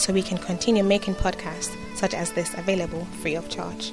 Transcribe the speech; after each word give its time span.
so 0.00 0.14
we 0.14 0.22
can 0.22 0.38
continue 0.38 0.82
making 0.82 1.14
podcasts 1.14 1.76
such 1.94 2.14
as 2.14 2.32
this 2.32 2.54
available 2.54 3.04
free 3.20 3.34
of 3.34 3.48
charge. 3.50 3.92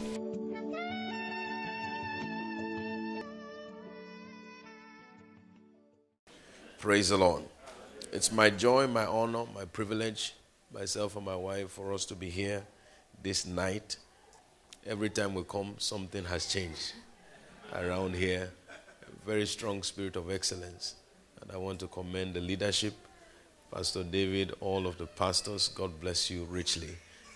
Praise 6.79 7.09
the 7.09 7.17
Lord. 7.17 7.43
It's 8.13 8.31
my 8.31 8.49
joy, 8.49 8.87
my 8.87 9.05
honor, 9.05 9.43
my 9.53 9.65
privilege, 9.65 10.33
myself 10.73 11.17
and 11.17 11.25
my 11.25 11.35
wife, 11.35 11.71
for 11.71 11.91
us 11.91 12.05
to 12.05 12.15
be 12.15 12.29
here 12.29 12.65
this 13.21 13.45
night. 13.45 13.97
Every 14.85 15.09
time 15.09 15.35
we 15.35 15.43
come, 15.43 15.75
something 15.77 16.23
has 16.23 16.45
changed 16.45 16.93
around 17.73 18.15
here. 18.15 18.49
A 19.01 19.25
very 19.25 19.45
strong 19.45 19.83
spirit 19.83 20.15
of 20.15 20.31
excellence. 20.31 20.95
And 21.41 21.51
I 21.51 21.57
want 21.57 21.81
to 21.81 21.87
commend 21.87 22.35
the 22.35 22.39
leadership, 22.39 22.93
Pastor 23.71 24.03
David, 24.03 24.53
all 24.61 24.87
of 24.87 24.97
the 24.97 25.05
pastors. 25.05 25.67
God 25.67 25.99
bless 25.99 26.29
you 26.29 26.45
richly 26.45 26.95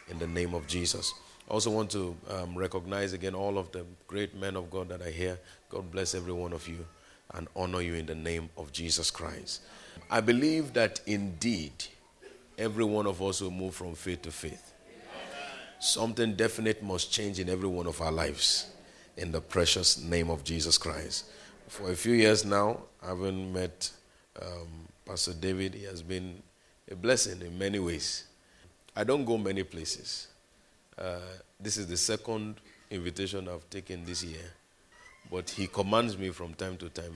in 0.09 0.17
the 0.17 0.27
name 0.27 0.53
of 0.53 0.65
Jesus. 0.65 1.13
I 1.49 1.53
also 1.53 1.69
want 1.69 1.89
to 1.91 2.15
um, 2.29 2.57
recognize 2.57 3.13
again 3.13 3.35
all 3.35 3.57
of 3.57 3.71
the 3.71 3.85
great 4.07 4.33
men 4.35 4.55
of 4.55 4.71
God 4.71 4.89
that 4.89 5.01
are 5.01 5.09
here. 5.11 5.37
God 5.69 5.91
bless 5.91 6.15
every 6.15 6.31
one 6.33 6.53
of 6.53 6.67
you 6.67 6.85
and 7.33 7.47
honor 7.55 7.81
you 7.81 7.95
in 7.95 8.05
the 8.05 8.15
name 8.15 8.49
of 8.57 8.71
Jesus 8.71 9.11
Christ. 9.11 9.61
I 10.09 10.21
believe 10.21 10.73
that 10.73 11.01
indeed 11.05 11.73
every 12.57 12.85
one 12.85 13.07
of 13.07 13.21
us 13.21 13.41
will 13.41 13.51
move 13.51 13.75
from 13.75 13.95
faith 13.95 14.21
to 14.23 14.31
faith. 14.31 14.73
Something 15.79 16.35
definite 16.35 16.81
must 16.81 17.11
change 17.11 17.39
in 17.39 17.49
every 17.49 17.67
one 17.67 17.87
of 17.87 18.01
our 18.01 18.11
lives 18.11 18.67
in 19.17 19.31
the 19.31 19.41
precious 19.41 20.01
name 20.01 20.29
of 20.29 20.43
Jesus 20.43 20.77
Christ. 20.77 21.25
For 21.67 21.91
a 21.91 21.95
few 21.95 22.13
years 22.13 22.45
now, 22.45 22.81
I 23.03 23.07
haven't 23.07 23.51
met 23.51 23.91
um, 24.41 24.87
Pastor 25.11 25.33
David. 25.33 25.73
He 25.73 25.83
has 25.83 26.01
been 26.01 26.41
a 26.89 26.95
blessing 26.95 27.41
in 27.41 27.59
many 27.59 27.79
ways. 27.79 28.23
I 28.95 29.03
don't 29.03 29.25
go 29.25 29.37
many 29.37 29.61
places. 29.63 30.29
Uh, 30.97 31.19
this 31.59 31.75
is 31.75 31.85
the 31.85 31.97
second 31.97 32.55
invitation 32.89 33.49
I've 33.49 33.69
taken 33.69 34.05
this 34.05 34.23
year, 34.23 34.53
but 35.29 35.49
he 35.49 35.67
commands 35.67 36.17
me 36.17 36.29
from 36.29 36.53
time 36.53 36.77
to 36.77 36.87
time. 36.87 37.13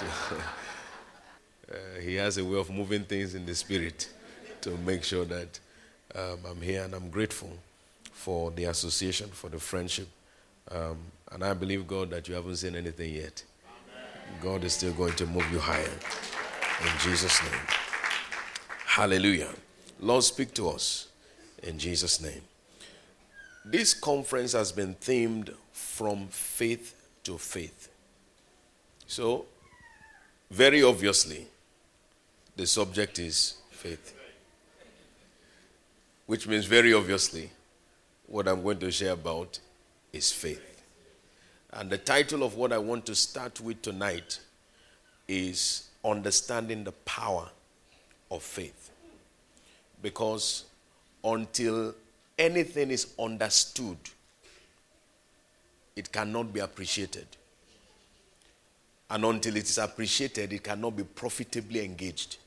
To 0.00 0.04
uh, 1.74 2.00
he 2.02 2.16
has 2.16 2.36
a 2.36 2.44
way 2.44 2.58
of 2.58 2.68
moving 2.68 3.04
things 3.04 3.34
in 3.34 3.46
the 3.46 3.54
spirit 3.54 4.06
to 4.60 4.76
make 4.84 5.02
sure 5.02 5.24
that 5.24 5.58
um, 6.14 6.40
I'm 6.46 6.60
here, 6.60 6.84
and 6.84 6.92
I'm 6.92 7.08
grateful 7.08 7.56
for 8.12 8.50
the 8.50 8.64
association, 8.64 9.28
for 9.28 9.48
the 9.48 9.58
friendship. 9.58 10.08
Um, 10.70 10.98
and 11.32 11.42
I 11.42 11.54
believe, 11.54 11.86
God, 11.86 12.10
that 12.10 12.28
you 12.28 12.34
haven't 12.34 12.56
seen 12.56 12.76
anything 12.76 13.14
yet. 13.14 13.42
God 14.42 14.62
is 14.62 14.74
still 14.74 14.92
going 14.92 15.14
to 15.14 15.26
move 15.26 15.50
you 15.50 15.58
higher. 15.58 15.88
In 16.82 16.98
Jesus' 16.98 17.42
name. 17.42 17.60
Hallelujah. 18.86 19.50
Lord, 20.00 20.24
speak 20.24 20.54
to 20.54 20.68
us. 20.68 21.08
In 21.62 21.78
Jesus' 21.78 22.20
name. 22.20 22.42
This 23.64 23.94
conference 23.94 24.52
has 24.52 24.72
been 24.72 24.94
themed 24.96 25.54
from 25.72 26.28
faith 26.28 26.94
to 27.24 27.38
faith. 27.38 27.88
So, 29.06 29.46
very 30.50 30.82
obviously, 30.82 31.46
the 32.56 32.66
subject 32.66 33.18
is 33.18 33.54
faith. 33.70 34.14
Which 36.26 36.46
means, 36.46 36.66
very 36.66 36.92
obviously, 36.92 37.50
what 38.26 38.48
I'm 38.48 38.62
going 38.62 38.78
to 38.78 38.90
share 38.90 39.12
about 39.12 39.58
is 40.12 40.30
faith. 40.32 40.82
And 41.72 41.90
the 41.90 41.98
title 41.98 42.42
of 42.42 42.56
what 42.56 42.72
I 42.72 42.78
want 42.78 43.06
to 43.06 43.14
start 43.14 43.60
with 43.60 43.82
tonight 43.82 44.38
is 45.26 45.88
Understanding 46.04 46.84
the 46.84 46.92
Power 46.92 47.48
of 48.30 48.42
Faith. 48.42 48.90
Because 50.02 50.64
until 51.22 51.94
anything 52.38 52.90
is 52.90 53.14
understood, 53.18 53.96
it 55.96 56.10
cannot 56.12 56.52
be 56.52 56.60
appreciated. 56.60 57.26
And 59.10 59.24
until 59.24 59.56
it 59.56 59.64
is 59.64 59.78
appreciated, 59.78 60.52
it 60.52 60.62
cannot 60.62 60.96
be 60.96 61.04
profitably 61.04 61.84
engaged. 61.84 62.38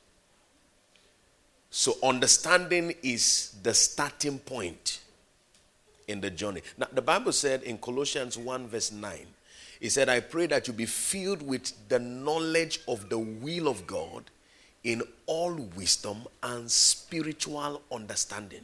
So, 1.70 1.96
understanding 2.02 2.94
is 3.02 3.54
the 3.62 3.74
starting 3.74 4.38
point 4.38 5.00
in 6.08 6.20
the 6.20 6.30
journey. 6.30 6.62
Now, 6.76 6.86
the 6.92 7.02
Bible 7.02 7.32
said 7.32 7.62
in 7.62 7.78
Colossians 7.78 8.38
1, 8.38 8.66
verse 8.68 8.90
9, 8.90 9.26
it 9.80 9.90
said, 9.90 10.08
I 10.08 10.20
pray 10.20 10.46
that 10.46 10.66
you 10.66 10.72
be 10.72 10.86
filled 10.86 11.42
with 11.42 11.72
the 11.88 11.98
knowledge 11.98 12.80
of 12.88 13.08
the 13.08 13.18
will 13.18 13.68
of 13.68 13.86
God 13.86 14.24
in 14.84 15.02
all 15.26 15.54
wisdom 15.76 16.26
and 16.42 16.70
spiritual 16.70 17.82
understanding. 17.92 18.62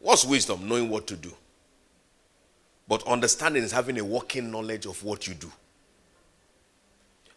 What's 0.00 0.24
wisdom? 0.24 0.68
Knowing 0.68 0.90
what 0.90 1.06
to 1.06 1.16
do. 1.16 1.32
But 2.88 3.06
understanding 3.06 3.62
is 3.62 3.72
having 3.72 3.98
a 3.98 4.04
working 4.04 4.50
knowledge 4.50 4.86
of 4.86 5.02
what 5.02 5.26
you 5.26 5.34
do. 5.34 5.50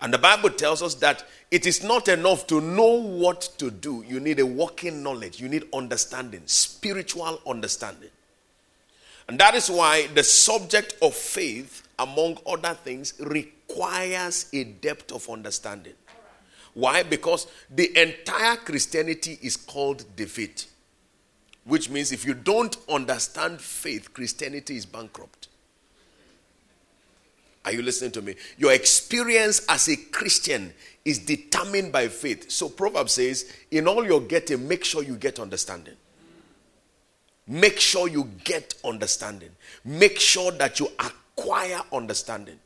And 0.01 0.13
the 0.13 0.17
Bible 0.17 0.49
tells 0.49 0.81
us 0.81 0.95
that 0.95 1.25
it 1.51 1.65
is 1.65 1.83
not 1.83 2.07
enough 2.07 2.47
to 2.47 2.61
know 2.61 2.93
what 2.93 3.41
to 3.57 3.69
do. 3.69 4.03
You 4.07 4.19
need 4.19 4.39
a 4.39 4.45
working 4.45 5.03
knowledge, 5.03 5.41
you 5.41 5.49
need 5.49 5.65
understanding, 5.73 6.43
spiritual 6.45 7.41
understanding. 7.45 8.09
And 9.29 9.37
that 9.37 9.53
is 9.53 9.69
why 9.69 10.07
the 10.07 10.23
subject 10.23 10.95
of 11.03 11.13
faith, 11.13 11.87
among 11.99 12.39
other 12.47 12.73
things, 12.73 13.13
requires 13.19 14.49
a 14.51 14.63
depth 14.63 15.11
of 15.11 15.29
understanding. 15.29 15.93
Why? 16.73 17.03
Because 17.03 17.45
the 17.69 17.95
entire 17.95 18.55
Christianity 18.55 19.37
is 19.43 19.55
called 19.55 20.03
the 20.15 20.25
faith. 20.25 20.65
Which 21.63 21.91
means 21.91 22.11
if 22.11 22.25
you 22.25 22.33
don't 22.33 22.75
understand 22.89 23.61
faith, 23.61 24.11
Christianity 24.15 24.77
is 24.77 24.87
bankrupt. 24.87 25.47
Are 27.65 27.71
you 27.71 27.83
listening 27.83 28.09
to 28.13 28.23
me? 28.23 28.33
Your 28.57 28.73
experience 28.73 29.63
as 29.69 29.89
a 29.89 29.95
Christian 29.95 30.73
is 31.05 31.19
determined 31.19 31.91
by 31.91 32.07
faith. 32.07 32.49
So 32.49 32.67
Proverbs 32.67 33.11
says, 33.11 33.53
in 33.69 33.87
all 33.87 34.03
you're 34.03 34.21
getting, 34.21 34.67
make 34.67 34.83
sure 34.83 35.03
you 35.03 35.17
get 35.17 35.39
understanding. 35.39 35.97
Make 37.51 37.79
sure 37.79 38.07
you 38.07 38.29
get 38.43 38.75
understanding. 38.85 39.49
Make 39.83 40.19
sure 40.19 40.51
that 40.51 40.79
you 40.79 40.87
acquire 40.99 41.81
understanding. 41.91 42.59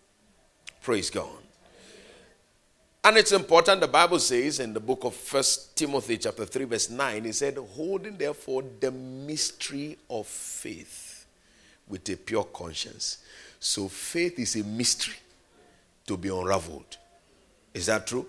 Praise 0.81 1.09
God. 1.09 1.29
And 3.05 3.15
it's 3.15 3.31
important, 3.31 3.79
the 3.79 3.87
Bible 3.87 4.19
says 4.19 4.59
in 4.59 4.73
the 4.73 4.81
book 4.81 5.05
of 5.05 5.15
First 5.15 5.77
Timothy 5.77 6.17
chapter 6.17 6.45
3, 6.45 6.65
verse 6.65 6.89
9, 6.89 7.25
it 7.25 7.33
said, 7.33 7.57
holding 7.57 8.17
therefore 8.17 8.63
the 8.81 8.91
mystery 8.91 9.97
of 10.09 10.27
faith 10.27 11.25
with 11.87 12.07
a 12.09 12.17
pure 12.17 12.43
conscience. 12.43 13.19
So 13.61 13.87
faith 13.87 14.37
is 14.37 14.57
a 14.57 14.65
mystery 14.65 15.15
to 16.07 16.17
be 16.17 16.27
unraveled. 16.27 16.97
Is 17.73 17.85
that 17.85 18.05
true? 18.05 18.25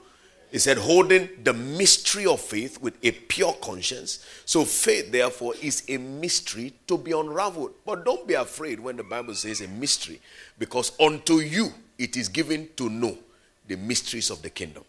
He 0.55 0.61
said, 0.61 0.79
holding 0.79 1.29
the 1.43 1.53
mystery 1.53 2.27
of 2.27 2.41
faith 2.41 2.81
with 2.81 2.95
a 3.03 3.11
pure 3.11 3.55
conscience. 3.55 4.25
So 4.45 4.65
faith, 4.65 5.11
therefore, 5.11 5.55
is 5.61 5.83
a 5.89 5.97
mystery 5.97 6.75
to 6.87 6.97
be 6.97 7.11
unraveled. 7.11 7.73
But 7.85 8.05
don't 8.05 8.25
be 8.25 8.35
afraid 8.35 8.79
when 8.79 8.97
the 8.97 9.03
Bible 9.03 9.35
says 9.35 9.63
a 9.63 9.67
mystery, 9.67 10.21
because 10.57 10.93
unto 11.01 11.41
you 11.41 11.73
it 11.99 12.17
is 12.17 12.29
given 12.29 12.69
to 12.77 12.89
know 12.89 13.19
the 13.67 13.75
mysteries 13.75 14.31
of 14.31 14.43
the 14.43 14.51
kingdom. 14.51 14.85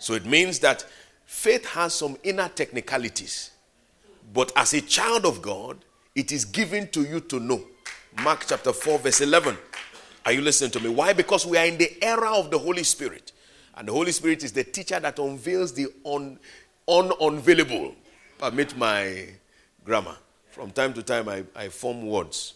So 0.00 0.14
it 0.14 0.26
means 0.26 0.58
that 0.58 0.84
faith 1.24 1.66
has 1.66 1.94
some 1.94 2.16
inner 2.24 2.48
technicalities, 2.48 3.52
but 4.34 4.50
as 4.56 4.74
a 4.74 4.80
child 4.80 5.24
of 5.24 5.40
God, 5.40 5.78
it 6.16 6.32
is 6.32 6.44
given 6.44 6.88
to 6.88 7.02
you 7.02 7.20
to 7.20 7.38
know. 7.38 7.62
Mark 8.24 8.44
chapter 8.48 8.72
4, 8.72 8.98
verse 8.98 9.20
11. 9.20 9.56
Are 10.26 10.32
you 10.32 10.40
listening 10.40 10.72
to 10.72 10.80
me? 10.80 10.88
Why? 10.88 11.12
Because 11.12 11.46
we 11.46 11.58
are 11.58 11.66
in 11.66 11.78
the 11.78 11.96
era 12.02 12.32
of 12.32 12.50
the 12.50 12.58
Holy 12.58 12.82
Spirit. 12.82 13.30
And 13.80 13.88
the 13.88 13.94
Holy 13.94 14.12
Spirit 14.12 14.44
is 14.44 14.52
the 14.52 14.62
teacher 14.62 15.00
that 15.00 15.18
unveils 15.18 15.72
the 15.72 15.86
un, 16.04 16.38
ununveilable. 16.86 17.94
Permit 18.36 18.76
my 18.76 19.24
grammar. 19.86 20.16
From 20.50 20.70
time 20.70 20.92
to 20.92 21.02
time, 21.02 21.30
I, 21.30 21.44
I 21.56 21.70
form 21.70 22.06
words. 22.06 22.52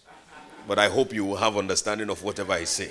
But 0.68 0.78
I 0.78 0.90
hope 0.90 1.14
you 1.14 1.24
will 1.24 1.36
have 1.36 1.56
understanding 1.56 2.10
of 2.10 2.22
whatever 2.22 2.52
I 2.52 2.64
say. 2.64 2.90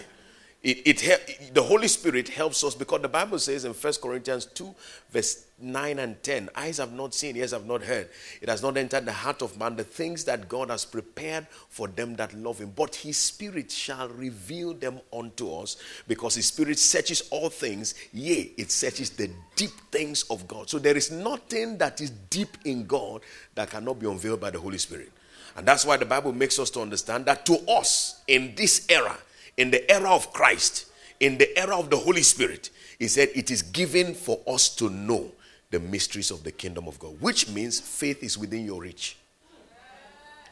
It, 0.63 1.03
it, 1.03 1.53
the 1.53 1.61
Holy 1.61 1.89
Spirit 1.89 2.29
helps 2.29 2.63
us 2.63 2.73
because 2.73 3.01
the 3.01 3.09
Bible 3.09 3.37
says 3.37 3.65
in 3.65 3.73
1 3.73 3.93
Corinthians 4.01 4.45
2, 4.45 4.73
verse 5.11 5.45
9 5.59 5.99
and 5.99 6.23
10, 6.23 6.49
eyes 6.55 6.77
have 6.77 6.93
not 6.93 7.13
seen, 7.13 7.35
ears 7.35 7.51
have 7.51 7.65
not 7.65 7.83
heard. 7.83 8.07
It 8.41 8.47
has 8.47 8.63
not 8.63 8.77
entered 8.77 9.05
the 9.05 9.11
heart 9.11 9.41
of 9.41 9.59
man 9.59 9.75
the 9.75 9.83
things 9.83 10.23
that 10.23 10.47
God 10.47 10.69
has 10.69 10.85
prepared 10.85 11.47
for 11.67 11.89
them 11.89 12.15
that 12.15 12.33
love 12.33 12.59
him. 12.59 12.71
But 12.73 12.95
his 12.95 13.17
spirit 13.17 13.71
shall 13.71 14.07
reveal 14.07 14.73
them 14.73 15.01
unto 15.11 15.53
us 15.53 15.75
because 16.07 16.35
his 16.35 16.45
spirit 16.45 16.79
searches 16.79 17.27
all 17.29 17.49
things, 17.49 17.93
yea, 18.13 18.53
it 18.55 18.71
searches 18.71 19.09
the 19.09 19.29
deep 19.57 19.71
things 19.91 20.23
of 20.29 20.47
God. 20.47 20.69
So 20.69 20.79
there 20.79 20.95
is 20.95 21.11
nothing 21.11 21.77
that 21.79 21.99
is 21.99 22.09
deep 22.09 22.57
in 22.63 22.85
God 22.85 23.21
that 23.55 23.69
cannot 23.69 23.99
be 23.99 24.07
unveiled 24.07 24.39
by 24.39 24.51
the 24.51 24.61
Holy 24.61 24.77
Spirit. 24.77 25.11
And 25.57 25.67
that's 25.67 25.85
why 25.85 25.97
the 25.97 26.05
Bible 26.05 26.31
makes 26.31 26.57
us 26.57 26.69
to 26.71 26.81
understand 26.81 27.25
that 27.25 27.45
to 27.47 27.59
us 27.69 28.21
in 28.27 28.55
this 28.55 28.87
era, 28.89 29.17
in 29.57 29.71
the 29.71 29.89
era 29.91 30.09
of 30.09 30.33
Christ, 30.33 30.87
in 31.19 31.37
the 31.37 31.57
era 31.57 31.77
of 31.77 31.89
the 31.89 31.97
Holy 31.97 32.23
Spirit, 32.23 32.69
he 32.99 33.07
said 33.07 33.29
it 33.35 33.51
is 33.51 33.61
given 33.61 34.13
for 34.13 34.39
us 34.47 34.69
to 34.75 34.89
know 34.89 35.31
the 35.71 35.79
mysteries 35.79 36.31
of 36.31 36.43
the 36.43 36.51
kingdom 36.51 36.87
of 36.87 36.99
God, 36.99 37.19
which 37.19 37.49
means 37.49 37.79
faith 37.79 38.23
is 38.23 38.37
within 38.37 38.65
your 38.65 38.81
reach. 38.81 39.17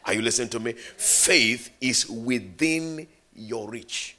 Are 0.04 0.14
you 0.14 0.22
listening 0.22 0.48
to 0.50 0.60
me? 0.60 0.72
Faith 0.72 1.70
is 1.80 2.08
within 2.08 3.06
your 3.34 3.68
reach. 3.68 4.16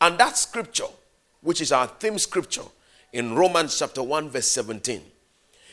And 0.00 0.18
that 0.18 0.36
scripture, 0.36 0.86
which 1.40 1.60
is 1.60 1.72
our 1.72 1.86
theme 1.86 2.18
scripture 2.18 2.62
in 3.12 3.34
Romans 3.34 3.78
chapter 3.78 4.02
1, 4.02 4.30
verse 4.30 4.46
17, 4.48 5.02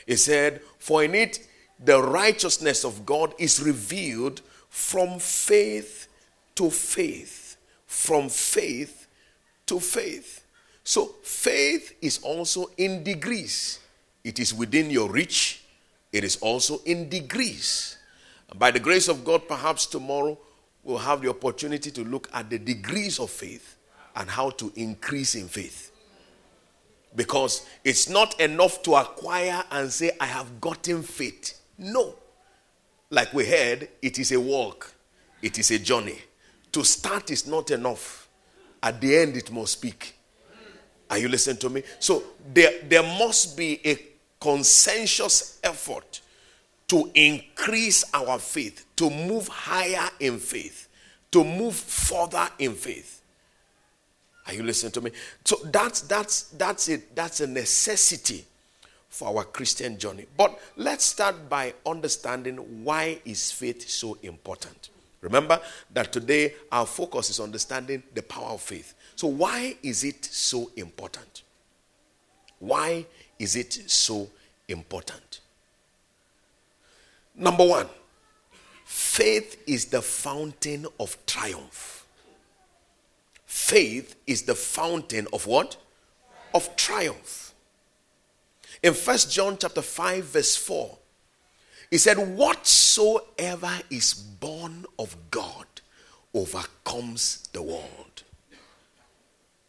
it 0.08 0.18
said, 0.18 0.62
For 0.80 1.04
in 1.04 1.14
it 1.14 1.48
the 1.80 2.02
righteousness 2.02 2.84
of 2.84 3.06
God 3.06 3.34
is 3.38 3.62
revealed 3.62 4.42
from 4.70 5.20
faith 5.20 6.08
to 6.56 6.70
faith 6.70 7.43
from 7.94 8.28
faith 8.28 9.08
to 9.68 9.80
faith. 9.80 10.46
So, 10.84 11.16
faith 11.24 11.94
is 12.02 12.20
also 12.24 12.72
in 12.76 13.04
degrees. 13.04 13.80
It 14.24 14.40
is 14.40 14.54
within 14.54 14.90
your 14.90 15.10
reach, 15.10 15.64
it 16.12 16.24
is 16.24 16.38
also 16.38 16.80
in 16.86 17.08
degrees. 17.08 17.98
By 18.56 18.72
the 18.72 18.80
grace 18.80 19.08
of 19.08 19.24
God, 19.24 19.48
perhaps 19.48 19.86
tomorrow 19.86 20.38
we'll 20.84 20.98
have 20.98 21.22
the 21.22 21.30
opportunity 21.30 21.92
to 21.92 22.04
look 22.04 22.30
at 22.34 22.50
the 22.50 22.60
degrees 22.60 23.20
of 23.20 23.30
faith 23.30 23.78
and 24.16 24.30
how 24.30 24.50
to 24.52 24.72
increase 24.76 25.36
in 25.36 25.48
faith. 25.48 25.92
Because 27.16 27.66
it's 27.84 28.10
not 28.10 28.40
enough 28.40 28.84
to 28.84 28.96
acquire 28.96 29.64
and 29.72 29.92
say, 29.92 30.12
I 30.20 30.26
have 30.26 30.60
gotten 30.60 31.04
faith. 31.04 31.60
No. 31.78 32.16
Like 33.10 33.34
we 33.34 33.46
heard, 33.46 33.88
it 34.02 34.20
is 34.20 34.32
a 34.32 34.40
walk, 34.40 34.94
it 35.42 35.58
is 35.58 35.72
a 35.72 35.80
journey. 35.80 36.20
To 36.74 36.84
start 36.84 37.32
is 37.32 37.48
not 37.48 37.72
enough. 37.72 38.28
At 38.82 39.00
the 39.00 39.18
end, 39.18 39.38
it 39.38 39.52
must 39.52 39.74
speak. 39.74 40.16
Are 41.10 41.18
you 41.18 41.30
listening 41.30 41.58
to 41.58 41.70
me? 41.70 41.84
So 42.00 42.24
there, 42.54 42.82
there 42.88 43.04
must 43.04 43.56
be 43.56 43.80
a 43.86 43.98
consensus 44.40 45.60
effort 45.64 46.22
to 46.88 47.10
increase 47.14 48.04
our 48.14 48.40
faith, 48.40 48.86
to 48.98 49.10
move 49.10 49.48
higher 49.48 50.10
in 50.20 50.38
faith, 50.38 50.90
to 51.32 51.44
move 51.44 51.76
further 51.76 52.48
in 52.60 52.74
faith. 52.74 53.22
Are 54.46 54.54
you 54.54 54.64
listening 54.64 54.92
to 54.94 55.02
me? 55.02 55.12
So 55.46 55.58
that's 55.66 56.02
that's 56.02 56.50
that's 56.50 56.90
it. 56.90 57.16
That's 57.16 57.40
a 57.40 57.48
necessity 57.48 58.44
for 59.10 59.30
our 59.30 59.46
Christian 59.46 59.98
journey. 59.98 60.26
But 60.36 60.60
let's 60.76 61.06
start 61.06 61.48
by 61.48 61.74
understanding 61.86 62.58
why 62.84 63.20
is 63.24 63.52
faith 63.52 63.88
so 63.88 64.18
important. 64.22 64.90
Remember 65.24 65.60
that 65.94 66.12
today 66.12 66.54
our 66.70 66.86
focus 66.86 67.30
is 67.30 67.40
understanding 67.40 68.04
the 68.14 68.22
power 68.22 68.50
of 68.50 68.62
faith. 68.62 68.94
So, 69.16 69.28
why 69.28 69.78
is 69.82 70.04
it 70.04 70.26
so 70.26 70.70
important? 70.76 71.44
Why 72.60 73.06
is 73.40 73.56
it 73.56 73.74
so 73.90 74.28
important? 74.68 75.40
Number 77.36 77.66
one, 77.66 77.88
faith 78.84 79.64
is 79.66 79.86
the 79.86 80.02
fountain 80.02 80.88
of 81.00 81.18
triumph. 81.26 82.06
Faith 83.46 84.18
is 84.28 84.42
the 84.42 84.56
fountain 84.56 85.28
of 85.32 85.48
what? 85.48 85.78
Of 86.54 86.76
triumph. 86.76 87.54
In 88.84 88.94
First 88.94 89.32
John 89.32 89.58
chapter 89.58 89.82
5 89.82 90.26
verse 90.26 90.58
4, 90.58 90.98
he 91.90 91.98
said, 91.98 92.18
Whatsoever 92.18 93.80
is 93.90 94.14
born 94.14 94.86
of 94.98 95.16
God 95.32 95.66
overcomes 96.34 97.48
the 97.54 97.62
world. 97.62 98.24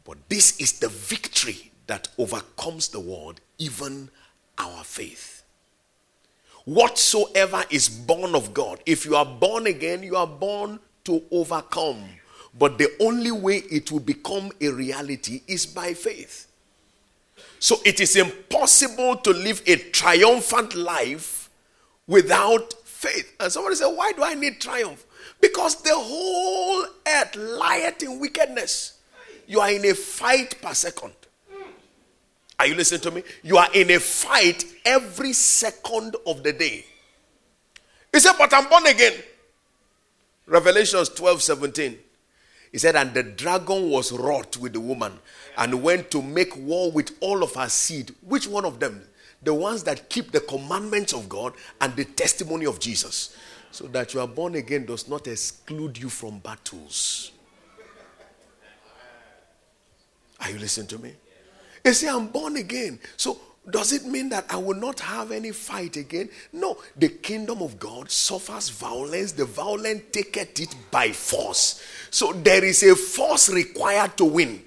But 0.05 0.19
this 0.29 0.59
is 0.61 0.75
the 0.75 0.89
victory 0.89 1.71
that 1.87 2.09
overcomes 2.19 2.89
the 2.89 3.01
world, 3.01 3.41
even 3.59 4.11
our 4.59 4.85
faith. 4.85 5.43
Whatsoever 6.65 7.65
is 7.71 7.89
born 7.89 8.35
of 8.35 8.55
God, 8.55 8.81
if 8.87 9.05
you 9.05 9.17
are 9.17 9.27
born 9.27 9.67
again, 9.67 10.03
you 10.03 10.17
are 10.17 10.27
born 10.27 10.79
to 11.05 11.23
overcome. 11.31 12.03
But 12.59 12.79
the 12.79 12.91
only 13.01 13.33
way 13.33 13.59
it 13.71 13.91
will 13.93 14.01
become 14.01 14.51
a 14.61 14.69
reality 14.69 15.43
is 15.47 15.67
by 15.67 15.93
faith. 15.93 16.47
So 17.59 17.77
it 17.85 18.01
is 18.01 18.17
impossible 18.17 19.17
to 19.17 19.31
live 19.31 19.63
a 19.67 19.77
triumphant 19.77 20.75
life 20.75 21.44
without 22.07 22.73
faith. 22.85 23.35
And 23.41 23.53
somebody 23.53 23.77
said, 23.77 23.89
Why 23.89 24.13
do 24.13 24.23
I 24.25 24.35
need 24.35 24.61
triumph? 24.61 25.05
Because 25.41 25.83
the 25.83 25.95
whole 25.95 26.87
earth 27.07 27.37
lieth 27.37 28.03
in 28.03 28.19
wickedness. 28.21 28.99
You 29.47 29.61
are 29.61 29.71
in 29.71 29.85
a 29.85 29.95
fight 29.95 30.61
per 30.63 30.73
second. 30.75 31.13
Are 32.59 32.67
you 32.67 32.75
listening 32.75 33.01
to 33.03 33.11
me? 33.11 33.23
You 33.43 33.59
are 33.59 33.69
in 33.75 33.91
a 33.91 33.99
fight 33.99 34.65
every 34.85 35.33
second 35.33 36.17
of 36.27 36.43
the 36.43 36.53
day. 36.53 36.85
He 38.13 38.21
said, 38.21 38.35
But 38.39 38.55
I'm 38.55 38.69
born 38.69 38.87
again. 38.87 39.15
Revelations 40.47 41.09
12 41.11 41.43
17. 41.43 41.99
He 42.73 42.79
said, 42.79 42.97
And 42.97 43.13
the 43.13 43.23
dragon 43.23 43.91
was 43.91 44.13
wroth 44.13 44.57
with 44.57 44.73
the 44.73 44.81
woman 44.81 45.13
and 45.57 45.83
went 45.83 46.11
to 46.13 46.23
make 46.23 46.57
war 46.57 46.91
with 46.91 47.11
all 47.21 47.43
of 47.43 47.55
her 47.55 47.69
seed. 47.69 48.15
Which 48.23 48.47
one 48.49 48.65
of 48.65 48.81
them? 48.81 49.03
The 49.45 49.55
ones 49.55 49.85
that 49.85 50.09
keep 50.09 50.33
the 50.33 50.41
commandments 50.41 51.13
of 51.13 51.29
God 51.29 51.55
and 51.81 51.95
the 51.97 52.05
testimony 52.05 52.67
of 52.67 52.81
Jesus. 52.81 53.37
So 53.71 53.87
that 53.89 54.15
you 54.15 54.21
are 54.21 54.29
born 54.29 54.55
again 54.55 54.87
does 54.87 55.09
not 55.09 55.27
exclude 55.27 55.99
you 55.99 56.09
from 56.09 56.39
battles. 56.39 57.33
Are 60.41 60.51
you 60.51 60.59
listening 60.59 60.87
to 60.89 60.99
me? 60.99 61.15
You 61.85 61.93
see, 61.93 62.09
I'm 62.09 62.29
born 62.29 62.57
again. 62.57 62.99
So 63.17 63.39
does 63.69 63.93
it 63.93 64.05
mean 64.05 64.29
that 64.29 64.45
I 64.51 64.57
will 64.57 64.77
not 64.77 65.01
have 65.01 65.33
any 65.33 65.51
fight 65.51 65.97
again? 65.97 66.29
No. 66.53 66.79
The 66.97 67.09
kingdom 67.09 67.63
of 67.63 67.79
God 67.79 68.11
suffers 68.11 68.69
violence. 68.69 69.33
The 69.33 69.47
violent 69.47 70.13
taketh 70.13 70.61
it 70.61 70.75
by 70.91 71.13
force. 71.13 71.83
So 72.11 72.33
there 72.33 72.65
is 72.65 72.83
a 72.83 72.95
force 72.95 73.49
required 73.49 74.17
to 74.19 74.25
win. 74.25 74.63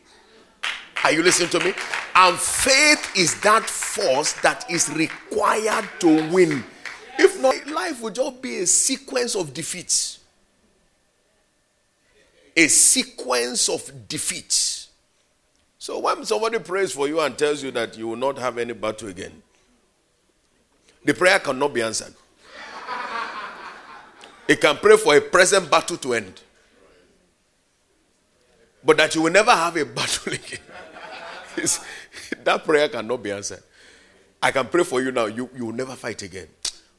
Are 1.03 1.11
you 1.11 1.23
listening 1.23 1.49
to 1.49 1.59
me? 1.59 1.73
And 2.15 2.37
faith 2.37 3.15
is 3.15 3.39
that 3.41 3.63
force 3.69 4.33
that 4.41 4.69
is 4.69 4.89
required 4.89 5.87
to 5.99 6.31
win. 6.31 6.63
If 7.19 7.39
not, 7.41 7.67
life 7.67 8.01
would 8.01 8.15
just 8.15 8.41
be 8.41 8.59
a 8.59 8.67
sequence 8.67 9.35
of 9.35 9.53
defeats. 9.53 10.19
A 12.55 12.67
sequence 12.67 13.69
of 13.69 14.07
defeats. 14.07 14.89
So 15.77 15.99
when 15.99 16.25
somebody 16.25 16.59
prays 16.59 16.91
for 16.91 17.07
you 17.07 17.19
and 17.21 17.37
tells 17.37 17.63
you 17.63 17.71
that 17.71 17.97
you 17.97 18.07
will 18.07 18.17
not 18.17 18.37
have 18.37 18.57
any 18.57 18.73
battle 18.73 19.09
again, 19.09 19.41
the 21.05 21.13
prayer 21.13 21.39
cannot 21.39 21.73
be 21.73 21.81
answered. 21.81 22.13
It 24.47 24.59
can 24.59 24.77
pray 24.77 24.97
for 24.97 25.15
a 25.15 25.21
present 25.21 25.69
battle 25.69 25.97
to 25.97 26.13
end. 26.13 26.41
But 28.87 28.97
that 28.97 29.13
you 29.13 29.21
will 29.21 29.31
never 29.31 29.51
have 29.51 29.75
a 29.75 29.85
battle 29.85 30.33
again 30.39 30.61
that 32.43 32.63
prayer 32.63 32.89
cannot 32.89 33.21
be 33.21 33.31
answered. 33.31 33.63
I 34.41 34.51
can 34.51 34.67
pray 34.67 34.83
for 34.83 35.01
you 35.01 35.11
now. 35.11 35.25
You, 35.25 35.49
you 35.55 35.65
will 35.65 35.73
never 35.73 35.95
fight 35.95 36.21
again. 36.21 36.47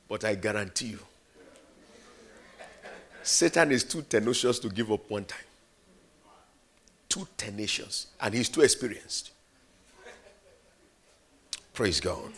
But 0.08 0.24
I 0.24 0.34
guarantee 0.34 0.88
you, 0.88 0.98
Satan 3.22 3.72
is 3.72 3.84
too 3.84 4.02
tenacious 4.02 4.58
to 4.60 4.68
give 4.68 4.90
up 4.90 5.10
one 5.10 5.24
time. 5.24 5.38
Too 7.08 7.26
tenacious. 7.36 8.08
And 8.20 8.34
he's 8.34 8.48
too 8.48 8.60
experienced. 8.60 9.30
Praise 11.72 12.00
God. 12.00 12.32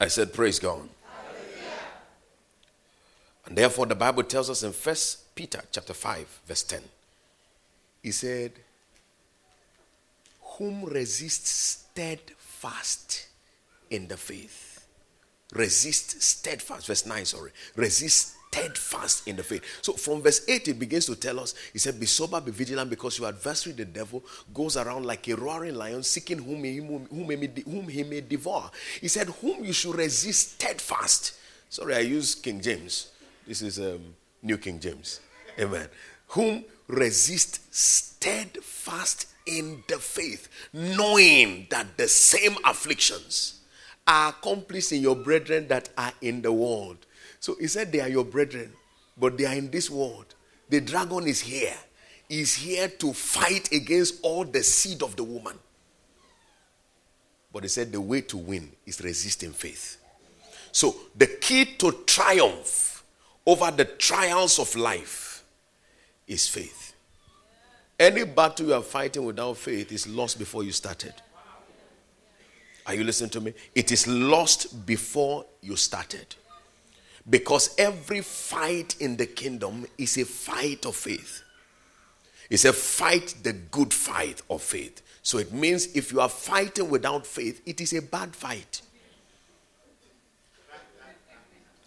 I 0.00 0.08
said, 0.08 0.32
Praise 0.32 0.58
God. 0.58 0.88
And 3.46 3.56
therefore, 3.56 3.86
the 3.86 3.94
Bible 3.94 4.24
tells 4.24 4.50
us 4.50 4.64
in 4.64 4.72
First 4.72 5.34
Peter 5.36 5.62
chapter 5.70 5.94
5, 5.94 6.40
verse 6.46 6.64
10. 6.64 6.80
He 8.06 8.12
said, 8.12 8.52
whom 10.40 10.84
resists 10.84 11.50
steadfast 11.50 13.26
in 13.90 14.06
the 14.06 14.16
faith. 14.16 14.86
Resist 15.52 16.22
steadfast. 16.22 16.86
Verse 16.86 17.04
9, 17.04 17.24
sorry. 17.24 17.50
Resist 17.74 18.36
steadfast 18.52 19.26
in 19.26 19.34
the 19.34 19.42
faith. 19.42 19.64
So 19.82 19.94
from 19.94 20.22
verse 20.22 20.48
8, 20.48 20.68
it 20.68 20.78
begins 20.78 21.06
to 21.06 21.16
tell 21.16 21.40
us, 21.40 21.56
he 21.72 21.80
said, 21.80 21.98
Be 21.98 22.06
sober, 22.06 22.40
be 22.40 22.52
vigilant, 22.52 22.90
because 22.90 23.18
your 23.18 23.26
adversary, 23.26 23.74
the 23.74 23.84
devil, 23.84 24.22
goes 24.54 24.76
around 24.76 25.04
like 25.04 25.26
a 25.26 25.34
roaring 25.34 25.74
lion, 25.74 26.04
seeking 26.04 26.38
whom 26.38 26.62
he, 26.62 26.76
whom, 26.76 27.08
he, 27.10 27.62
whom 27.64 27.88
he 27.88 28.04
may 28.04 28.20
devour. 28.20 28.70
He 29.00 29.08
said, 29.08 29.30
Whom 29.40 29.64
you 29.64 29.72
should 29.72 29.96
resist 29.96 30.52
steadfast. 30.52 31.36
Sorry, 31.68 31.96
I 31.96 32.00
use 32.02 32.36
King 32.36 32.60
James. 32.60 33.10
This 33.48 33.62
is 33.62 33.80
um, 33.80 34.14
New 34.44 34.58
King 34.58 34.78
James. 34.78 35.18
Amen. 35.58 35.88
Whom 36.28 36.64
resist 36.88 37.74
steadfast 37.74 39.26
in 39.46 39.82
the 39.88 39.98
faith, 39.98 40.48
knowing 40.72 41.66
that 41.70 41.96
the 41.96 42.08
same 42.08 42.56
afflictions 42.64 43.60
are 44.06 44.30
accomplished 44.30 44.92
in 44.92 45.00
your 45.00 45.16
brethren 45.16 45.68
that 45.68 45.88
are 45.96 46.12
in 46.20 46.42
the 46.42 46.52
world. 46.52 46.98
So 47.40 47.56
he 47.58 47.66
said 47.66 47.92
they 47.92 48.00
are 48.00 48.08
your 48.08 48.24
brethren, 48.24 48.72
but 49.16 49.36
they 49.38 49.46
are 49.46 49.54
in 49.54 49.70
this 49.70 49.90
world. 49.90 50.34
The 50.68 50.80
dragon 50.80 51.26
is 51.26 51.40
here. 51.40 51.74
He's 52.28 52.54
here 52.54 52.88
to 52.88 53.12
fight 53.12 53.70
against 53.72 54.20
all 54.22 54.44
the 54.44 54.62
seed 54.62 55.02
of 55.02 55.14
the 55.16 55.24
woman. 55.24 55.56
But 57.52 57.62
he 57.62 57.68
said 57.68 57.92
the 57.92 58.00
way 58.00 58.20
to 58.22 58.36
win 58.36 58.72
is 58.84 59.00
resisting 59.00 59.52
faith. 59.52 59.98
So 60.72 60.96
the 61.16 61.26
key 61.26 61.64
to 61.78 61.92
triumph 62.04 63.04
over 63.46 63.70
the 63.70 63.84
trials 63.84 64.58
of 64.58 64.74
life 64.74 65.25
is 66.26 66.48
faith. 66.48 66.94
Any 67.98 68.24
battle 68.24 68.66
you 68.66 68.74
are 68.74 68.82
fighting 68.82 69.24
without 69.24 69.56
faith 69.56 69.90
is 69.90 70.06
lost 70.06 70.38
before 70.38 70.62
you 70.62 70.72
started. 70.72 71.14
Are 72.86 72.94
you 72.94 73.04
listening 73.04 73.30
to 73.30 73.40
me? 73.40 73.54
It 73.74 73.90
is 73.90 74.06
lost 74.06 74.86
before 74.86 75.44
you 75.60 75.76
started. 75.76 76.34
Because 77.28 77.74
every 77.78 78.20
fight 78.20 78.96
in 79.00 79.16
the 79.16 79.26
kingdom 79.26 79.86
is 79.98 80.16
a 80.18 80.24
fight 80.24 80.86
of 80.86 80.94
faith. 80.94 81.42
It's 82.48 82.64
a 82.64 82.72
fight, 82.72 83.34
the 83.42 83.52
good 83.52 83.92
fight 83.92 84.42
of 84.48 84.62
faith. 84.62 85.02
So 85.22 85.38
it 85.38 85.52
means 85.52 85.86
if 85.96 86.12
you 86.12 86.20
are 86.20 86.28
fighting 86.28 86.88
without 86.88 87.26
faith, 87.26 87.60
it 87.66 87.80
is 87.80 87.92
a 87.92 88.02
bad 88.02 88.36
fight. 88.36 88.82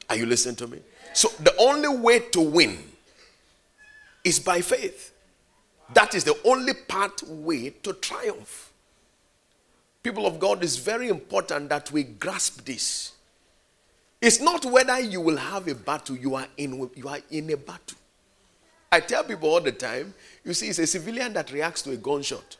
Are 0.10 0.18
you 0.18 0.26
listening 0.26 0.56
to 0.58 0.68
me? 0.68 0.80
So 1.14 1.30
the 1.40 1.56
only 1.58 1.88
way 1.88 2.20
to 2.32 2.42
win 2.42 2.84
is 4.24 4.40
by 4.40 4.62
faith. 4.62 5.14
That 5.94 6.14
is 6.14 6.24
the 6.24 6.38
only 6.46 6.74
pathway 6.74 7.72
to 7.84 7.94
triumph. 7.94 8.72
People 10.04 10.26
of 10.26 10.40
God, 10.40 10.64
it's 10.64 10.78
very 10.78 11.10
important 11.10 11.70
that 11.70 11.92
we 11.92 12.04
grasp 12.04 12.66
this. 12.66 13.14
It's 14.22 14.40
not 14.42 14.66
whether 14.66 15.00
you 15.00 15.22
will 15.22 15.38
have 15.38 15.68
a 15.68 15.76
battle, 15.76 16.16
you 16.16 16.36
are 16.36 16.48
in, 16.58 16.90
you 16.96 17.08
are 17.08 17.20
in 17.32 17.50
a 17.52 17.58
battle. 17.58 17.98
I 18.92 19.00
tell 19.00 19.24
people 19.24 19.50
all 19.50 19.62
the 19.62 19.72
time, 19.72 20.14
you 20.44 20.54
see, 20.54 20.68
it's 20.68 20.80
a 20.80 20.88
civilian 20.88 21.34
that 21.34 21.52
reacts 21.52 21.82
to 21.84 21.92
a 21.92 21.96
gunshot. 21.98 22.58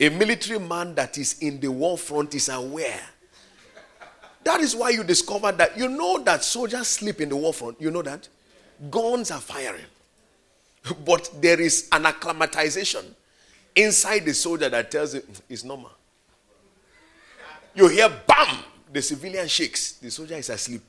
A 0.00 0.08
military 0.08 0.58
man 0.58 0.94
that 0.96 1.16
is 1.16 1.38
in 1.40 1.60
the 1.60 1.70
war 1.70 1.96
front 1.96 2.34
is 2.34 2.48
aware. 2.48 3.00
That 4.44 4.60
is 4.60 4.74
why 4.74 4.90
you 4.90 5.04
discover 5.04 5.52
that 5.52 5.78
you 5.78 5.88
know 5.88 6.18
that 6.24 6.42
soldiers 6.42 6.88
sleep 6.88 7.20
in 7.20 7.28
the 7.28 7.36
war 7.36 7.52
front. 7.52 7.80
You 7.80 7.90
know 7.90 8.02
that? 8.02 8.28
Guns 8.90 9.30
are 9.30 9.40
firing. 9.40 9.84
But 11.04 11.30
there 11.40 11.60
is 11.60 11.88
an 11.92 12.06
acclimatization 12.06 13.04
inside 13.74 14.24
the 14.24 14.34
soldier 14.34 14.68
that 14.68 14.90
tells 14.90 15.14
him 15.14 15.22
it's 15.48 15.64
normal. 15.64 15.90
You 17.74 17.88
hear 17.88 18.08
bam, 18.26 18.58
the 18.92 19.00
civilian 19.00 19.48
shakes, 19.48 19.92
the 19.92 20.10
soldier 20.10 20.34
is 20.34 20.50
asleep. 20.50 20.82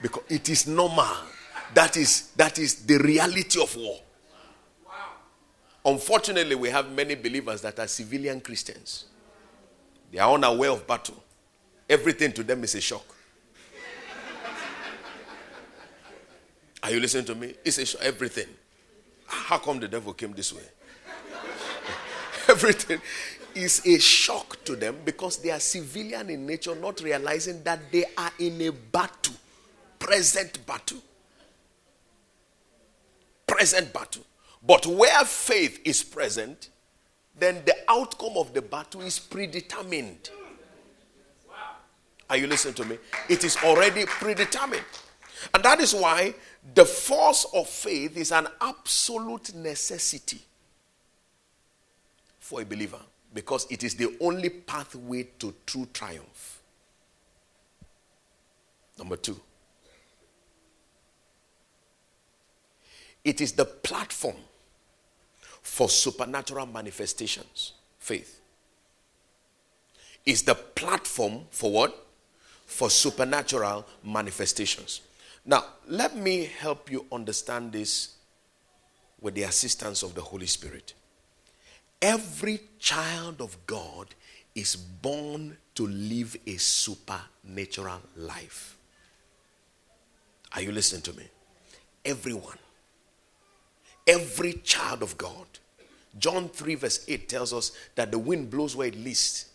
Because 0.00 0.22
it 0.28 0.48
is 0.48 0.66
normal. 0.66 1.06
That 1.74 1.96
is 1.96 2.30
that 2.36 2.58
is 2.58 2.86
the 2.86 2.98
reality 2.98 3.60
of 3.60 3.74
war. 3.76 3.98
Unfortunately, 5.84 6.54
we 6.54 6.70
have 6.70 6.90
many 6.92 7.14
believers 7.14 7.60
that 7.60 7.78
are 7.78 7.86
civilian 7.86 8.40
Christians. 8.40 9.04
They 10.10 10.18
are 10.18 10.32
unaware 10.32 10.70
of 10.70 10.86
battle. 10.86 11.22
Everything 11.88 12.32
to 12.32 12.42
them 12.42 12.64
is 12.64 12.74
a 12.74 12.80
shock. 12.80 13.04
Are 16.82 16.90
you 16.90 17.00
listening 17.00 17.24
to 17.26 17.34
me? 17.34 17.54
It's 17.64 17.78
a 17.78 17.84
shock. 17.86 18.02
Everything. 18.02 18.46
How 19.34 19.58
come 19.58 19.80
the 19.80 19.88
devil 19.88 20.12
came 20.12 20.32
this 20.32 20.52
way? 20.52 20.62
Everything 22.48 23.00
is 23.54 23.84
a 23.86 23.98
shock 23.98 24.62
to 24.64 24.76
them 24.76 24.96
because 25.04 25.38
they 25.38 25.50
are 25.50 25.60
civilian 25.60 26.30
in 26.30 26.46
nature, 26.46 26.74
not 26.74 27.00
realizing 27.00 27.62
that 27.64 27.80
they 27.92 28.04
are 28.16 28.32
in 28.38 28.60
a 28.62 28.70
battle, 28.70 29.34
present 29.98 30.64
battle. 30.66 30.98
Present 33.46 33.92
battle. 33.92 34.22
But 34.66 34.86
where 34.86 35.24
faith 35.24 35.80
is 35.84 36.02
present, 36.02 36.70
then 37.38 37.62
the 37.66 37.76
outcome 37.88 38.36
of 38.36 38.54
the 38.54 38.62
battle 38.62 39.02
is 39.02 39.18
predetermined. 39.18 40.30
Are 42.30 42.36
you 42.36 42.46
listening 42.46 42.74
to 42.74 42.84
me? 42.84 42.98
It 43.28 43.44
is 43.44 43.56
already 43.62 44.06
predetermined. 44.06 44.84
And 45.52 45.62
that 45.62 45.80
is 45.80 45.92
why 45.94 46.34
the 46.72 46.84
force 46.84 47.44
of 47.52 47.68
faith 47.68 48.16
is 48.16 48.32
an 48.32 48.48
absolute 48.60 49.54
necessity 49.54 50.40
for 52.38 52.62
a 52.62 52.64
believer 52.64 53.00
because 53.34 53.66
it 53.70 53.82
is 53.82 53.94
the 53.94 54.16
only 54.20 54.48
pathway 54.48 55.24
to 55.38 55.54
true 55.66 55.86
triumph. 55.92 56.62
Number 58.96 59.16
two, 59.16 59.38
it 63.24 63.40
is 63.40 63.52
the 63.52 63.64
platform 63.64 64.36
for 65.60 65.88
supernatural 65.88 66.66
manifestations. 66.66 67.72
Faith 67.98 68.40
is 70.24 70.42
the 70.42 70.54
platform 70.54 71.40
for 71.50 71.70
what? 71.70 72.06
For 72.66 72.88
supernatural 72.88 73.84
manifestations. 74.02 75.00
Now, 75.46 75.64
let 75.86 76.16
me 76.16 76.50
help 76.58 76.90
you 76.90 77.06
understand 77.12 77.72
this 77.72 78.16
with 79.20 79.34
the 79.34 79.42
assistance 79.42 80.02
of 80.02 80.14
the 80.14 80.22
Holy 80.22 80.46
Spirit. 80.46 80.94
Every 82.00 82.60
child 82.78 83.40
of 83.40 83.56
God 83.66 84.14
is 84.54 84.76
born 84.76 85.56
to 85.74 85.86
live 85.86 86.36
a 86.46 86.56
supernatural 86.56 88.00
life. 88.16 88.76
Are 90.54 90.62
you 90.62 90.72
listening 90.72 91.02
to 91.02 91.12
me? 91.14 91.24
Everyone. 92.04 92.58
Every 94.06 94.54
child 94.64 95.02
of 95.02 95.16
God. 95.18 95.46
John 96.18 96.48
3, 96.48 96.76
verse 96.76 97.04
8 97.08 97.28
tells 97.28 97.52
us 97.52 97.72
that 97.96 98.12
the 98.12 98.18
wind 98.18 98.50
blows 98.50 98.76
where 98.76 98.88
it 98.88 98.96
lists. 98.96 99.46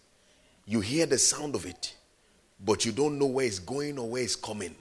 You 0.65 0.81
hear 0.81 1.05
the 1.05 1.17
sound 1.17 1.55
of 1.55 1.65
it, 1.65 1.95
but 2.63 2.85
you 2.85 2.91
don't 2.91 3.17
know 3.17 3.27
where 3.27 3.45
it's 3.45 3.59
going 3.59 3.97
or 3.97 4.09
where 4.09 4.23
it's 4.23 4.35
coming. 4.35 4.75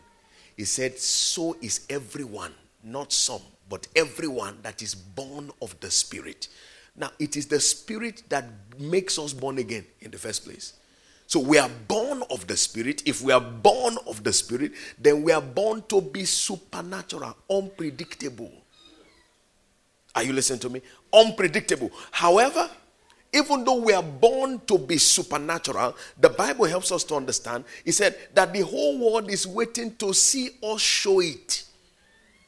He 0.58 0.64
said, 0.64 0.98
So 0.98 1.56
is 1.62 1.86
everyone, 1.88 2.52
not 2.82 3.12
some, 3.12 3.40
but 3.70 3.86
everyone 3.94 4.58
that 4.62 4.82
is 4.82 4.92
born 4.92 5.52
of 5.62 5.78
the 5.78 5.88
Spirit. 5.88 6.48
Now, 6.96 7.10
it 7.20 7.36
is 7.36 7.46
the 7.46 7.60
Spirit 7.60 8.24
that 8.28 8.44
makes 8.76 9.20
us 9.20 9.32
born 9.32 9.58
again 9.58 9.86
in 10.00 10.10
the 10.10 10.18
first 10.18 10.44
place. 10.44 10.72
So 11.28 11.38
we 11.38 11.58
are 11.58 11.70
born 11.86 12.24
of 12.28 12.48
the 12.48 12.56
Spirit. 12.56 13.04
If 13.06 13.22
we 13.22 13.32
are 13.32 13.40
born 13.40 13.98
of 14.08 14.24
the 14.24 14.32
Spirit, 14.32 14.72
then 14.98 15.22
we 15.22 15.30
are 15.30 15.40
born 15.40 15.84
to 15.90 16.00
be 16.00 16.24
supernatural, 16.24 17.36
unpredictable. 17.48 18.50
Are 20.16 20.24
you 20.24 20.32
listening 20.32 20.58
to 20.58 20.70
me? 20.70 20.82
Unpredictable. 21.12 21.92
However, 22.10 22.68
even 23.32 23.64
though 23.64 23.80
we 23.82 23.92
are 23.92 24.02
born 24.02 24.60
to 24.66 24.78
be 24.78 24.96
supernatural, 24.96 25.94
the 26.18 26.30
Bible 26.30 26.64
helps 26.64 26.90
us 26.90 27.04
to 27.04 27.14
understand. 27.14 27.64
He 27.84 27.92
said 27.92 28.16
that 28.34 28.52
the 28.52 28.60
whole 28.60 28.98
world 28.98 29.30
is 29.30 29.46
waiting 29.46 29.94
to 29.96 30.14
see 30.14 30.50
us 30.62 30.80
show 30.80 31.20
it. 31.20 31.64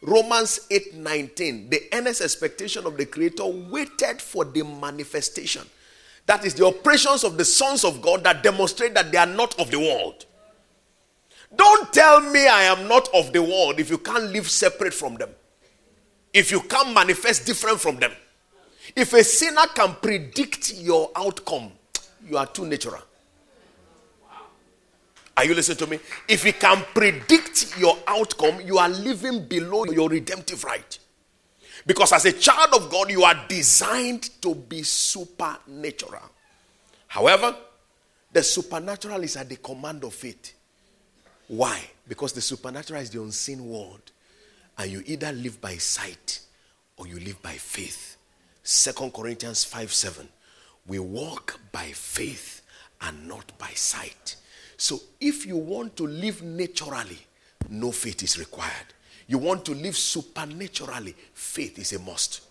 Romans 0.02 0.60
8 0.70 0.94
19, 0.94 1.68
the 1.68 1.82
earnest 1.92 2.22
expectation 2.22 2.86
of 2.86 2.96
the 2.96 3.04
Creator 3.04 3.44
waited 3.44 4.22
for 4.22 4.46
the 4.46 4.62
manifestation. 4.64 5.62
That 6.24 6.44
is 6.44 6.54
the 6.54 6.64
operations 6.64 7.24
of 7.24 7.36
the 7.36 7.44
sons 7.44 7.84
of 7.84 8.00
God 8.00 8.24
that 8.24 8.42
demonstrate 8.42 8.94
that 8.94 9.12
they 9.12 9.18
are 9.18 9.26
not 9.26 9.58
of 9.60 9.70
the 9.70 9.78
world. 9.78 10.24
Don't 11.54 11.92
tell 11.92 12.20
me 12.20 12.46
I 12.46 12.62
am 12.62 12.88
not 12.88 13.08
of 13.12 13.32
the 13.32 13.42
world 13.42 13.80
if 13.80 13.90
you 13.90 13.98
can't 13.98 14.32
live 14.32 14.48
separate 14.48 14.94
from 14.94 15.16
them. 15.16 15.30
If 16.32 16.50
you 16.50 16.60
can't 16.60 16.94
manifest 16.94 17.44
different 17.44 17.80
from 17.80 17.96
them. 17.96 18.12
If 18.94 19.12
a 19.12 19.24
sinner 19.24 19.66
can 19.74 19.96
predict 20.00 20.74
your 20.74 21.10
outcome, 21.14 21.72
you 22.28 22.36
are 22.36 22.46
too 22.46 22.66
natural. 22.66 23.02
Are 25.36 25.44
you 25.44 25.54
listening 25.54 25.78
to 25.78 25.86
me? 25.86 25.98
If 26.28 26.42
he 26.44 26.52
can 26.52 26.84
predict 26.94 27.78
your 27.78 27.96
outcome, 28.06 28.60
you 28.62 28.78
are 28.78 28.88
living 28.88 29.46
below 29.46 29.86
your 29.86 30.08
redemptive 30.08 30.64
right. 30.64 30.98
Because 31.86 32.12
as 32.12 32.26
a 32.26 32.32
child 32.32 32.74
of 32.74 32.90
God, 32.90 33.10
you 33.10 33.22
are 33.22 33.46
designed 33.48 34.28
to 34.42 34.54
be 34.54 34.82
supernatural. 34.82 36.22
However, 37.06 37.56
the 38.32 38.42
supernatural 38.42 39.22
is 39.22 39.36
at 39.36 39.48
the 39.48 39.56
command 39.56 40.04
of 40.04 40.12
faith. 40.12 40.54
Why? 41.48 41.80
Because 42.06 42.32
the 42.32 42.40
supernatural 42.40 43.00
is 43.00 43.10
the 43.10 43.22
unseen 43.22 43.66
world. 43.66 44.12
And 44.76 44.90
you 44.90 45.02
either 45.06 45.32
live 45.32 45.60
by 45.60 45.76
sight 45.76 46.40
or 46.96 47.06
you 47.08 47.18
live 47.18 47.40
by 47.42 47.52
faith. 47.52 48.16
Second 48.70 49.12
Corinthians 49.12 49.64
5 49.64 49.92
7. 49.92 50.28
We 50.86 51.00
walk 51.00 51.58
by 51.72 51.86
faith 51.86 52.62
and 53.00 53.26
not 53.26 53.58
by 53.58 53.70
sight. 53.70 54.36
So 54.76 55.00
if 55.20 55.44
you 55.44 55.56
want 55.56 55.96
to 55.96 56.06
live 56.06 56.40
naturally, 56.44 57.18
no 57.68 57.90
faith 57.90 58.22
is 58.22 58.38
required. 58.38 58.94
You 59.26 59.38
want 59.38 59.64
to 59.64 59.74
live 59.74 59.96
supernaturally, 59.96 61.16
faith 61.34 61.80
is 61.80 61.94
a 61.94 61.98
must. 61.98 62.42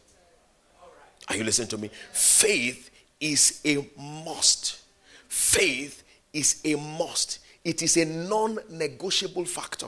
Are 1.30 1.38
you 1.38 1.46
listening 1.46 1.70
to 1.70 1.78
me? 1.78 1.90
Faith 2.12 2.90
is 3.22 3.62
a 3.64 3.88
must. 3.98 4.82
Faith 5.30 6.04
is 6.34 6.60
a 6.66 6.76
must. 6.76 7.40
It 7.64 7.82
is 7.82 7.96
a 7.96 8.04
non 8.04 8.60
negotiable 8.72 9.46
factor 9.46 9.88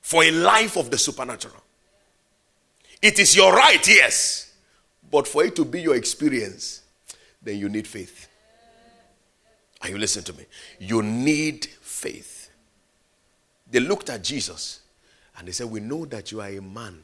for 0.00 0.24
a 0.24 0.32
life 0.32 0.76
of 0.76 0.90
the 0.90 0.98
supernatural. 0.98 1.62
It 3.00 3.20
is 3.20 3.36
your 3.36 3.52
right, 3.54 3.86
yes. 3.86 4.50
But 5.14 5.28
for 5.28 5.44
it 5.44 5.54
to 5.54 5.64
be 5.64 5.80
your 5.80 5.94
experience, 5.94 6.82
then 7.40 7.56
you 7.56 7.68
need 7.68 7.86
faith. 7.86 8.26
Are 9.80 9.88
you 9.88 9.96
listening 9.96 10.24
to 10.24 10.32
me? 10.32 10.44
You 10.80 11.04
need 11.04 11.66
faith. 11.66 12.50
They 13.70 13.78
looked 13.78 14.10
at 14.10 14.24
Jesus 14.24 14.80
and 15.38 15.46
they 15.46 15.52
said, 15.52 15.70
We 15.70 15.78
know 15.78 16.04
that 16.06 16.32
you 16.32 16.40
are 16.40 16.48
a 16.48 16.60
man. 16.60 17.00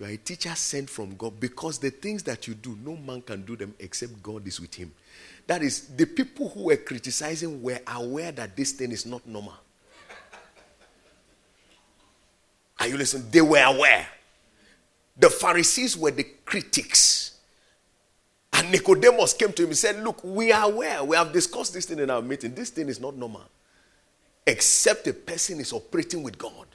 You 0.00 0.06
are 0.06 0.08
a 0.08 0.16
teacher 0.16 0.56
sent 0.56 0.90
from 0.90 1.14
God 1.14 1.38
because 1.38 1.78
the 1.78 1.90
things 1.90 2.24
that 2.24 2.48
you 2.48 2.54
do, 2.54 2.76
no 2.84 2.96
man 2.96 3.22
can 3.22 3.44
do 3.44 3.54
them 3.54 3.76
except 3.78 4.20
God 4.20 4.44
is 4.48 4.60
with 4.60 4.74
him. 4.74 4.92
That 5.46 5.62
is, 5.62 5.86
the 5.96 6.06
people 6.06 6.48
who 6.48 6.64
were 6.64 6.76
criticizing 6.78 7.62
were 7.62 7.78
aware 7.86 8.32
that 8.32 8.56
this 8.56 8.72
thing 8.72 8.90
is 8.90 9.06
not 9.06 9.24
normal. 9.24 9.54
Are 12.80 12.88
you 12.88 12.96
listening? 12.96 13.28
They 13.30 13.40
were 13.40 13.62
aware. 13.62 14.08
The 15.16 15.30
Pharisees 15.30 15.96
were 15.96 16.10
the 16.10 16.26
critics. 16.44 17.32
And 18.52 18.70
Nicodemus 18.70 19.34
came 19.34 19.52
to 19.52 19.62
him 19.62 19.68
and 19.70 19.78
said, 19.78 20.02
Look, 20.02 20.22
we 20.22 20.52
are 20.52 20.70
aware. 20.70 21.02
We 21.02 21.16
have 21.16 21.32
discussed 21.32 21.74
this 21.74 21.86
thing 21.86 21.98
in 21.98 22.10
our 22.10 22.22
meeting. 22.22 22.54
This 22.54 22.70
thing 22.70 22.88
is 22.88 23.00
not 23.00 23.16
normal. 23.16 23.42
Except 24.46 25.06
a 25.08 25.12
person 25.12 25.58
is 25.60 25.72
operating 25.72 26.22
with 26.22 26.38
God. 26.38 26.66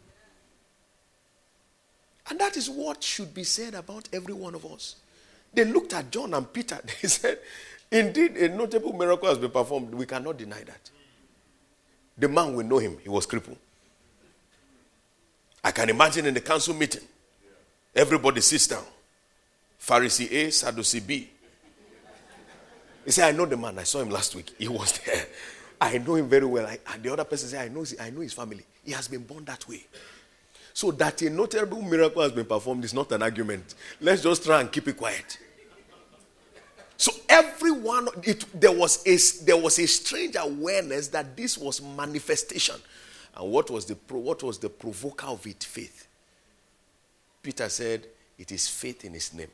And 2.29 2.39
that 2.39 2.57
is 2.57 2.69
what 2.69 3.03
should 3.03 3.33
be 3.33 3.43
said 3.43 3.73
about 3.73 4.09
every 4.13 4.33
one 4.33 4.55
of 4.55 4.65
us. 4.65 4.97
They 5.53 5.65
looked 5.65 5.93
at 5.93 6.11
John 6.11 6.33
and 6.33 6.51
Peter. 6.51 6.79
They 7.01 7.07
said, 7.07 7.39
Indeed, 7.91 8.37
a 8.37 8.49
notable 8.49 8.93
miracle 8.93 9.29
has 9.29 9.37
been 9.39 9.49
performed. 9.49 9.93
We 9.95 10.05
cannot 10.05 10.37
deny 10.37 10.63
that. 10.63 10.91
The 12.17 12.27
man, 12.27 12.53
will 12.53 12.65
know 12.65 12.77
him. 12.77 12.97
He 13.01 13.09
was 13.09 13.25
crippled. 13.25 13.57
I 15.63 15.71
can 15.71 15.89
imagine 15.89 16.25
in 16.25 16.33
the 16.33 16.41
council 16.41 16.73
meeting, 16.75 17.01
everybody 17.95 18.41
sits 18.41 18.67
down. 18.67 18.83
Pharisee 19.81 20.31
A, 20.31 20.51
Sadducee 20.51 20.99
B. 20.99 21.29
He 23.05 23.11
said, 23.11 23.33
I 23.33 23.37
know 23.37 23.45
the 23.45 23.57
man. 23.57 23.79
I 23.79 23.83
saw 23.83 24.01
him 24.01 24.09
last 24.09 24.35
week. 24.35 24.53
He 24.57 24.67
was 24.67 24.99
there. 24.99 25.25
I 25.81 25.97
know 25.97 26.15
him 26.15 26.27
very 26.27 26.45
well. 26.45 26.67
I, 26.67 26.77
and 26.93 27.01
the 27.01 27.11
other 27.13 27.23
person 27.23 27.49
said, 27.49 27.65
I 27.65 27.73
know, 27.73 27.85
I 27.99 28.09
know 28.09 28.21
his 28.21 28.33
family. 28.33 28.65
He 28.83 28.91
has 28.91 29.07
been 29.07 29.23
born 29.23 29.45
that 29.45 29.67
way. 29.67 29.85
So 30.73 30.91
that 30.91 31.21
a 31.21 31.29
notable 31.29 31.81
miracle 31.81 32.21
has 32.21 32.31
been 32.31 32.45
performed 32.45 32.83
is 32.85 32.93
not 32.93 33.11
an 33.11 33.23
argument. 33.23 33.75
Let's 34.01 34.21
just 34.21 34.43
try 34.43 34.61
and 34.61 34.71
keep 34.71 34.87
it 34.87 34.97
quiet. 34.97 35.39
So 36.97 37.13
everyone, 37.29 38.09
it, 38.23 38.45
there 38.59 38.73
was 38.73 39.05
a 39.07 39.45
there 39.45 39.57
was 39.57 39.79
a 39.79 39.87
strange 39.87 40.35
awareness 40.37 41.07
that 41.09 41.35
this 41.35 41.57
was 41.57 41.81
manifestation, 41.81 42.75
and 43.35 43.51
what 43.51 43.69
was 43.69 43.85
the 43.85 43.95
what 44.09 44.43
was 44.43 44.57
the 44.59 44.69
provoker 44.69 45.27
of 45.27 45.47
it? 45.47 45.63
Faith. 45.63 46.07
Peter 47.41 47.69
said, 47.69 48.05
"It 48.37 48.51
is 48.51 48.67
faith 48.67 49.05
in 49.05 49.13
His 49.13 49.33
name 49.33 49.47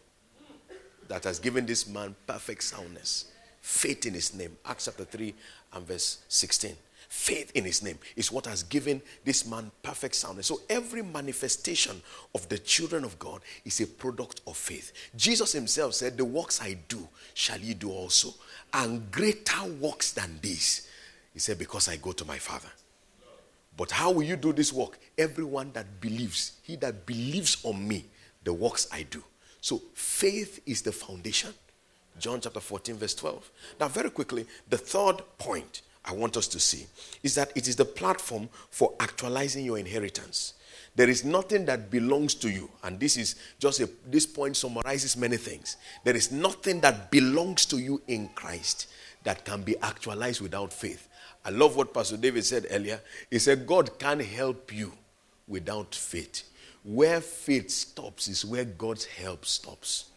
that 1.08 1.24
has 1.24 1.40
given 1.40 1.66
this 1.66 1.88
man 1.88 2.16
perfect 2.28 2.64
soundness." 2.64 3.26
Faith 3.62 4.06
in 4.06 4.14
His 4.14 4.34
name. 4.34 4.58
Acts 4.66 4.86
chapter 4.86 5.06
three 5.06 5.34
and 5.74 5.88
verse 5.88 6.20
sixteen. 6.28 6.76
Faith 7.08 7.52
in 7.54 7.64
his 7.64 7.84
name 7.84 7.98
is 8.16 8.32
what 8.32 8.46
has 8.46 8.64
given 8.64 9.02
this 9.24 9.46
man 9.46 9.72
perfect 9.84 10.16
soundness. 10.16 10.48
So 10.48 10.62
every 10.70 11.02
manifestation 11.02 12.02
of 12.34 12.50
the 12.50 12.58
children 12.58 13.04
of 13.04 13.18
God 13.20 13.42
is 13.64 13.80
a 13.80 13.88
product 13.88 14.42
of 14.48 14.58
faith. 14.58 14.92
Jesus 15.16 15.52
himself 15.52 15.94
said, 15.94 16.18
The 16.18 16.26
works 16.26 16.62
I 16.62 16.78
do 16.88 17.08
shall 17.34 17.60
ye 17.60 17.74
do 17.74 17.92
also, 17.92 18.34
and 18.74 19.10
greater 19.12 19.64
works 19.80 20.12
than 20.14 20.40
these. 20.42 20.90
He 21.34 21.40
said, 21.40 21.60
Because 21.60 21.88
I 21.88 21.98
go 21.98 22.12
to 22.12 22.26
my 22.26 22.38
Father. 22.38 22.70
But 23.78 23.92
how 23.92 24.12
will 24.12 24.24
you 24.24 24.36
do 24.36 24.52
this 24.52 24.74
work? 24.74 24.98
Everyone 25.18 25.72
that 25.74 26.02
believes, 26.02 26.54
he 26.64 26.76
that 26.78 27.06
believes 27.06 27.64
on 27.64 27.88
me, 27.88 28.06
the 28.44 28.54
works 28.54 28.88
I 28.92 29.04
do. 29.04 29.24
So 29.66 29.82
faith 29.96 30.62
is 30.68 30.84
the 30.84 30.92
foundation. 30.92 31.52
John 32.20 32.40
chapter 32.40 32.60
14, 32.60 32.98
verse 32.98 33.16
12. 33.16 33.50
Now, 33.80 33.88
very 33.88 34.12
quickly, 34.12 34.46
the 34.70 34.78
third 34.78 35.24
point 35.40 35.82
I 36.06 36.14
want 36.14 36.38
us 36.38 36.48
to 36.50 36.60
see 36.60 36.86
is 37.24 37.34
that 37.34 37.52
it 37.56 37.68
is 37.68 37.76
the 37.76 37.84
platform 37.84 38.48
for 38.70 38.94
actualizing 39.00 39.66
your 39.66 39.80
inheritance. 39.80 40.54
There 40.96 41.10
is 41.10 41.26
nothing 41.26 41.66
that 41.66 41.90
belongs 41.90 42.36
to 42.36 42.50
you, 42.52 42.70
and 42.84 43.00
this 43.00 43.18
is 43.18 43.38
just 43.58 43.80
a, 43.80 43.90
this 44.06 44.28
point 44.28 44.56
summarizes 44.56 45.18
many 45.18 45.38
things. 45.38 45.78
There 46.04 46.16
is 46.16 46.32
nothing 46.32 46.80
that 46.82 47.10
belongs 47.10 47.66
to 47.66 47.80
you 47.80 48.04
in 48.08 48.30
Christ 48.36 48.86
that 49.24 49.46
can 49.46 49.64
be 49.64 49.80
actualized 49.80 50.42
without 50.42 50.74
faith. 50.74 51.08
I 51.44 51.50
love 51.50 51.76
what 51.76 51.92
Pastor 51.92 52.18
David 52.18 52.46
said 52.46 52.68
earlier. 52.70 53.02
He 53.32 53.40
said, 53.40 53.66
God 53.66 53.98
can't 53.98 54.22
help 54.22 54.72
you 54.72 54.92
without 55.48 55.96
faith. 55.96 56.44
Where 56.86 57.20
faith 57.20 57.72
stops 57.72 58.28
is 58.28 58.46
where 58.46 58.64
God's 58.64 59.06
help 59.06 59.44
stops. 59.44 60.12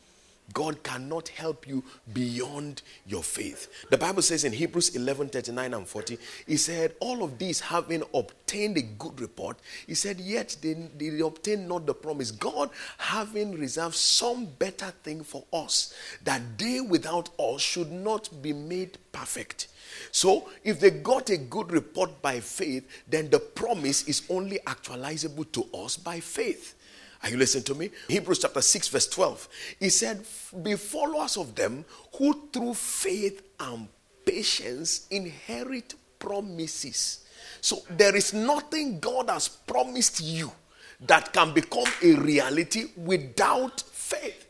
God 0.55 0.83
cannot 0.83 1.29
help 1.29 1.67
you 1.69 1.85
beyond 2.13 2.83
your 3.07 3.23
faith. 3.23 3.69
The 3.91 3.99
Bible 3.99 4.23
says 4.23 4.45
in 4.45 4.53
Hebrews 4.53 4.97
11 4.97 5.29
39 5.29 5.75
and 5.75 5.87
40, 5.87 6.19
He 6.47 6.57
said, 6.57 6.95
All 7.01 7.23
of 7.23 7.39
these 7.39 7.61
having 7.61 8.03
obtained 8.15 8.77
a 8.79 8.83
good 8.83 9.21
report, 9.21 9.59
He 9.87 9.95
said, 9.95 10.21
Yet 10.21 10.57
they, 10.63 10.75
they 10.97 11.21
obtained 11.21 11.69
not 11.69 11.87
the 11.87 11.95
promise. 11.95 12.31
God 12.31 12.71
having 12.97 13.59
reserved 13.59 13.95
some 13.95 14.47
better 14.47 14.93
thing 15.03 15.23
for 15.23 15.45
us, 15.53 15.95
that 16.25 16.41
they 16.59 16.81
without 16.81 17.31
us 17.39 17.61
should 17.61 17.93
not 17.93 18.31
be 18.43 18.53
made 18.53 18.99
perfect. 19.13 19.69
So, 20.11 20.49
if 20.65 20.81
they 20.81 20.91
got 20.91 21.31
a 21.31 21.37
good 21.37 21.73
report 21.73 22.23
by 22.23 22.41
faith, 22.41 22.87
then 23.09 23.31
the 23.31 23.39
promise 23.39 24.07
is 24.07 24.23
only 24.29 24.59
actualizable 24.67 25.51
to 25.53 25.65
us 25.77 25.97
by 25.97 26.21
faith. 26.21 26.75
Are 27.23 27.31
you 27.31 27.37
listening 27.37 27.65
to 27.65 27.75
me? 27.75 27.91
Hebrews 28.09 28.39
chapter 28.39 28.61
6, 28.61 28.89
verse 28.89 29.09
12. 29.09 29.49
He 29.81 29.89
said, 29.89 30.25
Be 30.63 30.77
followers 30.77 31.37
of 31.37 31.55
them 31.55 31.85
who 32.17 32.49
through 32.53 32.75
faith 32.75 33.43
and 33.59 33.89
patience 34.25 35.07
inherit 35.11 35.95
promises. 36.19 37.25
So 37.61 37.79
there 37.91 38.15
is 38.15 38.33
nothing 38.33 39.01
God 39.01 39.31
has 39.31 39.49
promised 39.49 40.21
you 40.21 40.53
that 41.01 41.33
can 41.33 41.53
become 41.53 41.87
a 42.03 42.15
reality 42.15 42.87
without 42.97 43.81
faith. 43.81 44.47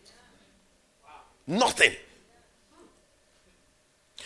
Nothing. 1.47 1.93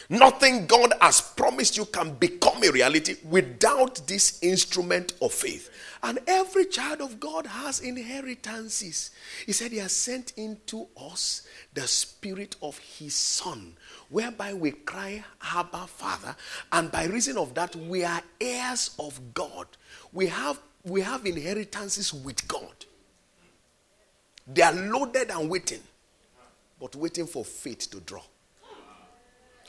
Nothing 0.09 0.67
God 0.67 0.93
has 1.01 1.21
promised 1.21 1.77
you 1.77 1.85
can 1.87 2.15
become 2.15 2.63
a 2.63 2.71
reality 2.71 3.17
without 3.29 4.07
this 4.07 4.43
instrument 4.43 5.15
of 5.23 5.33
faith. 5.33 5.71
And 6.03 6.19
every 6.27 6.65
child 6.67 7.01
of 7.01 7.21
God 7.21 7.47
has 7.47 7.81
inheritances. 7.81 9.11
He 9.47 9.53
said, 9.53 9.71
He 9.71 9.79
has 9.79 9.93
sent 9.93 10.33
into 10.37 10.89
us 11.01 11.47
the 11.75 11.87
Spirit 11.87 12.57
of 12.61 12.79
His 12.79 13.15
Son, 13.15 13.77
whereby 14.09 14.53
we 14.55 14.73
cry, 14.73 15.25
Abba, 15.55 15.87
Father. 15.87 16.35
And 16.73 16.91
by 16.91 17.05
reason 17.07 17.37
of 17.37 17.55
that, 17.55 17.77
we 17.77 18.05
are 18.05 18.23
heirs 18.41 18.97
of 18.99 19.33
God. 19.33 19.69
We 20.13 20.27
have, 20.27 20.61
we 20.85 21.03
have 21.03 21.25
inheritances 21.25 22.13
with 22.13 22.47
God. 22.49 22.85
They 24.47 24.63
are 24.63 24.75
loaded 24.75 25.31
and 25.31 25.49
waiting, 25.49 25.83
but 26.81 26.97
waiting 26.97 27.29
for 27.29 27.45
faith 27.45 27.89
to 27.93 28.01
draw. 28.01 28.23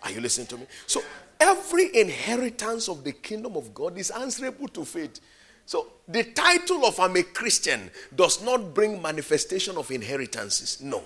Are 0.04 0.12
you 0.12 0.22
listening 0.22 0.48
to 0.48 0.58
me? 0.58 0.66
So, 0.86 1.02
every 1.39 1.96
inheritance 1.96 2.89
of 2.89 3.04
the 3.04 3.13
kingdom 3.13 3.56
of 3.56 3.74
God 3.74 3.98
is 3.98 4.12
answerable 4.12 4.68
to 4.70 4.86
faith. 4.86 5.20
So 5.66 5.88
the 6.08 6.24
title 6.24 6.86
of 6.86 7.00
I'm 7.00 7.16
a 7.16 7.24
Christian 7.24 7.89
does 8.16 8.44
not 8.44 8.74
bring 8.74 9.02
manifestation 9.02 9.78
of 9.78 9.92
inheritances. 9.92 10.82
No. 10.82 11.04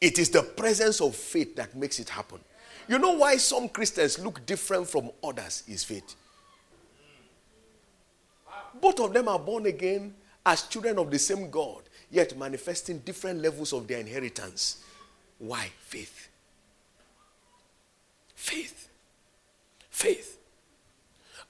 It 0.00 0.18
is 0.18 0.30
the 0.30 0.42
presence 0.42 1.00
of 1.00 1.14
faith 1.14 1.56
that 1.56 1.76
makes 1.76 1.98
it 1.98 2.08
happen. 2.08 2.40
You 2.88 2.98
know 2.98 3.12
why 3.12 3.36
some 3.36 3.68
Christians 3.68 4.18
look 4.18 4.44
different 4.44 4.88
from 4.88 5.10
others 5.22 5.62
is 5.66 5.84
faith. 5.84 6.14
Both 8.80 9.00
of 9.00 9.12
them 9.14 9.28
are 9.28 9.38
born 9.38 9.66
again 9.66 10.14
as 10.44 10.64
children 10.64 10.98
of 10.98 11.10
the 11.10 11.18
same 11.18 11.48
God, 11.48 11.82
yet 12.10 12.36
manifesting 12.36 12.98
different 12.98 13.40
levels 13.40 13.72
of 13.72 13.86
their 13.86 14.00
inheritance. 14.00 14.84
Why? 15.38 15.70
Faith. 15.78 16.28
Faith. 18.44 18.90
Faith. 19.88 20.38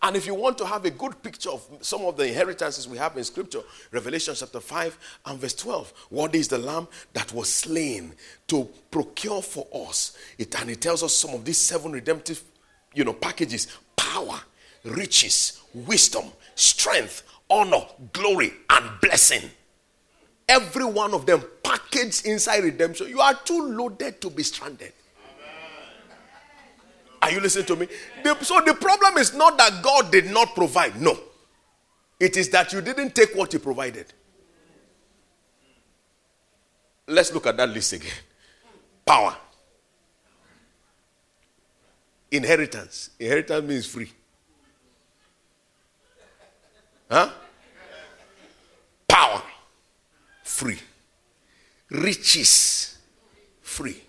And 0.00 0.14
if 0.14 0.26
you 0.26 0.35
want 0.35 0.57
to 0.59 0.66
have 0.66 0.85
a 0.85 0.90
good 0.90 1.20
picture 1.24 1.50
of 1.50 1.66
some 1.80 2.02
of 2.02 2.16
the 2.16 2.28
inheritances 2.28 2.87
we 2.87 2.98
have 2.98 3.16
in 3.16 3.24
Scripture, 3.24 3.62
Revelation 3.90 4.33
chapter 4.37 4.61
5 4.61 5.20
and 5.26 5.40
verse 5.40 5.54
12, 5.54 5.92
what 6.11 6.37
is 6.37 6.46
the 6.46 6.59
lamb 6.59 6.87
that 7.12 7.33
was 7.33 7.48
slain 7.48 8.12
to 8.46 8.68
procure 8.92 9.42
for 9.42 9.66
us? 9.88 10.16
It, 10.38 10.54
and 10.61 10.70
it 10.70 10.80
tells 10.80 11.02
us 11.02 11.12
some 11.12 11.35
of 11.35 11.44
these 11.44 11.59
seven 11.59 11.90
redemptive 11.90 12.40
you 12.94 13.02
know, 13.02 13.12
packages 13.12 13.66
power, 13.96 14.38
riches, 14.85 15.62
wisdom, 15.74 16.26
strength, 16.54 17.24
honor, 17.50 17.83
glory, 18.12 18.52
and 18.70 19.00
blessing. 19.00 19.50
Every 20.48 20.85
one 20.85 21.12
of 21.12 21.26
them 21.26 21.42
packaged 21.64 22.24
inside 22.24 22.62
redemption. 22.62 23.09
You 23.09 23.18
are 23.18 23.35
too 23.35 23.61
loaded 23.61 24.20
to 24.20 24.30
be 24.30 24.44
stranded. 24.44 24.92
Are 27.25 27.31
you 27.31 27.41
listening 27.41 27.65
to 27.67 27.77
me? 27.77 27.89
The, 28.23 28.37
so 28.45 28.61
the 28.61 28.75
problem 28.75 29.17
is 29.17 29.33
not 29.33 29.57
that 29.57 29.83
God 29.83 30.13
did 30.13 30.31
not 30.31 30.55
provide. 30.55 31.01
No. 31.01 31.19
It 32.21 32.37
is 32.37 32.51
that 32.51 32.71
you 32.75 32.83
didn't 32.83 33.15
take 33.15 33.35
what 33.35 33.51
He 33.51 33.59
provided. 33.59 34.13
Let's 37.07 37.33
look 37.33 37.47
at 37.47 37.57
that 37.57 37.71
list 37.71 37.95
again 37.95 38.13
power, 39.07 39.37
inheritance. 42.31 43.11
Inheritance 43.19 43.67
means 43.67 43.87
free. 43.87 44.11
Huh? 47.11 47.31
Power, 49.09 49.43
free. 50.43 50.79
Riches, 51.91 52.99
free. 53.63 54.03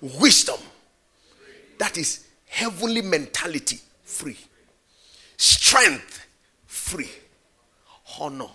Wisdom, 0.00 0.60
that 1.78 1.98
is 1.98 2.26
heavenly 2.46 3.02
mentality, 3.02 3.78
free. 4.02 4.38
Strength, 5.36 6.24
free. 6.66 7.10
Honor, 8.20 8.46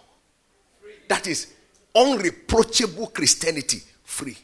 free. 0.82 0.94
that 1.10 1.28
is 1.28 1.54
unreproachable 1.94 3.08
Christianity, 3.08 3.82
free. 4.04 4.38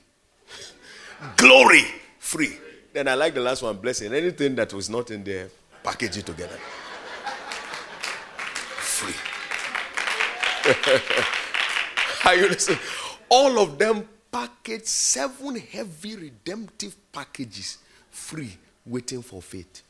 Glory, 1.38 1.85
free. 2.19 2.57
Then 2.91 3.07
I 3.07 3.13
like 3.13 3.33
the 3.33 3.39
last 3.41 3.61
one, 3.61 3.77
blessing. 3.77 4.13
Anything 4.13 4.55
that 4.55 4.73
was 4.73 4.89
not 4.89 5.09
in 5.11 5.23
there, 5.23 5.49
package 5.83 6.17
it 6.17 6.25
together. 6.25 6.57
Free. 8.81 9.13
Are 12.25 12.35
you 12.35 12.49
listening? 12.49 12.79
All 13.29 13.59
of 13.59 13.77
them 13.77 14.07
package 14.31 14.85
seven 14.85 15.55
heavy 15.55 16.15
redemptive 16.15 16.95
packages 17.13 17.77
free 18.11 18.57
waiting 18.85 19.21
for 19.21 19.41
faith. 19.41 19.83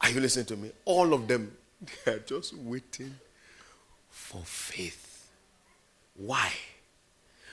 Are 0.00 0.10
you 0.10 0.20
listening 0.20 0.46
to 0.46 0.56
me? 0.56 0.70
All 0.84 1.12
of 1.12 1.28
them, 1.28 1.56
they 2.04 2.12
are 2.12 2.18
just 2.20 2.56
waiting 2.56 3.14
for 4.08 4.40
faith. 4.44 5.28
Why? 6.16 6.50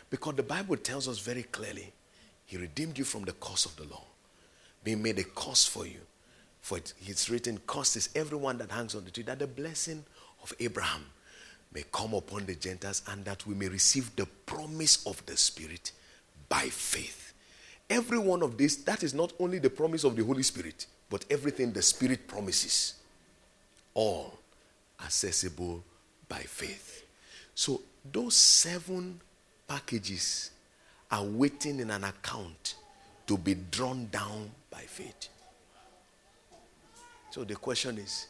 Because 0.10 0.36
the 0.36 0.44
Bible 0.44 0.78
tells 0.78 1.08
us 1.08 1.20
very 1.20 1.44
clearly 1.44 1.92
He 2.46 2.58
redeemed 2.58 2.98
you 2.98 3.04
from 3.04 3.24
the 3.24 3.34
curse 3.34 3.66
of 3.66 3.76
the 3.76 3.84
law, 3.84 4.04
being 4.84 5.04
made 5.04 5.20
a 5.20 5.24
curse 5.24 5.68
for 5.68 5.86
you. 5.86 6.00
For 6.62 6.78
it, 6.78 6.94
it's 7.06 7.30
written, 7.30 7.60
Curse 7.68 7.98
is 7.98 8.10
everyone 8.16 8.58
that 8.60 8.72
hangs 8.72 8.96
on 8.96 9.04
the 9.06 9.12
tree, 9.12 9.24
that 9.24 9.40
the 9.40 9.48
blessing 9.48 10.04
of 10.42 10.54
Abraham 10.60 11.06
may 11.74 11.84
come 11.92 12.14
upon 12.14 12.46
the 12.46 12.56
Gentiles 12.56 13.04
and 13.10 13.24
that 13.26 13.46
we 13.46 13.54
may 13.54 13.68
receive 13.68 14.16
the 14.16 14.26
promise 14.46 15.06
of 15.06 15.26
the 15.26 15.36
Spirit 15.36 15.92
by 16.50 16.70
faith. 16.70 17.34
Every 17.90 18.18
one 18.18 18.44
of 18.44 18.58
these, 18.58 18.84
that 18.84 19.04
is 19.04 19.14
not 19.14 19.34
only 19.40 19.60
the 19.60 19.70
promise 19.70 20.04
of 20.04 20.16
the 20.16 20.24
Holy 20.24 20.44
Spirit, 20.44 20.88
but 21.10 21.26
everything 21.30 21.72
the 21.72 21.82
Spirit 21.82 22.28
promises. 22.28 22.96
All 23.94 24.38
accessible 25.04 25.84
by 26.28 26.40
faith. 26.40 27.06
So 27.56 27.82
those 28.12 28.36
seven 28.36 29.20
packages 29.68 30.52
are 31.12 31.24
waiting 31.24 31.80
in 31.80 31.90
an 31.92 32.04
account 32.04 32.76
to 33.28 33.38
be 33.38 33.56
drawn 33.56 34.08
down 34.12 34.52
by 34.70 34.82
faith. 34.82 35.30
So 37.32 37.44
the 37.44 37.56
question 37.56 37.98
is 37.98 38.28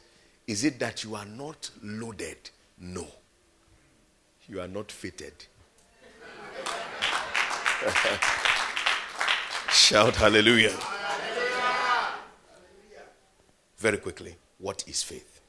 is 0.48 0.64
it 0.64 0.80
that 0.80 1.04
you 1.04 1.16
are 1.16 1.26
not 1.26 1.70
loaded? 1.84 2.38
No. 2.80 3.06
You 4.48 4.62
are 4.62 4.68
not 4.68 4.92
fitted. 4.92 5.34
Shout 9.72 10.16
hallelujah. 10.16 10.72
hallelujah. 10.72 10.78
Very 13.78 13.98
quickly, 13.98 14.36
what 14.58 14.84
is 14.88 15.04
faith? 15.04 15.42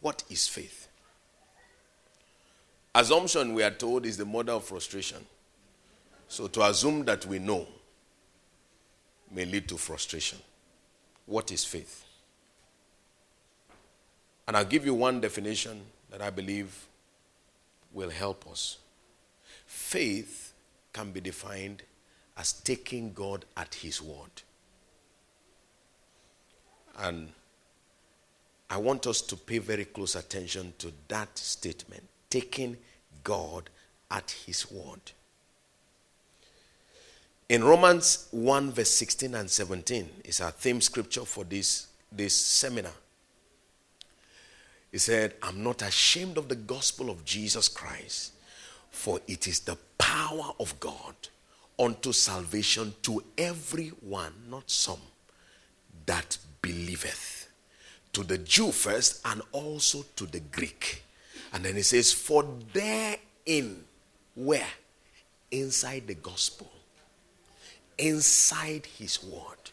What 0.00 0.24
is 0.28 0.46
faith? 0.48 0.88
Assumption, 2.94 3.54
we 3.54 3.62
are 3.62 3.70
told, 3.70 4.04
is 4.04 4.18
the 4.18 4.26
mother 4.26 4.52
of 4.52 4.64
frustration. 4.64 5.24
So 6.28 6.46
to 6.48 6.62
assume 6.64 7.04
that 7.06 7.24
we 7.24 7.38
know 7.38 7.66
may 9.30 9.46
lead 9.46 9.68
to 9.68 9.78
frustration. 9.78 10.38
What 11.24 11.50
is 11.50 11.64
faith? 11.64 12.04
And 14.46 14.56
I'll 14.56 14.64
give 14.64 14.84
you 14.84 14.92
one 14.92 15.20
definition 15.20 15.80
that 16.10 16.20
I 16.20 16.28
believe 16.30 16.86
will 17.92 18.10
help 18.10 18.46
us. 18.50 18.78
Faith 19.92 20.54
can 20.90 21.10
be 21.10 21.20
defined 21.20 21.82
as 22.38 22.54
taking 22.54 23.12
God 23.12 23.44
at 23.58 23.74
His 23.74 24.00
word. 24.00 24.30
And 26.98 27.28
I 28.70 28.78
want 28.78 29.06
us 29.06 29.20
to 29.20 29.36
pay 29.36 29.58
very 29.58 29.84
close 29.84 30.14
attention 30.14 30.72
to 30.78 30.94
that 31.08 31.36
statement 31.36 32.04
taking 32.30 32.78
God 33.22 33.68
at 34.10 34.30
His 34.46 34.72
word. 34.72 35.12
In 37.50 37.62
Romans 37.62 38.28
1, 38.30 38.70
verse 38.70 38.92
16 38.92 39.34
and 39.34 39.50
17 39.50 40.08
is 40.24 40.40
our 40.40 40.52
theme 40.52 40.80
scripture 40.80 41.26
for 41.26 41.44
this, 41.44 41.88
this 42.10 42.32
seminar. 42.32 42.94
He 44.90 44.96
said, 44.96 45.34
I'm 45.42 45.62
not 45.62 45.82
ashamed 45.82 46.38
of 46.38 46.48
the 46.48 46.56
gospel 46.56 47.10
of 47.10 47.26
Jesus 47.26 47.68
Christ, 47.68 48.32
for 48.92 49.18
it 49.26 49.48
is 49.48 49.60
the 49.60 49.76
power 49.98 50.52
of 50.60 50.78
God 50.78 51.14
unto 51.78 52.12
salvation 52.12 52.94
to 53.02 53.24
everyone, 53.36 54.32
not 54.48 54.70
some, 54.70 55.00
that 56.06 56.38
believeth. 56.60 57.48
To 58.12 58.22
the 58.22 58.38
Jew 58.38 58.70
first, 58.70 59.22
and 59.24 59.40
also 59.50 60.04
to 60.16 60.26
the 60.26 60.40
Greek. 60.40 61.02
And 61.54 61.64
then 61.64 61.76
he 61.76 61.82
says, 61.82 62.12
For 62.12 62.44
therein, 62.72 63.82
where? 64.34 64.68
Inside 65.50 66.06
the 66.06 66.14
gospel, 66.14 66.70
inside 67.98 68.86
his 68.86 69.22
word. 69.24 69.70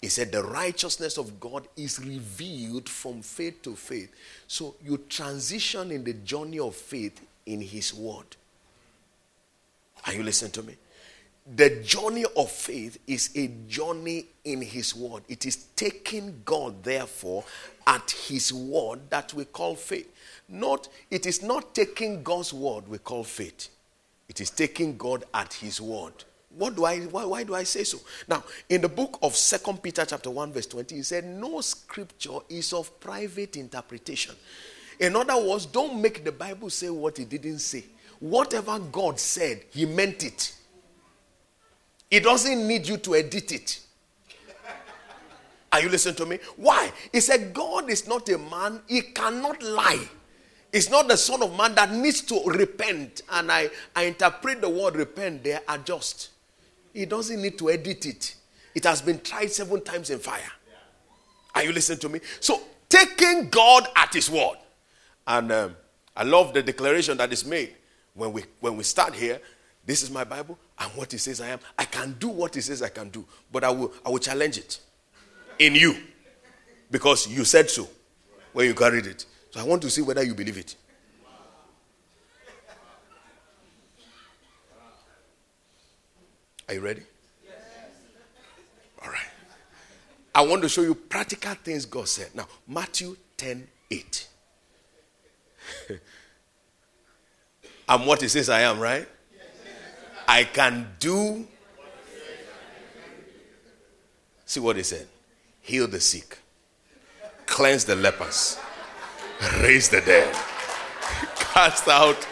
He 0.00 0.08
said, 0.08 0.32
The 0.32 0.42
righteousness 0.42 1.18
of 1.18 1.38
God 1.38 1.68
is 1.76 1.98
revealed 1.98 2.88
from 2.88 3.22
faith 3.22 3.62
to 3.62 3.76
faith. 3.76 4.12
So 4.46 4.74
you 4.82 4.98
transition 5.08 5.90
in 5.90 6.04
the 6.04 6.14
journey 6.14 6.58
of 6.58 6.74
faith 6.74 7.20
in 7.46 7.60
his 7.60 7.92
word. 7.94 8.36
Are 10.06 10.12
you 10.12 10.22
listening 10.22 10.52
to 10.52 10.62
me? 10.62 10.76
The 11.56 11.82
journey 11.82 12.24
of 12.36 12.50
faith 12.50 12.98
is 13.06 13.30
a 13.36 13.48
journey 13.68 14.26
in 14.44 14.62
His 14.62 14.96
Word. 14.96 15.24
It 15.28 15.44
is 15.44 15.56
taking 15.76 16.40
God, 16.42 16.82
therefore, 16.82 17.44
at 17.86 18.10
His 18.10 18.50
Word 18.50 19.00
that 19.10 19.34
we 19.34 19.44
call 19.44 19.74
faith. 19.74 20.10
Not, 20.48 20.88
it 21.10 21.26
is 21.26 21.42
not 21.42 21.74
taking 21.74 22.22
God's 22.22 22.52
word 22.52 22.86
we 22.88 22.98
call 22.98 23.24
faith. 23.24 23.68
It 24.28 24.40
is 24.40 24.50
taking 24.50 24.96
God 24.96 25.24
at 25.32 25.54
his 25.54 25.80
word. 25.80 26.12
What 26.56 26.76
do 26.76 26.84
I 26.84 27.00
why, 27.00 27.24
why 27.24 27.44
do 27.44 27.54
I 27.54 27.64
say 27.64 27.84
so? 27.84 27.98
Now, 28.28 28.44
in 28.68 28.80
the 28.80 28.88
book 28.88 29.18
of 29.22 29.34
Second 29.34 29.82
Peter 29.82 30.04
chapter 30.04 30.30
1 30.30 30.52
verse 30.52 30.66
20, 30.66 30.94
he 30.94 31.02
said 31.02 31.24
no 31.24 31.60
scripture 31.60 32.38
is 32.48 32.72
of 32.72 33.00
private 33.00 33.56
interpretation. 33.56 34.34
In 35.00 35.16
other 35.16 35.36
words, 35.36 35.66
don't 35.66 36.00
make 36.00 36.24
the 36.24 36.32
Bible 36.32 36.70
say 36.70 36.90
what 36.90 37.18
it 37.18 37.28
didn't 37.28 37.58
say. 37.58 37.84
Whatever 38.20 38.78
God 38.78 39.18
said, 39.18 39.62
he 39.70 39.86
meant 39.86 40.24
it. 40.24 40.54
He 42.10 42.20
doesn't 42.20 42.66
need 42.66 42.86
you 42.86 42.96
to 42.98 43.16
edit 43.16 43.52
it. 43.52 43.80
Are 45.72 45.80
you 45.80 45.88
listening 45.88 46.14
to 46.16 46.26
me? 46.26 46.38
Why? 46.56 46.92
He 47.10 47.20
said 47.20 47.52
God 47.52 47.90
is 47.90 48.06
not 48.06 48.28
a 48.28 48.38
man, 48.38 48.80
he 48.86 49.02
cannot 49.02 49.60
lie. 49.62 50.08
It's 50.72 50.90
not 50.90 51.06
the 51.06 51.16
Son 51.16 51.42
of 51.42 51.56
Man 51.56 51.74
that 51.76 51.92
needs 51.92 52.20
to 52.22 52.42
repent. 52.46 53.22
And 53.30 53.50
I, 53.50 53.70
I 53.94 54.04
interpret 54.04 54.60
the 54.60 54.68
word 54.68 54.96
repent 54.96 55.44
there, 55.44 55.60
adjust. 55.68 56.30
He 56.92 57.06
doesn't 57.06 57.40
need 57.40 57.58
to 57.58 57.70
edit 57.70 58.06
it. 58.06 58.34
It 58.74 58.84
has 58.84 59.00
been 59.00 59.20
tried 59.20 59.52
seven 59.52 59.80
times 59.82 60.10
in 60.10 60.18
fire. 60.18 60.50
Are 61.54 61.62
you 61.62 61.72
listening 61.72 62.00
to 62.00 62.08
me? 62.08 62.20
So, 62.40 62.60
taking 62.88 63.48
God 63.50 63.86
at 63.94 64.12
His 64.14 64.28
word. 64.28 64.56
And 65.26 65.50
um, 65.52 65.76
I 66.16 66.22
love 66.22 66.54
the 66.54 66.62
declaration 66.62 67.16
that 67.18 67.32
is 67.32 67.44
made 67.44 67.74
when 68.14 68.32
we, 68.32 68.44
when 68.60 68.76
we 68.76 68.84
start 68.84 69.14
here 69.14 69.40
This 69.86 70.02
is 70.02 70.10
my 70.10 70.24
Bible. 70.24 70.58
I'm 70.78 70.90
what 70.90 71.12
He 71.12 71.18
says 71.18 71.40
I 71.40 71.48
am. 71.48 71.60
I 71.78 71.84
can 71.84 72.16
do 72.18 72.28
what 72.28 72.54
He 72.54 72.60
says 72.60 72.82
I 72.82 72.88
can 72.88 73.10
do. 73.10 73.24
But 73.52 73.64
I 73.64 73.70
will, 73.70 73.92
I 74.04 74.10
will 74.10 74.18
challenge 74.18 74.58
it 74.58 74.80
in 75.58 75.74
you 75.74 75.96
because 76.90 77.26
you 77.28 77.44
said 77.44 77.68
so 77.70 77.88
when 78.52 78.66
you 78.66 78.74
carried 78.74 79.06
it. 79.06 79.26
So 79.50 79.60
I 79.60 79.64
want 79.64 79.82
to 79.82 79.90
see 79.90 80.02
whether 80.02 80.22
you 80.22 80.34
believe 80.34 80.56
it. 80.58 80.76
Are 86.66 86.74
you 86.74 86.80
ready? 86.80 87.02
Yes. 87.44 87.54
All 89.02 89.10
right. 89.10 89.26
I 90.34 90.40
want 90.46 90.62
to 90.62 90.68
show 90.68 90.80
you 90.80 90.94
practical 90.94 91.52
things 91.54 91.84
God 91.84 92.08
said. 92.08 92.30
Now, 92.34 92.48
Matthew 92.66 93.16
10 93.36 93.68
8. 93.90 94.28
I'm 97.88 98.06
what 98.06 98.22
He 98.22 98.28
says 98.28 98.48
I 98.48 98.60
am, 98.62 98.80
right? 98.80 99.08
I 100.26 100.44
can 100.44 100.88
do. 100.98 101.46
See 104.46 104.60
what 104.60 104.76
He 104.76 104.82
said 104.82 105.06
heal 105.64 105.88
the 105.88 105.98
sick, 105.98 106.38
cleanse 107.46 107.86
the 107.86 107.96
lepers, 107.96 108.58
raise 109.62 109.88
the 109.88 110.00
dead, 110.02 110.32
cast 111.36 111.88
out 111.88 112.28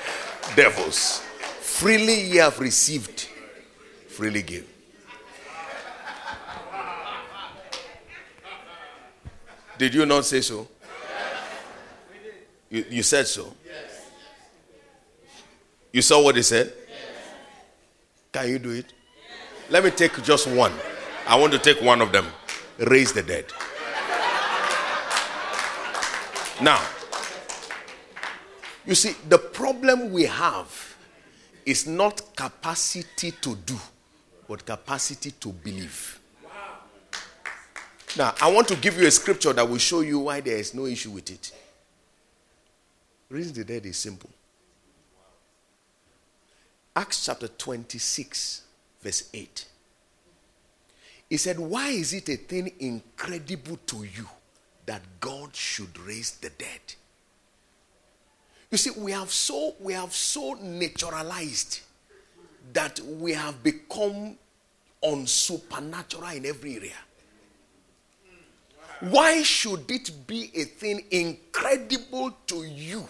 devils. 0.55 1.23
Freely 1.61 2.21
ye 2.21 2.37
have 2.37 2.61
received, 2.61 3.29
freely 4.07 4.42
give. 4.42 4.68
Did 9.79 9.95
you 9.95 10.05
not 10.05 10.27
say 10.27 10.42
so? 10.42 10.68
You, 12.72 12.87
you 12.88 13.02
said 13.02 13.26
so? 13.26 13.52
You 15.92 16.00
saw 16.00 16.24
what 16.24 16.37
he 16.37 16.42
said? 16.42 16.72
Can 18.32 18.48
you 18.48 18.58
do 18.58 18.70
it? 18.70 18.87
Let 19.68 19.85
me 19.85 19.90
take 19.90 20.20
just 20.22 20.46
one. 20.48 20.72
I 21.28 21.38
want 21.38 21.52
to 21.52 21.58
take 21.58 21.82
one 21.82 22.00
of 22.00 22.12
them. 22.12 22.26
Raise 22.78 23.12
the 23.12 23.22
dead. 23.22 23.44
Now, 26.62 26.80
you 28.87 28.94
see, 28.94 29.16
the 29.28 29.38
problem 29.38 30.11
we 30.11 30.24
have 30.24 30.96
is 31.66 31.87
not 31.87 32.35
capacity 32.35 33.32
to 33.32 33.54
do, 33.54 33.76
but 34.48 34.64
capacity 34.64 35.32
to 35.32 35.50
believe. 35.50 36.18
Now, 38.16 38.35
I 38.40 38.50
want 38.50 38.66
to 38.68 38.76
give 38.76 38.98
you 38.98 39.06
a 39.06 39.11
scripture 39.11 39.52
that 39.52 39.68
will 39.68 39.76
show 39.78 40.00
you 40.00 40.20
why 40.20 40.40
there 40.40 40.56
is 40.56 40.72
no 40.72 40.87
issue 40.87 41.11
with 41.11 41.30
it. 41.30 41.52
Raise 43.33 43.51
the 43.51 43.64
dead 43.64 43.87
is 43.87 43.97
simple. 43.97 44.29
Acts 46.95 47.25
chapter 47.25 47.49
26, 47.49 48.61
verse 49.01 49.31
8. 49.33 49.64
He 51.31 51.38
said, 51.38 51.59
Why 51.59 51.88
is 51.88 52.12
it 52.12 52.29
a 52.29 52.37
thing 52.37 52.71
incredible 52.79 53.79
to 53.87 54.03
you 54.05 54.29
that 54.85 55.01
God 55.18 55.57
should 55.57 55.99
raise 56.01 56.33
the 56.33 56.51
dead? 56.51 56.81
You 58.71 58.77
see, 58.77 58.90
we 58.90 59.12
have 59.12 59.31
so 59.31 59.77
we 59.81 59.95
have 59.95 60.12
so 60.12 60.53
naturalized 60.61 61.81
that 62.75 63.01
we 63.01 63.33
have 63.33 63.62
become 63.62 64.37
unsupernatural 65.03 66.37
in 66.37 66.45
every 66.45 66.77
area. 66.77 66.92
Why 69.01 69.42
should 69.42 69.90
it 69.90 70.27
be 70.27 70.51
a 70.55 70.64
thing 70.64 71.03
incredible 71.11 72.37
to 72.49 72.64
you 72.64 73.09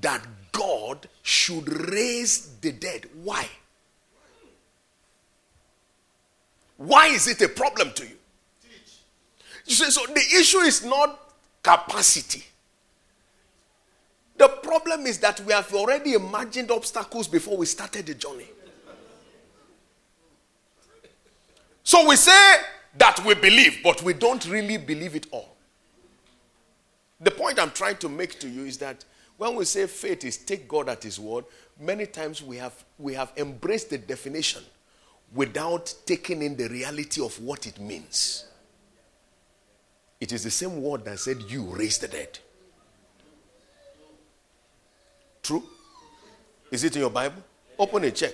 that 0.00 0.24
God 0.52 1.08
should 1.22 1.68
raise 1.90 2.56
the 2.60 2.72
dead? 2.72 3.08
Why? 3.22 3.46
Why 6.76 7.08
is 7.08 7.26
it 7.26 7.40
a 7.42 7.48
problem 7.48 7.92
to 7.92 8.04
you? 8.04 8.16
You 9.64 9.74
see, 9.74 9.90
so 9.90 10.06
the 10.06 10.24
issue 10.38 10.58
is 10.58 10.84
not 10.84 11.18
capacity. 11.62 12.44
The 14.36 14.48
problem 14.48 15.06
is 15.06 15.18
that 15.20 15.40
we 15.40 15.52
have 15.52 15.72
already 15.74 16.12
imagined 16.12 16.70
obstacles 16.70 17.26
before 17.26 17.56
we 17.56 17.66
started 17.66 18.06
the 18.06 18.14
journey. 18.14 18.46
So 21.82 22.06
we 22.08 22.16
say 22.16 22.56
that 22.98 23.24
we 23.24 23.34
believe, 23.34 23.78
but 23.82 24.02
we 24.02 24.12
don't 24.12 24.44
really 24.46 24.76
believe 24.76 25.14
it 25.16 25.26
all. 25.30 25.56
The 27.20 27.30
point 27.30 27.58
I'm 27.58 27.70
trying 27.70 27.96
to 27.98 28.08
make 28.08 28.38
to 28.40 28.48
you 28.48 28.64
is 28.64 28.76
that 28.78 29.04
when 29.38 29.54
we 29.54 29.64
say 29.64 29.86
faith 29.86 30.24
is 30.24 30.38
take 30.38 30.66
God 30.66 30.88
at 30.88 31.02
His 31.02 31.20
word, 31.20 31.44
many 31.78 32.06
times 32.06 32.42
we 32.42 32.56
have, 32.56 32.84
we 32.98 33.14
have 33.14 33.32
embraced 33.36 33.90
the 33.90 33.98
definition 33.98 34.62
without 35.34 35.92
taking 36.06 36.42
in 36.42 36.56
the 36.56 36.68
reality 36.68 37.24
of 37.24 37.38
what 37.40 37.66
it 37.66 37.80
means. 37.80 38.46
It 40.20 40.32
is 40.32 40.44
the 40.44 40.50
same 40.50 40.82
word 40.82 41.04
that 41.04 41.18
said, 41.18 41.42
You 41.42 41.64
raise 41.64 41.98
the 41.98 42.08
dead. 42.08 42.38
True? 45.42 45.62
Is 46.70 46.84
it 46.84 46.96
in 46.96 47.02
your 47.02 47.10
Bible? 47.10 47.42
Open 47.78 48.04
a 48.04 48.10
check. 48.10 48.32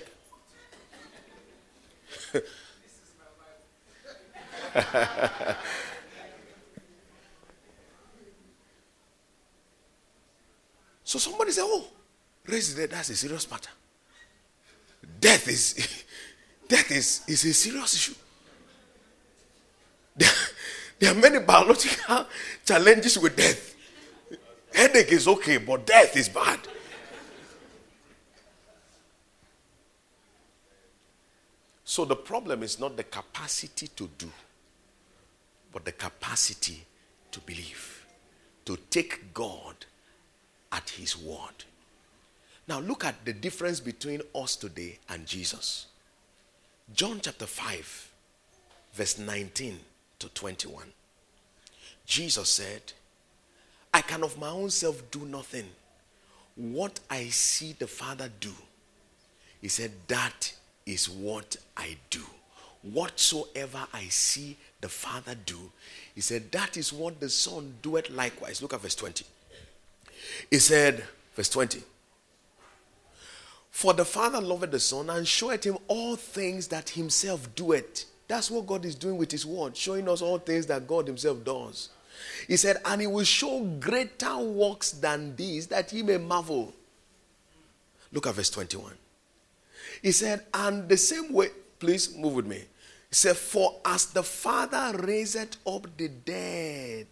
so 11.13 11.19
somebody 11.19 11.51
say, 11.51 11.61
Oh, 11.63 11.85
raise 12.47 12.73
the 12.73 12.81
dead, 12.81 12.89
that's 12.89 13.11
a 13.11 13.15
serious 13.15 13.49
matter. 13.51 13.69
Death 15.19 15.47
is 15.47 16.03
Death 16.67 16.91
is, 16.91 17.21
is 17.27 17.45
a 17.45 17.53
serious 17.53 17.93
issue. 17.93 18.15
There, 20.15 20.29
there 20.97 21.11
are 21.11 21.15
many 21.15 21.37
biological 21.37 22.25
challenges 22.65 23.19
with 23.19 23.35
death. 23.35 23.75
Headache 24.73 25.11
is 25.11 25.27
okay, 25.27 25.57
but 25.57 25.85
death 25.85 26.17
is 26.17 26.29
bad. 26.29 26.59
So 31.83 32.05
the 32.05 32.15
problem 32.15 32.63
is 32.63 32.79
not 32.79 32.97
the 32.97 33.03
capacity 33.03 33.87
to 33.89 34.09
do, 34.17 34.31
but 35.71 35.85
the 35.85 35.91
capacity 35.91 36.83
to 37.29 37.39
believe, 37.41 38.03
to 38.65 38.77
take 38.89 39.31
God 39.31 39.75
at 40.73 40.89
His 40.89 41.17
word. 41.17 41.63
Now 42.67 42.79
look 42.79 43.05
at 43.05 43.23
the 43.25 43.33
difference 43.33 43.79
between 43.79 44.21
us 44.35 44.55
today 44.55 44.99
and 45.09 45.25
Jesus. 45.25 45.87
John 46.93 47.19
chapter 47.21 47.45
5, 47.45 48.11
verse 48.93 49.17
19 49.19 49.79
to 50.19 50.29
21. 50.29 50.85
Jesus 52.05 52.49
said, 52.49 52.81
I 53.93 54.01
can 54.01 54.23
of 54.23 54.39
my 54.39 54.49
own 54.49 54.69
self 54.69 55.09
do 55.11 55.25
nothing. 55.25 55.65
What 56.55 56.99
I 57.09 57.25
see 57.25 57.73
the 57.77 57.87
Father 57.87 58.29
do, 58.39 58.53
he 59.61 59.67
said, 59.67 59.91
that 60.07 60.53
is 60.85 61.09
what 61.09 61.55
I 61.77 61.97
do. 62.09 62.23
Whatsoever 62.81 63.87
I 63.93 64.07
see 64.09 64.57
the 64.81 64.89
Father 64.89 65.35
do, 65.45 65.71
he 66.13 66.21
said, 66.21 66.51
that 66.51 66.75
is 66.75 66.91
what 66.91 67.19
the 67.19 67.29
Son 67.29 67.75
doeth 67.81 68.09
likewise. 68.09 68.61
Look 68.61 68.73
at 68.73 68.81
verse 68.81 68.95
20. 68.95 69.25
He 70.49 70.59
said, 70.59 71.03
verse 71.35 71.49
20, 71.49 71.83
for 73.71 73.93
the 73.93 74.05
Father 74.05 74.39
loved 74.39 74.71
the 74.71 74.79
Son 74.79 75.09
and 75.09 75.27
showed 75.27 75.63
him 75.63 75.77
all 75.87 76.15
things 76.15 76.67
that 76.67 76.89
himself 76.89 77.53
doeth. 77.55 78.05
That's 78.27 78.51
what 78.51 78.67
God 78.67 78.85
is 78.85 78.95
doing 78.95 79.17
with 79.17 79.31
his 79.31 79.45
word, 79.45 79.75
showing 79.75 80.07
us 80.07 80.21
all 80.21 80.37
things 80.37 80.67
that 80.67 80.87
God 80.87 81.07
himself 81.07 81.43
does. 81.43 81.89
He 82.47 82.55
said, 82.57 82.77
and 82.85 83.01
he 83.01 83.07
will 83.07 83.23
show 83.23 83.61
greater 83.79 84.37
works 84.37 84.91
than 84.91 85.35
these 85.35 85.67
that 85.67 85.91
he 85.91 86.03
may 86.03 86.17
marvel. 86.17 86.73
Look 88.11 88.27
at 88.27 88.35
verse 88.35 88.49
21. 88.51 88.93
He 90.01 90.11
said, 90.11 90.45
and 90.53 90.87
the 90.87 90.97
same 90.97 91.33
way, 91.33 91.49
please 91.79 92.15
move 92.15 92.35
with 92.35 92.45
me. 92.45 92.57
He 92.57 93.15
said, 93.15 93.35
For 93.35 93.75
as 93.85 94.05
the 94.07 94.23
Father 94.23 94.97
raised 94.97 95.57
up 95.67 95.87
the 95.97 96.07
dead 96.07 97.07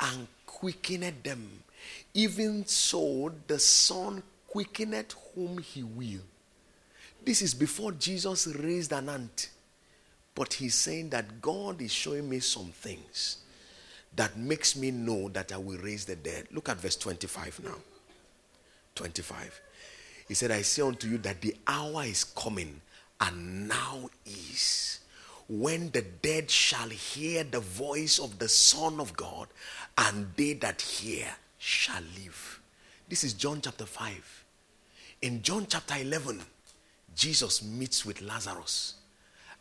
and 0.00 0.26
quickened 0.44 1.22
them, 1.22 1.63
even 2.12 2.66
so 2.66 3.32
the 3.46 3.58
Son 3.58 4.22
quickeneth 4.48 5.14
whom 5.34 5.58
he 5.58 5.82
will. 5.82 6.22
This 7.24 7.42
is 7.42 7.54
before 7.54 7.92
Jesus 7.92 8.46
raised 8.46 8.92
an 8.92 9.08
ant. 9.08 9.50
But 10.34 10.54
he's 10.54 10.74
saying 10.74 11.10
that 11.10 11.40
God 11.40 11.80
is 11.80 11.92
showing 11.92 12.28
me 12.28 12.40
some 12.40 12.66
things 12.66 13.38
that 14.16 14.36
makes 14.36 14.76
me 14.76 14.90
know 14.90 15.28
that 15.30 15.52
I 15.52 15.56
will 15.56 15.78
raise 15.78 16.04
the 16.04 16.16
dead. 16.16 16.48
Look 16.52 16.68
at 16.68 16.76
verse 16.76 16.96
25 16.96 17.60
now. 17.64 17.76
25. 18.94 19.60
He 20.28 20.34
said, 20.34 20.50
I 20.50 20.62
say 20.62 20.82
unto 20.82 21.08
you 21.08 21.18
that 21.18 21.40
the 21.40 21.54
hour 21.66 22.04
is 22.04 22.24
coming, 22.24 22.80
and 23.20 23.68
now 23.68 24.08
is, 24.24 25.00
when 25.48 25.90
the 25.90 26.02
dead 26.02 26.50
shall 26.50 26.88
hear 26.88 27.44
the 27.44 27.60
voice 27.60 28.18
of 28.18 28.38
the 28.38 28.48
Son 28.48 29.00
of 29.00 29.16
God, 29.16 29.48
and 29.98 30.32
they 30.36 30.54
that 30.54 30.80
hear 30.80 31.26
shall 31.64 32.02
live. 32.22 32.60
This 33.08 33.24
is 33.24 33.32
John 33.32 33.60
chapter 33.62 33.86
5. 33.86 34.44
In 35.22 35.40
John 35.40 35.66
chapter 35.66 35.94
11, 35.98 36.42
Jesus 37.16 37.64
meets 37.64 38.04
with 38.04 38.20
Lazarus 38.20 38.94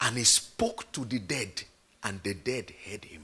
and 0.02 0.18
he 0.18 0.26
spoke 0.26 0.92
to 0.92 1.06
the 1.06 1.20
dead, 1.20 1.64
and 2.04 2.22
the 2.24 2.34
dead 2.34 2.74
heard 2.86 3.06
him. 3.06 3.24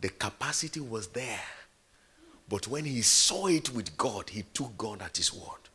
The 0.00 0.08
capacity 0.08 0.80
was 0.80 1.08
there. 1.08 1.40
But 2.48 2.66
when 2.68 2.86
he 2.86 3.02
saw 3.02 3.48
it 3.48 3.74
with 3.74 3.94
God, 3.98 4.30
he 4.30 4.44
took 4.54 4.78
God 4.78 5.02
at 5.02 5.18
his 5.18 5.34
word. 5.34 5.68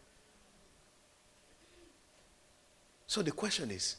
So 3.05 3.21
the 3.21 3.31
question 3.31 3.69
is 3.69 3.97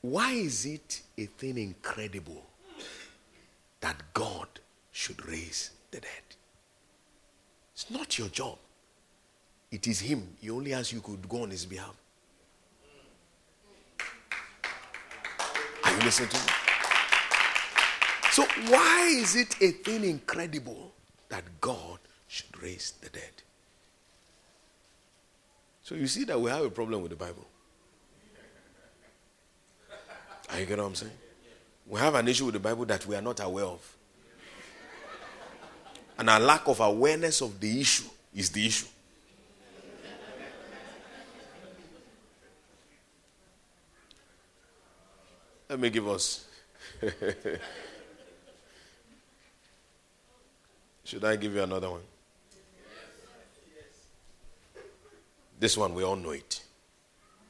why 0.00 0.32
is 0.32 0.64
it 0.64 1.02
a 1.18 1.26
thing 1.26 1.58
incredible 1.58 2.46
that 3.80 3.96
God 4.14 4.48
should 4.92 5.26
raise 5.26 5.70
the 5.90 6.00
dead? 6.00 6.36
It's 7.74 7.90
not 7.90 8.18
your 8.18 8.28
job. 8.28 8.58
It 9.70 9.86
is 9.86 10.00
Him. 10.00 10.36
He 10.40 10.50
only 10.50 10.74
asks 10.74 10.92
you 10.92 11.00
could 11.00 11.28
go 11.28 11.42
on 11.42 11.50
His 11.50 11.64
behalf. 11.64 11.94
Are 15.84 15.92
you 15.92 16.02
listening 16.02 16.28
to 16.28 16.36
me? 16.36 16.52
So, 18.32 18.44
why 18.68 19.08
is 19.08 19.34
it 19.34 19.56
a 19.60 19.70
thing 19.70 20.04
incredible 20.04 20.92
that 21.28 21.44
God 21.60 21.98
should 22.28 22.62
raise 22.62 22.92
the 23.00 23.08
dead? 23.08 23.42
So, 25.82 25.94
you 25.94 26.06
see 26.06 26.24
that 26.24 26.40
we 26.40 26.50
have 26.50 26.64
a 26.64 26.70
problem 26.70 27.02
with 27.02 27.10
the 27.10 27.16
Bible. 27.16 27.46
Are 30.50 30.60
you 30.60 30.66
getting 30.66 30.82
what 30.82 30.90
I'm 30.90 30.94
saying? 30.94 31.12
We 31.90 31.98
have 31.98 32.14
an 32.14 32.28
issue 32.28 32.44
with 32.44 32.54
the 32.54 32.60
Bible 32.60 32.84
that 32.84 33.04
we 33.04 33.16
are 33.16 33.20
not 33.20 33.40
aware 33.40 33.64
of. 33.64 33.96
And 36.16 36.30
our 36.30 36.38
lack 36.38 36.68
of 36.68 36.78
awareness 36.78 37.40
of 37.40 37.58
the 37.58 37.80
issue 37.80 38.04
is 38.32 38.48
the 38.50 38.64
issue. 38.64 38.86
Let 45.68 45.80
me 45.80 45.90
give 45.90 46.06
us. 46.06 46.46
Should 51.04 51.24
I 51.24 51.34
give 51.34 51.54
you 51.54 51.62
another 51.64 51.90
one? 51.90 52.02
This 55.58 55.76
one, 55.76 55.92
we 55.94 56.04
all 56.04 56.14
know 56.14 56.30
it. 56.30 56.62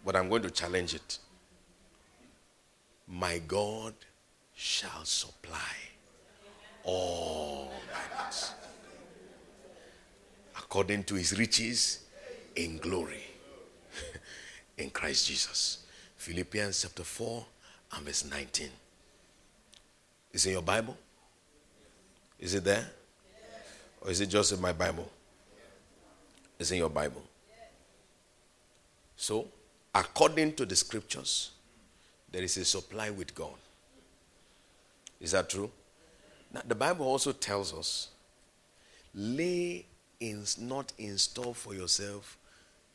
But 0.03 0.17
I'm 0.17 0.31
going 0.31 0.41
to 0.43 0.51
challenge 0.51 0.95
it. 0.95 1.19
My 3.07 3.39
God 3.39 3.93
shall 4.61 5.05
supply 5.07 5.57
all 6.85 7.73
my 7.91 8.25
needs 8.25 8.53
according 10.55 11.03
to 11.03 11.15
his 11.15 11.39
riches 11.39 12.01
in 12.55 12.77
glory 12.77 13.25
in 14.77 14.91
Christ 14.91 15.29
Jesus. 15.29 15.87
Philippians 16.19 16.83
chapter 16.83 17.03
4 17.05 17.43
and 17.95 18.05
verse 18.05 18.27
19. 18.31 18.69
Is 20.35 20.45
in 20.45 20.53
your 20.53 20.63
Bible? 20.63 20.97
Is 22.39 22.53
it 22.53 22.65
there? 22.65 22.87
Or 24.03 24.11
is 24.11 24.21
it 24.21 24.27
just 24.27 24.53
in 24.53 24.61
my 24.61 24.73
Bible? 24.73 25.11
It's 26.59 26.71
in 26.71 26.77
your 26.77 26.91
Bible. 26.91 27.23
So, 29.17 29.49
according 29.95 30.53
to 30.57 30.67
the 30.67 30.77
scriptures, 30.77 31.53
there 32.31 32.43
is 32.43 32.59
a 32.59 32.65
supply 32.67 33.09
with 33.09 33.35
God. 33.35 33.55
Is 35.21 35.33
that 35.33 35.49
true? 35.49 35.71
Now, 36.53 36.63
the 36.67 36.75
Bible 36.75 37.07
also 37.07 37.33
tells 37.33 37.73
us 37.73 38.09
lay 39.15 39.85
in, 40.19 40.45
not 40.59 40.93
in 40.99 41.19
store 41.19 41.55
for 41.55 41.75
yourself 41.75 42.39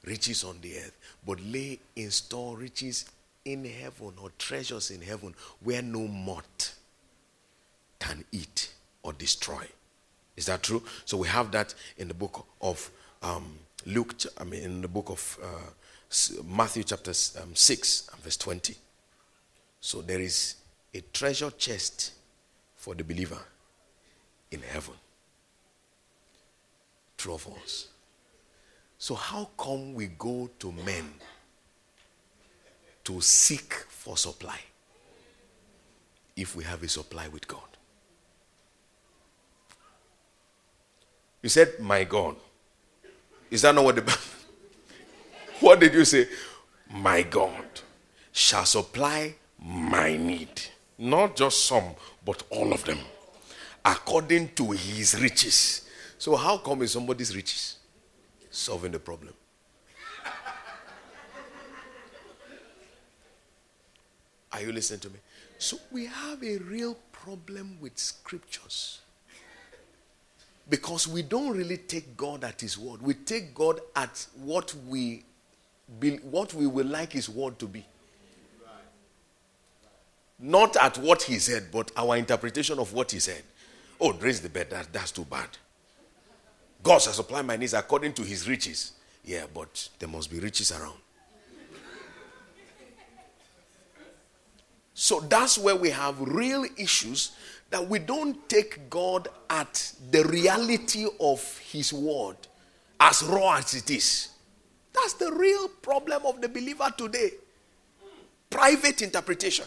riches 0.05 0.43
on 0.43 0.59
the 0.61 0.77
earth, 0.77 0.97
but 1.25 1.39
lay 1.41 1.79
in 1.95 2.11
store 2.11 2.57
riches 2.57 3.05
in 3.43 3.65
heaven 3.65 4.13
or 4.21 4.31
treasures 4.37 4.91
in 4.91 5.01
heaven 5.01 5.33
where 5.63 5.81
no 5.81 6.07
moth 6.07 6.77
can 7.99 8.23
eat 8.31 8.69
or 9.03 9.13
destroy. 9.13 9.65
Is 10.35 10.47
that 10.47 10.63
true? 10.63 10.83
So 11.05 11.17
we 11.17 11.27
have 11.27 11.51
that 11.51 11.73
in 11.97 12.07
the 12.07 12.13
book 12.13 12.45
of 12.61 12.89
um, 13.21 13.59
Luke, 13.85 14.15
I 14.37 14.43
mean, 14.43 14.63
in 14.63 14.81
the 14.81 14.87
book 14.87 15.09
of 15.09 15.39
uh, 15.41 16.43
Matthew, 16.43 16.83
chapter 16.83 17.11
um, 17.41 17.55
6, 17.55 18.09
verse 18.21 18.37
20. 18.37 18.75
So 19.79 20.01
there 20.01 20.19
is 20.19 20.55
a 20.95 21.01
treasure 21.13 21.51
chest 21.51 22.13
for 22.75 22.95
the 22.95 23.03
believer 23.03 23.39
in 24.51 24.61
heaven. 24.61 24.95
True 27.17 27.33
of 27.35 27.47
us. 27.63 27.87
So, 28.97 29.15
how 29.15 29.49
come 29.57 29.93
we 29.93 30.07
go 30.07 30.49
to 30.59 30.71
men 30.71 31.13
to 33.03 33.21
seek 33.21 33.73
for 33.73 34.17
supply 34.17 34.59
if 36.35 36.55
we 36.55 36.63
have 36.63 36.83
a 36.83 36.87
supply 36.87 37.27
with 37.29 37.47
God. 37.47 37.61
You 41.41 41.49
said, 41.49 41.79
My 41.79 42.03
God. 42.03 42.35
Is 43.51 43.61
that 43.61 43.75
not 43.75 43.83
what 43.83 43.95
the 43.95 44.19
What 45.59 45.79
did 45.79 45.93
you 45.93 46.03
say? 46.03 46.27
My 46.91 47.21
God 47.21 47.65
shall 48.31 48.65
supply 48.65 49.35
my 49.59 50.17
need. 50.17 50.61
Not 50.97 51.35
just 51.35 51.65
some, 51.65 51.95
but 52.23 52.43
all 52.49 52.73
of 52.73 52.83
them. 52.85 52.99
According 53.83 54.49
to 54.55 54.71
his 54.71 55.19
riches. 55.19 55.87
So, 56.17 56.35
how 56.35 56.57
come 56.57 56.81
is 56.81 56.93
somebody's 56.93 57.35
riches 57.35 57.77
solving 58.49 58.91
the 58.91 58.99
problem? 58.99 59.33
Are 64.55 64.61
you 64.61 64.71
listening 64.71 65.01
to 65.01 65.09
me? 65.09 65.19
So 65.57 65.77
we 65.91 66.05
have 66.05 66.41
a 66.41 66.57
real 66.59 66.95
problem 67.11 67.77
with 67.81 67.97
scriptures. 67.97 69.01
Because 70.69 71.09
we 71.09 71.21
don't 71.21 71.55
really 71.55 71.77
take 71.77 72.15
God 72.15 72.45
at 72.45 72.61
his 72.61 72.77
word. 72.77 73.01
We 73.01 73.15
take 73.15 73.53
God 73.53 73.81
at 73.97 74.25
what 74.35 74.73
we 74.87 75.25
be, 75.99 76.15
what 76.17 76.53
we 76.53 76.67
would 76.67 76.89
like 76.89 77.11
his 77.11 77.27
word 77.27 77.59
to 77.59 77.67
be. 77.67 77.85
Not 80.37 80.75
at 80.77 80.97
what 80.97 81.23
he 81.23 81.39
said, 81.39 81.67
but 81.71 81.91
our 81.95 82.17
interpretation 82.17 82.79
of 82.79 82.93
what 82.93 83.11
he 83.11 83.19
said. 83.19 83.43
Oh, 83.99 84.13
raise 84.13 84.41
the 84.41 84.49
bed. 84.49 84.69
That, 84.69 84.91
that's 84.91 85.11
too 85.11 85.25
bad. 85.25 85.47
God 86.83 87.01
shall 87.01 87.13
supply 87.13 87.41
my 87.41 87.55
needs 87.55 87.73
according 87.73 88.13
to 88.13 88.23
his 88.23 88.47
riches. 88.47 88.91
Yeah, 89.23 89.45
but 89.51 89.89
there 89.97 90.09
must 90.09 90.29
be 90.29 90.39
riches 90.39 90.71
around. 90.71 90.97
So 94.93 95.19
that's 95.19 95.57
where 95.57 95.75
we 95.75 95.89
have 95.89 96.19
real 96.21 96.65
issues 96.77 97.31
that 97.69 97.85
we 97.87 97.99
don't 97.99 98.47
take 98.47 98.89
God 98.89 99.27
at 99.49 99.91
the 100.09 100.23
reality 100.23 101.05
of 101.19 101.57
His 101.57 101.91
word 101.91 102.37
as 102.99 103.21
raw 103.23 103.57
as 103.57 103.73
it 103.73 103.89
is. 103.89 104.29
That's 104.93 105.13
the 105.13 105.33
real 105.33 105.67
problem 105.67 106.25
of 106.25 106.39
the 106.39 106.47
believer 106.47 106.93
today. 106.97 107.31
Private 108.49 109.01
interpretation. 109.01 109.65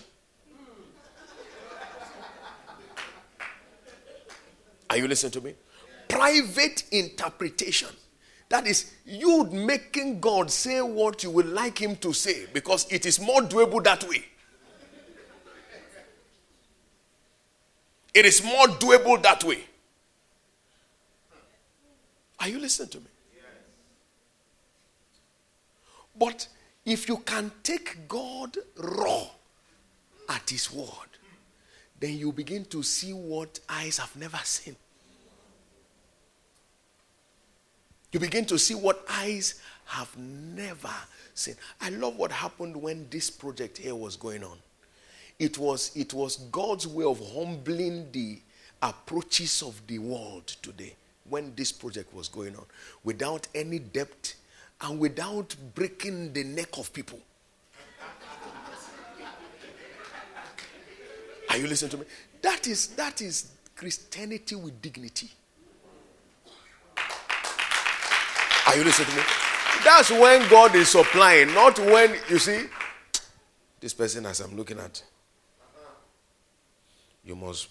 Are 4.91 4.97
you 4.97 5.09
listening 5.09 5.33
to 5.33 5.41
me? 5.41 5.55
Private 6.09 6.85
interpretation. 6.91 7.89
That 8.49 8.67
is, 8.67 8.95
you 9.05 9.45
making 9.45 10.21
God 10.21 10.51
say 10.51 10.81
what 10.81 11.23
you 11.23 11.31
would 11.31 11.49
like 11.49 11.79
Him 11.79 11.97
to 11.97 12.13
say 12.13 12.47
because 12.53 12.91
it 12.91 13.05
is 13.05 13.21
more 13.21 13.43
doable 13.43 13.85
that 13.85 14.09
way. 14.09 14.25
It 18.15 18.25
is 18.25 18.43
more 18.43 18.67
doable 18.67 19.23
that 19.23 19.45
way. 19.45 19.65
Are 22.41 22.49
you 22.49 22.59
listening 22.59 22.89
to 22.89 22.99
me? 22.99 23.07
But 26.19 26.49
if 26.85 27.09
you 27.09 27.19
can 27.19 27.53
take 27.63 28.09
God 28.09 28.57
raw 28.77 29.27
at 30.31 30.49
His 30.51 30.73
word, 30.73 31.08
then 32.01 32.17
you 32.17 32.33
begin 32.33 32.65
to 32.67 32.83
see 32.83 33.13
what 33.13 33.59
eyes 33.69 33.99
have 33.99 34.15
never 34.17 34.39
seen. 34.45 34.77
You 38.13 38.21
begin 38.21 38.47
to 38.47 38.59
see 38.59 38.75
what 38.75 39.05
eyes 39.11 39.61
have 39.87 40.17
never 40.17 40.95
seen. 41.35 41.57
I 41.81 41.91
love 41.91 42.17
what 42.17 42.33
happened 42.33 42.77
when 42.77 43.07
this 43.11 43.31
project 43.31 43.79
here 43.79 43.95
was 43.95 44.17
going 44.17 44.43
on. 44.45 44.57
It 45.39 45.59
was, 45.59 45.93
it 45.95 46.15
was 46.15 46.37
God's 46.51 46.87
way 46.87 47.05
of 47.05 47.21
humbling 47.35 48.11
the 48.13 48.39
approaches 48.83 49.63
of 49.63 49.81
the 49.87 49.99
world 49.99 50.47
today 50.63 50.95
when 51.29 51.53
this 51.55 51.71
project 51.71 52.15
was 52.15 52.29
going 52.29 52.57
on 52.57 52.65
without 53.05 53.47
any 53.55 53.79
depth 53.79 54.35
and 54.81 54.99
without 54.99 55.55
breaking 55.75 56.33
the 56.33 56.45
neck 56.45 56.79
of 56.79 56.93
people. 56.93 57.19
Are 61.59 61.61
you 61.61 61.67
listening 61.67 61.91
to 61.91 61.97
me? 61.97 62.05
That 62.41 62.69
is 62.69 62.87
that 62.89 63.21
is 63.21 63.51
Christianity 63.75 64.55
with 64.55 64.81
dignity. 64.81 65.29
Are 68.65 68.77
you 68.77 68.85
listening 68.85 69.09
to 69.09 69.17
me? 69.17 69.23
That's 69.85 70.09
when 70.09 70.49
God 70.49 70.77
is 70.77 70.91
supplying, 70.91 71.53
not 71.53 71.77
when 71.81 72.15
you 72.31 72.39
see 72.39 72.67
this 73.81 73.93
person 73.93 74.25
as 74.27 74.39
I'm 74.39 74.57
looking 74.57 74.79
at. 74.79 75.03
You 77.25 77.35
must. 77.35 77.67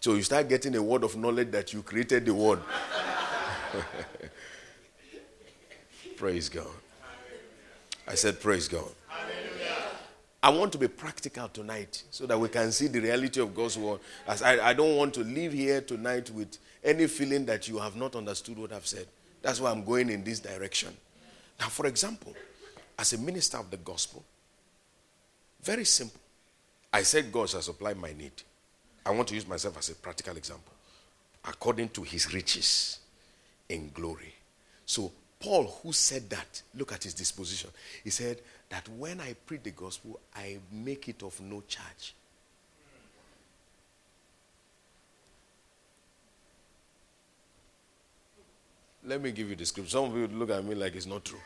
So 0.00 0.14
you 0.14 0.24
start 0.24 0.48
getting 0.48 0.74
a 0.74 0.82
word 0.82 1.04
of 1.04 1.16
knowledge 1.16 1.52
that 1.52 1.72
you 1.72 1.82
created 1.82 2.26
the 2.26 2.34
word. 2.34 2.58
praise 6.16 6.48
God. 6.48 6.66
I 8.08 8.16
said, 8.16 8.40
Praise 8.40 8.66
God. 8.66 8.90
I 10.44 10.50
want 10.50 10.72
to 10.72 10.78
be 10.78 10.88
practical 10.88 11.48
tonight 11.48 12.02
so 12.10 12.26
that 12.26 12.38
we 12.38 12.50
can 12.50 12.70
see 12.70 12.86
the 12.86 13.00
reality 13.00 13.40
of 13.40 13.54
God's 13.54 13.78
word. 13.78 14.00
As 14.26 14.42
I, 14.42 14.62
I 14.62 14.74
don't 14.74 14.94
want 14.94 15.14
to 15.14 15.20
leave 15.20 15.54
here 15.54 15.80
tonight 15.80 16.28
with 16.28 16.58
any 16.84 17.06
feeling 17.06 17.46
that 17.46 17.66
you 17.66 17.78
have 17.78 17.96
not 17.96 18.14
understood 18.14 18.58
what 18.58 18.70
I've 18.70 18.86
said. 18.86 19.06
That's 19.40 19.58
why 19.58 19.70
I'm 19.70 19.82
going 19.82 20.10
in 20.10 20.22
this 20.22 20.40
direction. 20.40 20.94
Now, 21.58 21.68
for 21.68 21.86
example, 21.86 22.34
as 22.98 23.14
a 23.14 23.18
minister 23.18 23.56
of 23.56 23.70
the 23.70 23.78
gospel, 23.78 24.22
very 25.62 25.86
simple. 25.86 26.20
I 26.92 27.04
said 27.04 27.32
God 27.32 27.48
shall 27.48 27.62
supply 27.62 27.94
my 27.94 28.12
need. 28.12 28.32
I 29.06 29.12
want 29.12 29.28
to 29.28 29.34
use 29.34 29.48
myself 29.48 29.78
as 29.78 29.88
a 29.88 29.94
practical 29.94 30.36
example. 30.36 30.74
According 31.46 31.88
to 31.88 32.02
his 32.02 32.34
riches 32.34 32.98
in 33.70 33.90
glory. 33.94 34.34
So, 34.84 35.10
Paul, 35.40 35.80
who 35.82 35.94
said 35.94 36.28
that, 36.28 36.62
look 36.74 36.92
at 36.92 37.04
his 37.04 37.14
disposition. 37.14 37.70
He 38.02 38.10
said, 38.10 38.40
that 38.74 38.88
when 38.88 39.20
I 39.20 39.34
preach 39.46 39.62
the 39.62 39.70
gospel, 39.70 40.18
I 40.34 40.58
make 40.72 41.08
it 41.08 41.22
of 41.22 41.40
no 41.40 41.62
charge. 41.68 42.12
Let 49.04 49.22
me 49.22 49.30
give 49.30 49.48
you 49.48 49.54
the 49.54 49.64
scripture. 49.64 49.90
Some 49.90 50.06
of 50.06 50.16
you 50.16 50.26
look 50.26 50.50
at 50.50 50.64
me 50.64 50.74
like 50.74 50.96
it's 50.96 51.06
not 51.06 51.24
true. 51.24 51.38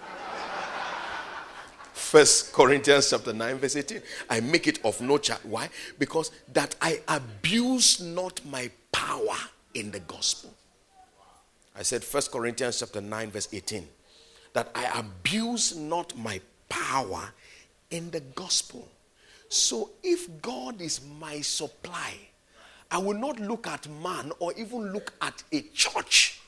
First 1.92 2.52
Corinthians 2.52 3.10
chapter 3.10 3.32
9, 3.32 3.56
verse 3.58 3.74
18. 3.74 4.00
I 4.30 4.38
make 4.38 4.68
it 4.68 4.78
of 4.84 5.00
no 5.00 5.18
charge. 5.18 5.40
Why? 5.42 5.68
Because 5.98 6.30
that 6.52 6.76
I 6.80 7.00
abuse 7.08 8.00
not 8.00 8.40
my 8.44 8.70
power 8.92 9.34
in 9.74 9.90
the 9.90 10.00
gospel. 10.00 10.54
I 11.76 11.82
said 11.82 12.04
First 12.04 12.30
Corinthians 12.30 12.78
chapter 12.78 13.00
9, 13.00 13.32
verse 13.32 13.48
18. 13.52 13.88
That 14.52 14.70
I 14.72 15.00
abuse 15.00 15.74
not 15.74 16.16
my 16.16 16.40
power 16.68 17.32
in 17.90 18.10
the 18.10 18.20
gospel. 18.20 18.88
So 19.48 19.90
if 20.02 20.42
God 20.42 20.80
is 20.80 21.00
my 21.18 21.40
supply, 21.40 22.14
I 22.90 22.98
will 22.98 23.14
not 23.14 23.38
look 23.40 23.66
at 23.66 23.88
man 24.02 24.32
or 24.38 24.52
even 24.56 24.92
look 24.92 25.12
at 25.20 25.42
a 25.52 25.62
church. 25.72 26.40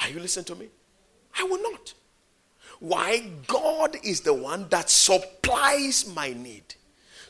Are 0.00 0.08
you 0.08 0.20
listening 0.20 0.44
to 0.46 0.54
me? 0.54 0.68
I 1.38 1.44
will 1.44 1.62
not. 1.62 1.94
Why? 2.80 3.24
God 3.46 3.96
is 4.04 4.20
the 4.20 4.34
one 4.34 4.68
that 4.70 4.88
supplies 4.90 6.12
my 6.14 6.32
need. 6.32 6.74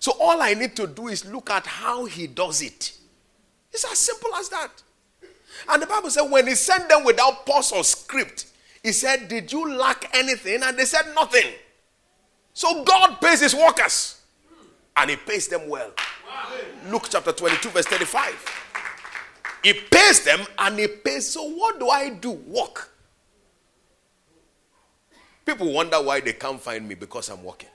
So 0.01 0.13
all 0.21 0.43
I 0.43 0.55
need 0.55 0.77
to 0.77 0.87
do 0.87 1.09
is 1.09 1.25
look 1.25 1.51
at 1.51 1.67
how 1.67 2.05
he 2.05 2.27
does 2.27 2.63
it. 2.63 2.93
It's 3.73 3.85
as 3.85 3.99
simple 3.99 4.35
as 4.35 4.49
that. 4.51 4.71
And 5.69 5.83
the 5.83 5.87
Bible 5.87 6.11
said, 6.11 6.31
when 6.31 6.47
he 6.47 6.55
sent 6.55 6.89
them 6.89 7.05
without 7.05 7.45
pause 7.45 7.73
or 7.73 7.83
script, 7.83 8.47
he 8.83 8.93
said, 8.93 9.29
Did 9.29 9.53
you 9.53 9.76
lack 9.76 10.11
anything? 10.14 10.62
And 10.62 10.79
they 10.79 10.85
said, 10.85 11.12
Nothing. 11.14 11.53
So 12.53 12.85
God 12.85 13.20
pays 13.20 13.41
his 13.41 13.55
workers 13.55 14.20
and 14.97 15.11
he 15.11 15.16
pays 15.16 15.49
them 15.49 15.68
well. 15.68 15.91
Luke 16.89 17.07
chapter 17.11 17.33
22, 17.33 17.68
verse 17.70 17.87
35. 17.87 18.59
He 19.62 19.72
pays 19.72 20.24
them 20.24 20.41
and 20.59 20.79
he 20.79 20.87
pays. 20.87 21.29
So, 21.29 21.49
what 21.51 21.79
do 21.79 21.89
I 21.89 22.11
do? 22.11 22.31
Work. 22.31 22.91
People 25.45 25.72
wonder 25.72 25.97
why 26.03 26.20
they 26.20 26.33
can't 26.33 26.61
find 26.61 26.87
me 26.87 26.95
because 26.95 27.29
I'm 27.31 27.43
working. 27.43 27.68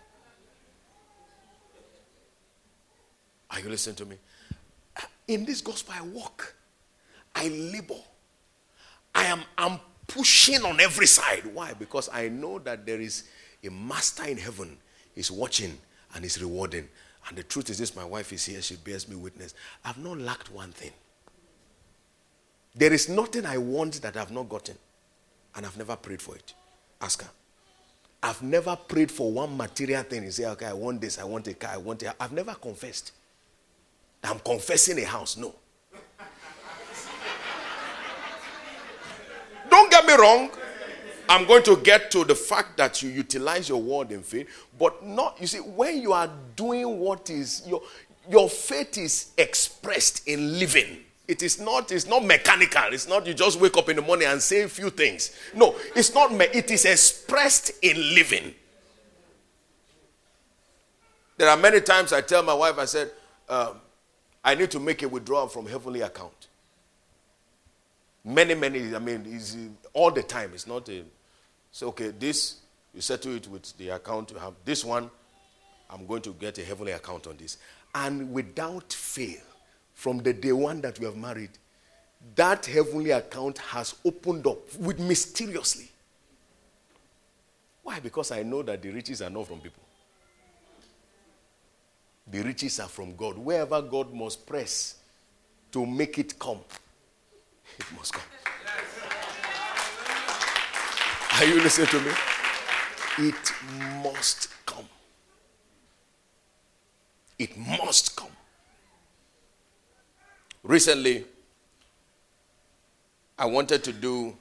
Are 3.50 3.60
you 3.60 3.70
listening 3.70 3.96
to 3.98 4.06
me? 4.06 4.18
In 5.28 5.46
this 5.46 5.62
gospel, 5.62 5.94
I 5.98 6.02
work, 6.02 6.56
I 7.36 7.48
labor, 7.48 8.02
I 9.14 9.26
am 9.26 9.80
pushing 10.08 10.64
on 10.64 10.80
every 10.80 11.08
side. 11.08 11.46
Why? 11.54 11.74
Because 11.74 12.10
I 12.12 12.30
know 12.30 12.60
that 12.60 12.86
there 12.86 13.02
is 13.02 13.24
a 13.64 13.70
master 13.70 14.26
in 14.26 14.38
heaven. 14.38 14.78
is 15.16 15.32
watching 15.32 15.78
and 16.16 16.26
is 16.26 16.42
rewarding. 16.42 16.88
And 17.28 17.38
the 17.38 17.44
truth 17.44 17.70
is 17.70 17.78
this 17.78 17.96
my 17.96 18.04
wife 18.04 18.34
is 18.34 18.46
here. 18.46 18.62
She 18.62 18.76
bears 18.76 19.08
me 19.08 19.16
witness. 19.16 19.54
I've 19.86 19.98
not 19.98 20.18
lacked 20.18 20.52
one 20.52 20.72
thing. 20.72 20.92
There 22.76 22.92
is 22.92 23.08
nothing 23.08 23.46
I 23.46 23.58
want 23.58 24.02
that 24.02 24.18
I've 24.18 24.32
not 24.32 24.50
gotten. 24.50 24.76
And 25.56 25.66
I've 25.66 25.78
never 25.78 25.96
prayed 25.96 26.22
for 26.22 26.36
it. 26.36 26.54
Ask 27.00 27.22
her. 27.22 27.30
I've 28.24 28.42
never 28.42 28.76
prayed 28.76 29.12
for 29.12 29.32
one 29.32 29.56
material 29.56 30.02
thing. 30.04 30.24
You 30.24 30.32
say, 30.32 30.46
okay, 30.46 30.68
I 30.68 30.74
want 30.74 31.02
this, 31.02 31.20
I 31.20 31.26
want 31.26 31.48
a 31.48 31.54
car, 31.54 31.72
I 31.74 31.78
want. 31.78 32.04
I've 32.20 32.32
never 32.32 32.54
confessed. 32.54 33.12
I'm 34.24 34.40
confessing 34.40 34.98
a 35.00 35.06
house. 35.06 35.36
No. 35.36 35.54
Wrong. 40.18 40.50
I'm 41.30 41.46
going 41.48 41.64
to 41.64 41.78
get 41.78 42.12
to 42.12 42.24
the 42.26 42.36
fact 42.36 42.78
that 42.78 43.02
you 43.02 43.10
utilize 43.10 43.70
your 43.70 43.82
word 43.82 44.12
in 44.12 44.24
faith, 44.24 44.48
but 44.78 45.06
not, 45.06 45.38
you 45.40 45.48
see, 45.48 45.60
when 45.60 46.02
you 46.02 46.12
are 46.14 46.30
doing 46.56 47.00
what 47.00 47.30
is, 47.30 47.64
your, 47.66 47.82
your 48.30 48.50
faith 48.50 48.98
is 48.98 49.32
expressed 49.38 50.28
in 50.28 50.60
living. 50.60 51.00
It 51.28 51.42
is 51.42 51.60
not, 51.60 51.92
it's 51.92 52.06
not 52.06 52.26
mechanical. 52.26 52.84
It's 52.92 53.08
not 53.08 53.26
you 53.26 53.34
just 53.34 53.60
wake 53.60 53.78
up 53.78 53.88
in 53.88 53.96
the 53.96 54.02
morning 54.02 54.28
and 54.28 54.42
say 54.42 54.64
a 54.64 54.68
few 54.68 54.90
things. 54.90 55.32
No, 55.56 55.76
it's 55.96 56.14
not, 56.14 56.34
me- 56.34 56.48
it 56.54 56.70
is 56.70 56.84
expressed 56.84 57.72
in 57.82 57.96
living. 58.14 58.54
There 61.38 61.50
are 61.50 61.58
many 61.58 61.80
times 61.80 62.12
I 62.12 62.22
tell 62.22 62.44
my 62.44 62.54
wife, 62.54 62.78
I 62.78 62.86
said, 62.86 63.12
um, 63.48 63.78
I 64.44 64.56
need 64.56 64.72
to 64.72 64.80
make 64.80 65.02
a 65.04 65.08
withdrawal 65.08 65.48
from 65.48 65.66
heavenly 65.66 66.02
account. 66.02 66.48
Many, 68.26 68.56
many, 68.56 68.96
I 68.96 69.00
mean, 69.00 69.26
is 69.26 69.56
uh, 69.56 69.90
all 69.94 70.12
the 70.12 70.24
time. 70.24 70.52
It's 70.54 70.68
not 70.68 70.88
a, 70.90 71.04
so 71.72 71.90
okay, 71.90 72.10
this, 72.12 72.58
you 72.94 73.02
settle 73.02 73.36
it 73.36 73.48
with 73.48 73.76
the 73.78 73.90
account 73.90 74.32
you 74.32 74.38
have. 74.38 74.54
This 74.64 74.86
one, 74.86 75.10
I'm 75.90 76.06
going 76.06 76.22
to 76.22 76.34
get 76.34 76.58
a 76.58 76.64
heavenly 76.64 76.94
account 76.94 77.28
on 77.28 77.36
this. 77.38 77.58
And 77.94 78.32
without 78.32 78.92
fail, 78.94 79.42
from 79.94 80.20
the 80.20 80.34
day 80.34 80.54
one 80.54 80.82
that 80.82 81.00
we 81.00 81.06
have 81.06 81.18
married, 81.18 81.52
that 82.36 82.66
heavenly 82.66 83.12
account 83.12 83.58
has 83.58 83.96
opened 84.06 84.48
up 84.48 84.76
with 84.78 85.00
mysteriously. 85.00 85.90
Why? 87.84 88.00
Because 88.00 88.32
I 88.32 88.44
know 88.44 88.64
that 88.64 88.82
the 88.82 88.90
riches 88.90 89.22
are 89.22 89.30
not 89.30 89.48
from 89.48 89.60
people. 89.60 89.84
The 92.32 92.42
riches 92.42 92.80
are 92.80 92.88
from 92.88 93.16
God. 93.16 93.38
Wherever 93.38 93.82
God 93.82 94.14
must 94.14 94.46
press 94.48 94.96
to 95.74 95.86
make 95.86 96.18
it 96.18 96.40
come, 96.40 96.60
it 97.80 97.86
must 97.96 98.14
come. 98.14 98.24
Are 101.36 101.46
you 101.46 101.62
listening 101.62 101.88
to 101.88 102.00
me? 102.00 102.12
It 103.30 103.54
must 104.04 104.50
come. 104.66 104.88
It 107.40 107.58
must 107.58 108.16
come. 108.16 108.30
Recently, 110.64 111.26
I 113.38 113.46
wanted 113.46 113.84
to 113.84 113.94
do 113.94 114.38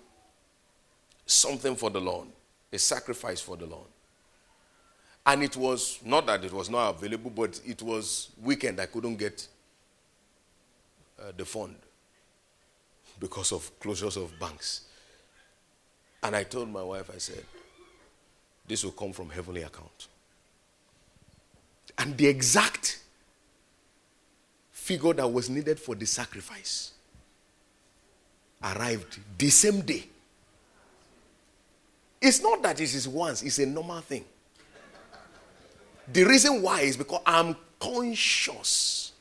something 1.26 1.76
for 1.76 1.91
the 1.91 2.01
Lord, 2.01 2.28
a 2.72 2.78
sacrifice 2.78 3.41
for 3.41 3.57
the 3.57 3.66
Lord. 3.66 3.89
And 5.24 5.43
it 5.43 5.57
was 5.57 5.99
not 6.05 6.26
that 6.26 6.45
it 6.45 6.53
was 6.53 6.68
not 6.68 6.97
available, 6.97 7.30
but 7.30 7.61
it 7.64 7.80
was 7.80 8.30
weekend. 8.41 8.80
I 8.80 8.87
couldn't 8.87 9.16
get 9.16 9.47
uh, 11.20 11.33
the 11.37 11.45
fund 11.45 11.76
because 13.22 13.52
of 13.52 13.70
closures 13.78 14.16
of 14.16 14.36
banks. 14.40 14.80
And 16.24 16.34
I 16.34 16.42
told 16.42 16.68
my 16.68 16.82
wife, 16.82 17.08
I 17.14 17.18
said, 17.18 17.44
this 18.66 18.82
will 18.82 18.90
come 18.90 19.12
from 19.12 19.30
heavenly 19.30 19.62
account. 19.62 20.08
And 21.96 22.16
the 22.16 22.26
exact 22.26 23.00
figure 24.72 25.12
that 25.12 25.28
was 25.28 25.48
needed 25.48 25.78
for 25.78 25.94
the 25.94 26.04
sacrifice 26.04 26.94
arrived 28.60 29.20
the 29.38 29.50
same 29.50 29.82
day. 29.82 30.04
It's 32.20 32.42
not 32.42 32.60
that 32.64 32.80
it 32.80 32.92
is 32.92 33.06
once, 33.06 33.44
it's 33.44 33.60
a 33.60 33.66
normal 33.66 34.00
thing. 34.00 34.24
The 36.12 36.24
reason 36.24 36.60
why 36.60 36.80
is 36.80 36.96
because 36.96 37.22
I'm 37.24 37.54
conscious 37.78 39.11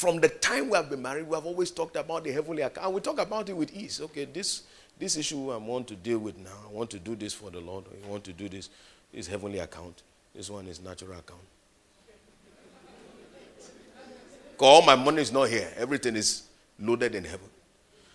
from 0.00 0.18
the 0.18 0.30
time 0.30 0.70
we 0.70 0.76
have 0.76 0.88
been 0.88 1.02
married, 1.02 1.28
we 1.28 1.34
have 1.34 1.44
always 1.44 1.70
talked 1.70 1.94
about 1.94 2.24
the 2.24 2.32
heavenly 2.32 2.62
account. 2.62 2.90
We 2.94 3.02
talk 3.02 3.20
about 3.20 3.50
it 3.50 3.52
with 3.52 3.70
ease. 3.76 4.00
Okay, 4.00 4.24
this, 4.24 4.62
this 4.98 5.18
issue 5.18 5.52
I 5.52 5.58
want 5.58 5.88
to 5.88 5.94
deal 5.94 6.18
with 6.18 6.38
now. 6.38 6.56
I 6.66 6.72
want 6.72 6.88
to 6.90 6.98
do 6.98 7.14
this 7.14 7.34
for 7.34 7.50
the 7.50 7.60
Lord. 7.60 7.84
I 8.06 8.08
want 8.08 8.24
to 8.24 8.32
do 8.32 8.48
this. 8.48 8.70
This 9.12 9.26
heavenly 9.26 9.58
account. 9.58 10.02
This 10.34 10.48
one 10.48 10.66
is 10.68 10.80
natural 10.80 11.12
account. 11.12 11.42
All 14.58 14.80
my 14.80 14.94
money 14.94 15.20
is 15.20 15.30
not 15.30 15.50
here. 15.50 15.68
Everything 15.76 16.16
is 16.16 16.44
loaded 16.78 17.14
in 17.14 17.24
heaven. 17.24 17.48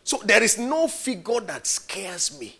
So 0.03 0.17
there 0.25 0.41
is 0.41 0.57
no 0.57 0.87
figure 0.87 1.39
that 1.41 1.67
scares 1.67 2.39
me. 2.39 2.57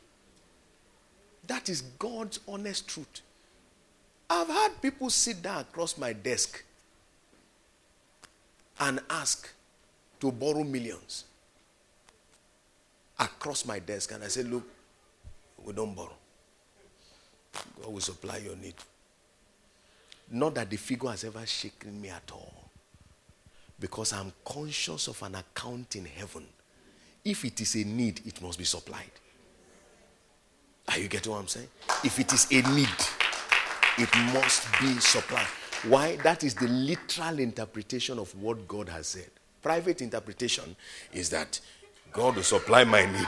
That 1.48 1.68
is 1.68 1.82
God's 1.82 2.40
honest 2.48 2.88
truth. 2.88 3.22
I've 4.30 4.48
had 4.48 4.82
people 4.84 5.10
sit 5.10 5.42
down 5.42 5.62
across 5.62 5.98
my 5.98 6.14
desk 6.14 6.64
and 8.80 9.00
ask 9.10 9.50
to 10.20 10.32
borrow 10.32 10.64
millions 10.64 11.26
across 13.20 13.66
my 13.66 13.80
desk. 13.80 14.12
And 14.12 14.24
I 14.24 14.28
said, 14.28 14.50
Look, 14.50 14.64
we 15.64 15.74
don't 15.74 15.96
borrow. 15.96 16.16
God 17.82 17.94
will 17.94 18.02
supply 18.02 18.38
your 18.38 18.56
need. 18.56 18.76
Not 20.32 20.56
that 20.56 20.70
the 20.70 20.78
figure 20.78 21.10
has 21.10 21.24
ever 21.24 21.46
shaken 21.46 22.02
me 22.02 22.10
at 22.10 22.30
all. 22.34 22.70
Because 23.80 24.14
I'm 24.14 24.32
conscious 24.44 25.08
of 25.08 25.22
an 25.24 25.36
account 25.36 25.96
in 25.96 26.06
heaven. 26.06 26.46
If 27.24 27.44
it 27.46 27.60
is 27.62 27.76
a 27.76 27.84
need, 27.84 28.22
it 28.26 28.42
must 28.42 28.58
be 28.58 28.64
supplied. 28.66 29.12
Are 30.88 31.00
you 31.00 31.08
getting 31.08 31.32
what 31.32 31.40
I'm 31.40 31.48
saying? 31.48 31.68
If 32.04 32.20
it 32.20 32.32
is 32.32 32.48
a 32.52 32.62
need, 32.74 32.90
it 33.98 34.10
must 34.34 34.68
be 34.80 35.00
supplied. 35.00 35.48
Why? 35.84 36.16
That 36.18 36.44
is 36.44 36.56
the 36.56 36.68
literal 36.68 37.40
interpretation 37.40 38.20
of 38.20 38.34
what 38.42 38.68
God 38.68 38.90
has 38.90 39.08
said. 39.08 39.30
Private 39.62 40.02
interpretation 40.02 40.76
is 41.14 41.30
that 41.30 41.60
God 42.12 42.36
will 42.36 42.44
supply 42.44 42.84
my 42.84 43.06
need. 43.06 43.28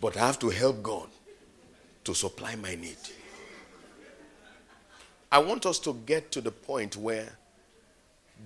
but 0.00 0.16
I 0.16 0.26
have 0.26 0.38
to 0.40 0.48
help 0.48 0.82
God 0.82 1.08
to 2.04 2.14
supply 2.14 2.54
my 2.56 2.74
need. 2.74 2.96
I 5.30 5.38
want 5.40 5.66
us 5.66 5.78
to 5.80 5.94
get 6.06 6.32
to 6.32 6.40
the 6.40 6.50
point 6.50 6.96
where 6.96 7.28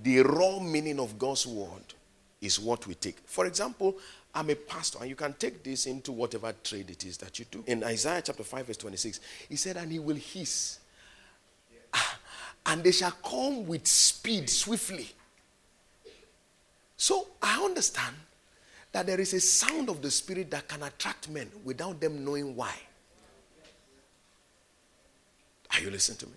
the 0.03 0.21
raw 0.21 0.59
meaning 0.59 0.99
of 0.99 1.19
God's 1.19 1.47
word 1.47 1.95
is 2.41 2.59
what 2.59 2.87
we 2.87 2.95
take. 2.95 3.19
For 3.27 3.47
example, 3.47 3.97
I'm 4.35 4.49
a 4.49 4.55
pastor, 4.55 4.99
and 5.01 5.11
you 5.11 5.17
can 5.17 5.35
take 5.35 5.63
this 5.63 5.87
into 5.87 6.11
whatever 6.11 6.55
trade 6.65 6.91
it 6.91 7.05
is 7.05 7.19
that 7.19 7.39
you 7.39 7.45
do. 7.51 7.63
In 7.67 7.85
Isaiah 7.85 8.23
chapter 8.23 8.43
5, 8.43 8.67
verse 8.67 8.77
26, 8.79 9.21
he 9.49 9.57
said, 9.57 9.77
And 9.77 9.93
he 9.93 9.99
will 9.99 10.17
hiss, 10.17 10.79
and 12.67 12.83
they 12.83 12.93
shall 12.93 13.11
come 13.11 13.67
with 13.67 13.87
speed 13.87 14.49
swiftly. 14.49 15.11
So 16.97 17.29
I 17.43 17.63
understand 17.63 18.17
that 18.93 19.07
there 19.07 19.21
is 19.21 19.35
a 19.35 19.41
sound 19.41 19.91
of 19.91 20.01
the 20.01 20.11
Spirit 20.11 20.51
that 20.53 20.67
can 20.67 20.83
attract 20.83 21.29
men 21.29 21.51
without 21.65 22.01
them 22.01 22.25
knowing 22.25 22.57
why. 22.57 22.75
Are 25.75 25.81
you 25.81 25.91
listening 25.91 26.19
to 26.19 26.27
me? 26.27 26.33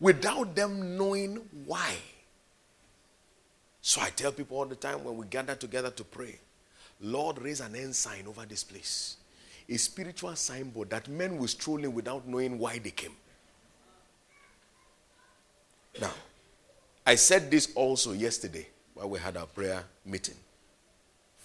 Without 0.00 0.54
them 0.54 0.96
knowing 0.96 1.40
why. 1.64 1.94
So 3.80 4.00
I 4.02 4.10
tell 4.10 4.32
people 4.32 4.58
all 4.58 4.66
the 4.66 4.74
time 4.74 5.04
when 5.04 5.16
we 5.16 5.26
gather 5.26 5.54
together 5.54 5.90
to 5.90 6.04
pray 6.04 6.38
Lord, 7.00 7.40
raise 7.40 7.60
an 7.60 7.76
ensign 7.76 8.26
over 8.26 8.44
this 8.44 8.64
place. 8.64 9.16
A 9.68 9.76
spiritual 9.76 10.34
signboard 10.34 10.90
that 10.90 11.08
men 11.08 11.38
will 11.38 11.48
stroll 11.48 11.82
in 11.84 11.92
without 11.92 12.26
knowing 12.26 12.58
why 12.58 12.78
they 12.78 12.90
came. 12.90 13.14
Now, 16.00 16.12
I 17.06 17.14
said 17.14 17.50
this 17.50 17.72
also 17.74 18.12
yesterday 18.12 18.66
while 18.94 19.10
we 19.10 19.18
had 19.18 19.36
our 19.36 19.46
prayer 19.46 19.84
meeting. 20.04 20.34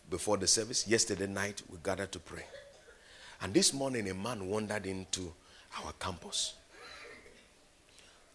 Before 0.10 0.38
the 0.38 0.48
service, 0.48 0.88
yesterday 0.88 1.28
night, 1.28 1.62
we 1.70 1.78
gathered 1.84 2.12
to 2.12 2.20
pray. 2.20 2.46
And 3.42 3.54
this 3.54 3.74
morning, 3.74 4.10
a 4.10 4.14
man 4.14 4.48
wandered 4.48 4.86
into 4.86 5.34
our 5.84 5.92
campus. 5.94 6.54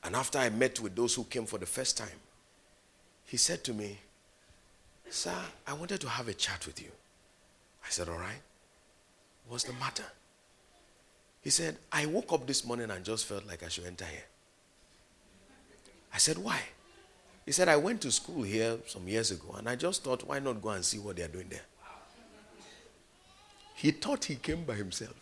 And 0.04 0.14
after 0.14 0.38
I 0.38 0.50
met 0.50 0.80
with 0.80 0.94
those 0.94 1.14
who 1.14 1.24
came 1.24 1.46
for 1.46 1.58
the 1.58 1.66
first 1.66 1.96
time, 1.96 2.08
he 3.24 3.36
said 3.36 3.64
to 3.64 3.74
me, 3.74 3.98
Sir, 5.10 5.34
I 5.66 5.72
wanted 5.72 6.00
to 6.00 6.08
have 6.08 6.28
a 6.28 6.34
chat 6.34 6.66
with 6.66 6.80
you. 6.80 6.90
I 7.84 7.90
said, 7.90 8.08
All 8.08 8.18
right. 8.18 8.42
What's 9.48 9.64
the 9.64 9.72
matter? 9.74 10.04
He 11.40 11.50
said, 11.50 11.76
I 11.90 12.06
woke 12.06 12.32
up 12.32 12.46
this 12.46 12.64
morning 12.64 12.90
and 12.90 13.04
just 13.04 13.26
felt 13.26 13.46
like 13.46 13.62
I 13.62 13.68
should 13.68 13.86
enter 13.86 14.04
here. 14.04 14.24
I 16.12 16.18
said, 16.18 16.38
Why? 16.38 16.60
He 17.48 17.52
said, 17.52 17.66
I 17.66 17.76
went 17.76 18.02
to 18.02 18.12
school 18.12 18.42
here 18.42 18.76
some 18.86 19.08
years 19.08 19.30
ago 19.30 19.54
and 19.56 19.66
I 19.70 19.74
just 19.74 20.04
thought, 20.04 20.22
why 20.26 20.38
not 20.38 20.60
go 20.60 20.68
and 20.68 20.84
see 20.84 20.98
what 20.98 21.16
they're 21.16 21.28
doing 21.28 21.46
there? 21.48 21.62
He 23.74 23.90
thought 23.90 24.26
he 24.26 24.34
came 24.34 24.64
by 24.64 24.74
himself. 24.74 25.14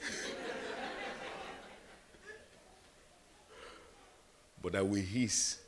but 4.62 4.76
I 4.76 4.80
will 4.80 5.02
hiss. 5.02 5.58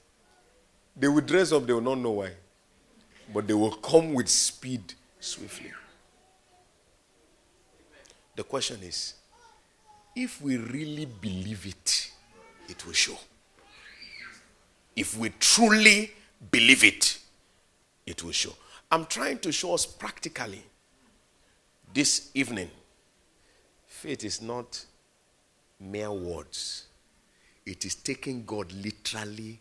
They 0.96 1.08
will 1.08 1.20
dress 1.20 1.52
up, 1.52 1.66
they 1.66 1.74
will 1.74 1.82
not 1.82 1.98
know 1.98 2.12
why. 2.12 2.30
But 3.34 3.46
they 3.46 3.52
will 3.52 3.72
come 3.72 4.14
with 4.14 4.30
speed 4.30 4.94
swiftly. 5.20 5.70
The 8.36 8.44
question 8.44 8.80
is 8.82 9.14
if 10.14 10.40
we 10.42 10.56
really 10.56 11.06
believe 11.06 11.66
it, 11.66 12.10
it 12.68 12.84
will 12.86 12.92
show. 12.92 13.16
If 14.96 15.16
we 15.16 15.30
truly 15.38 16.12
believe 16.50 16.84
it, 16.84 17.18
it 18.06 18.22
will 18.24 18.32
show. 18.32 18.52
I'm 18.90 19.06
trying 19.06 19.38
to 19.40 19.52
show 19.52 19.74
us 19.74 19.86
practically 19.86 20.62
this 21.94 22.30
evening. 22.34 22.70
Faith 23.86 24.24
is 24.24 24.42
not 24.42 24.84
mere 25.78 26.10
words, 26.12 26.86
it 27.64 27.84
is 27.84 27.94
taking 27.94 28.44
God 28.44 28.72
literally 28.72 29.60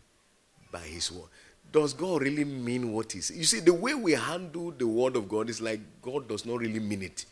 by 0.72 0.80
His 0.80 1.12
word. 1.12 1.30
Does 1.72 1.94
God 1.94 2.22
really 2.22 2.46
mean 2.46 2.92
what 2.92 3.12
He 3.12 3.22
says? 3.22 3.38
You 3.38 3.44
see, 3.44 3.60
the 3.60 3.74
way 3.74 3.94
we 3.94 4.14
handle 4.14 4.72
the 4.72 4.88
word 4.88 5.16
of 5.16 5.30
God 5.30 5.50
is 5.50 5.62
like 5.62 5.80
God 6.02 6.28
does 6.28 6.46
not 6.46 6.60
really 6.60 6.80
mean 6.80 7.04
it. 7.04 7.26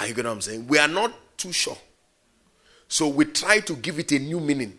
Are 0.00 0.06
you 0.06 0.14
getting 0.14 0.28
what 0.28 0.32
I'm 0.36 0.40
saying? 0.40 0.66
We 0.66 0.78
are 0.78 0.88
not 0.88 1.12
too 1.36 1.52
sure. 1.52 1.76
So 2.88 3.06
we 3.06 3.26
try 3.26 3.60
to 3.60 3.76
give 3.76 3.98
it 3.98 4.10
a 4.12 4.18
new 4.18 4.40
meaning. 4.40 4.78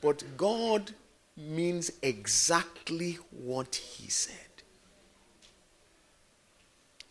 But 0.00 0.22
God 0.36 0.92
means 1.36 1.90
exactly 2.00 3.18
what 3.30 3.74
He 3.74 4.08
said. 4.08 4.34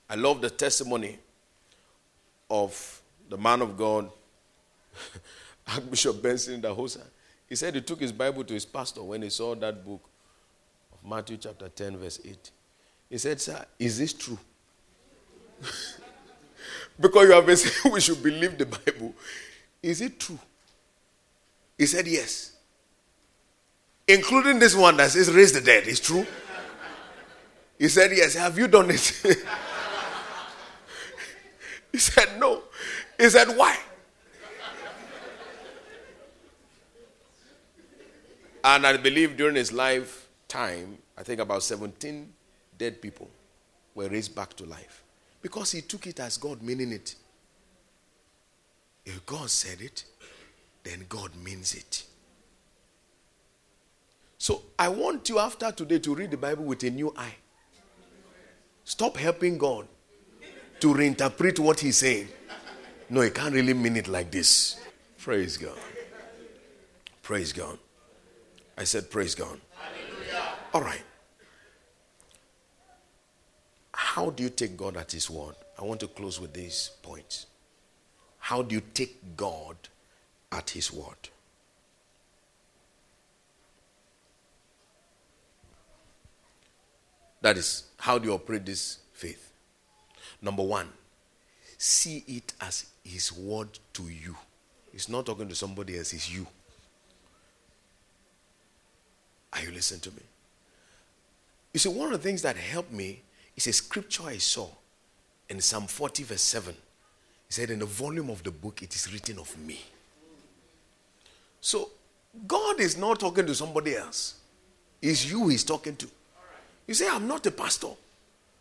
I 0.09 0.15
love 0.15 0.39
the 0.39 0.49
testimony 0.49 1.19
of 2.49 3.01
the 3.30 3.38
man 3.38 3.61
of 3.61 3.78
God, 3.78 4.09
Archbishop 5.67 6.23
Benson 6.23 6.61
Idahosa. 6.61 7.03
He 7.49 7.55
said 7.55 7.75
he 7.75 7.82
took 7.82 7.99
his 7.99 8.13
Bible 8.13 8.45
to 8.45 8.53
his 8.53 8.65
pastor 8.65 9.03
when 9.03 9.21
he 9.21 9.30
saw 9.30 9.53
that 9.55 9.86
book 9.86 10.01
of 10.93 11.09
Matthew 11.09 11.36
chapter 11.36 11.67
10, 11.67 11.97
verse 11.97 12.21
8. 12.23 12.51
He 13.09 13.17
said, 13.17 13.41
Sir, 13.41 13.65
is 13.78 13.97
this 13.99 14.13
true? 14.13 14.39
Because 16.99 17.27
you 17.27 17.33
have 17.33 17.45
been 17.45 17.57
saying 17.57 17.93
we 17.93 18.01
should 18.01 18.21
believe 18.23 18.57
the 18.57 18.65
Bible. 18.65 19.13
Is 19.81 20.01
it 20.01 20.19
true? 20.19 20.39
He 21.77 21.85
said 21.85 22.07
yes. 22.07 22.53
Including 24.07 24.57
this 24.59 24.75
one 24.75 24.97
that 24.97 25.11
says 25.11 25.31
raise 25.31 25.51
the 25.53 25.61
dead. 25.61 25.87
Is 25.87 25.99
true? 25.99 26.25
He 27.77 27.87
said 27.87 28.11
yes. 28.11 28.33
Have 28.33 28.57
you 28.57 28.67
done 28.67 28.89
it? 28.89 29.01
he 31.91 31.97
said 31.99 32.39
no. 32.39 32.63
He 33.19 33.29
said 33.29 33.49
why? 33.49 33.77
And 38.63 38.85
I 38.85 38.97
believe 38.97 39.37
during 39.37 39.55
his 39.55 39.71
lifetime, 39.71 40.97
I 41.17 41.23
think 41.23 41.39
about 41.39 41.63
17 41.63 42.33
dead 42.77 43.01
people 43.01 43.29
were 43.95 44.09
raised 44.09 44.35
back 44.35 44.53
to 44.55 44.65
life. 44.65 45.03
Because 45.41 45.71
he 45.71 45.81
took 45.81 46.07
it 46.07 46.19
as 46.19 46.38
God 46.38 46.61
meaning 46.61 46.91
it. 46.91 47.15
If 49.05 49.25
God 49.25 49.49
said 49.49 49.81
it, 49.81 50.03
then 50.83 51.05
God 51.07 51.31
means 51.43 51.73
it. 51.73 52.03
So 54.38 54.61
I 54.77 54.89
want 54.89 55.29
you 55.29 55.39
after 55.39 55.71
today 55.71 55.99
to 55.99 56.15
read 56.15 56.31
the 56.31 56.38
Bible 56.38 56.65
with 56.65 56.83
a 56.83 56.89
new 56.89 57.13
eye. 57.17 57.35
Stop 58.83 59.17
helping 59.17 59.57
God 59.57 59.88
to 60.79 60.93
reinterpret 60.93 61.59
what 61.59 61.79
He's 61.79 61.97
saying. 61.97 62.27
No, 63.09 63.21
He 63.21 63.29
can't 63.29 63.53
really 63.53 63.73
mean 63.73 63.97
it 63.97 64.07
like 64.07 64.31
this. 64.31 64.79
Praise 65.17 65.57
God. 65.57 65.77
Praise 67.21 67.51
God. 67.51 67.77
I 68.77 68.83
said, 68.83 69.09
Praise 69.09 69.35
God. 69.35 69.59
Hallelujah. 69.71 70.43
All 70.73 70.81
right. 70.81 71.03
How 73.99 74.29
do 74.29 74.43
you 74.43 74.49
take 74.51 74.77
God 74.77 74.95
at 74.95 75.11
His 75.11 75.27
word? 75.27 75.55
I 75.79 75.83
want 75.83 75.99
to 76.01 76.07
close 76.07 76.39
with 76.39 76.53
these 76.53 76.91
points. 77.01 77.47
How 78.37 78.61
do 78.61 78.75
you 78.75 78.81
take 78.93 79.35
God 79.35 79.75
at 80.51 80.69
His 80.69 80.93
word? 80.93 81.29
That 87.41 87.57
is, 87.57 87.85
how 87.97 88.19
do 88.19 88.27
you 88.27 88.35
operate 88.35 88.67
this 88.67 88.99
faith? 89.13 89.51
Number 90.43 90.63
one, 90.63 90.89
see 91.79 92.23
it 92.27 92.53
as 92.61 92.85
His 93.03 93.33
word 93.33 93.79
to 93.93 94.03
you. 94.03 94.35
He's 94.91 95.09
not 95.09 95.25
talking 95.25 95.49
to 95.49 95.55
somebody 95.55 95.97
else, 95.97 96.13
it's 96.13 96.31
you. 96.31 96.45
Are 99.53 99.61
you 99.63 99.71
listening 99.71 100.01
to 100.01 100.11
me? 100.11 100.21
You 101.73 101.79
see, 101.79 101.89
one 101.89 102.13
of 102.13 102.21
the 102.21 102.27
things 102.27 102.43
that 102.43 102.57
helped 102.57 102.93
me 102.93 103.23
is 103.58 103.68
a 103.68 103.74
scripture 103.74 104.24
I 104.28 104.38
saw 104.38 104.70
in 105.49 105.60
Psalm 105.60 105.88
40, 105.88 106.24
verse 106.24 106.41
7. 106.41 106.74
He 106.74 107.53
said, 107.53 107.72
In 107.72 107.80
the 107.80 107.86
volume 107.86 108.30
of 108.30 108.43
the 108.43 108.51
book, 108.51 108.84
it 108.84 108.95
is 108.95 109.12
written 109.12 109.39
of 109.39 109.58
me. 109.58 109.82
So, 111.60 111.89
God 112.47 112.80
is 112.80 112.97
not 112.97 113.20
talking 113.20 113.47
to 113.47 113.55
somebody 113.55 113.95
else. 113.95 114.36
It's 115.01 115.30
you 115.30 115.47
he's 115.47 115.64
talking 115.64 115.95
to. 115.95 116.08
You 116.86 116.93
say, 116.93 117.08
I'm 117.10 117.28
not 117.28 117.45
a 117.47 117.51
pastor. 117.51 117.89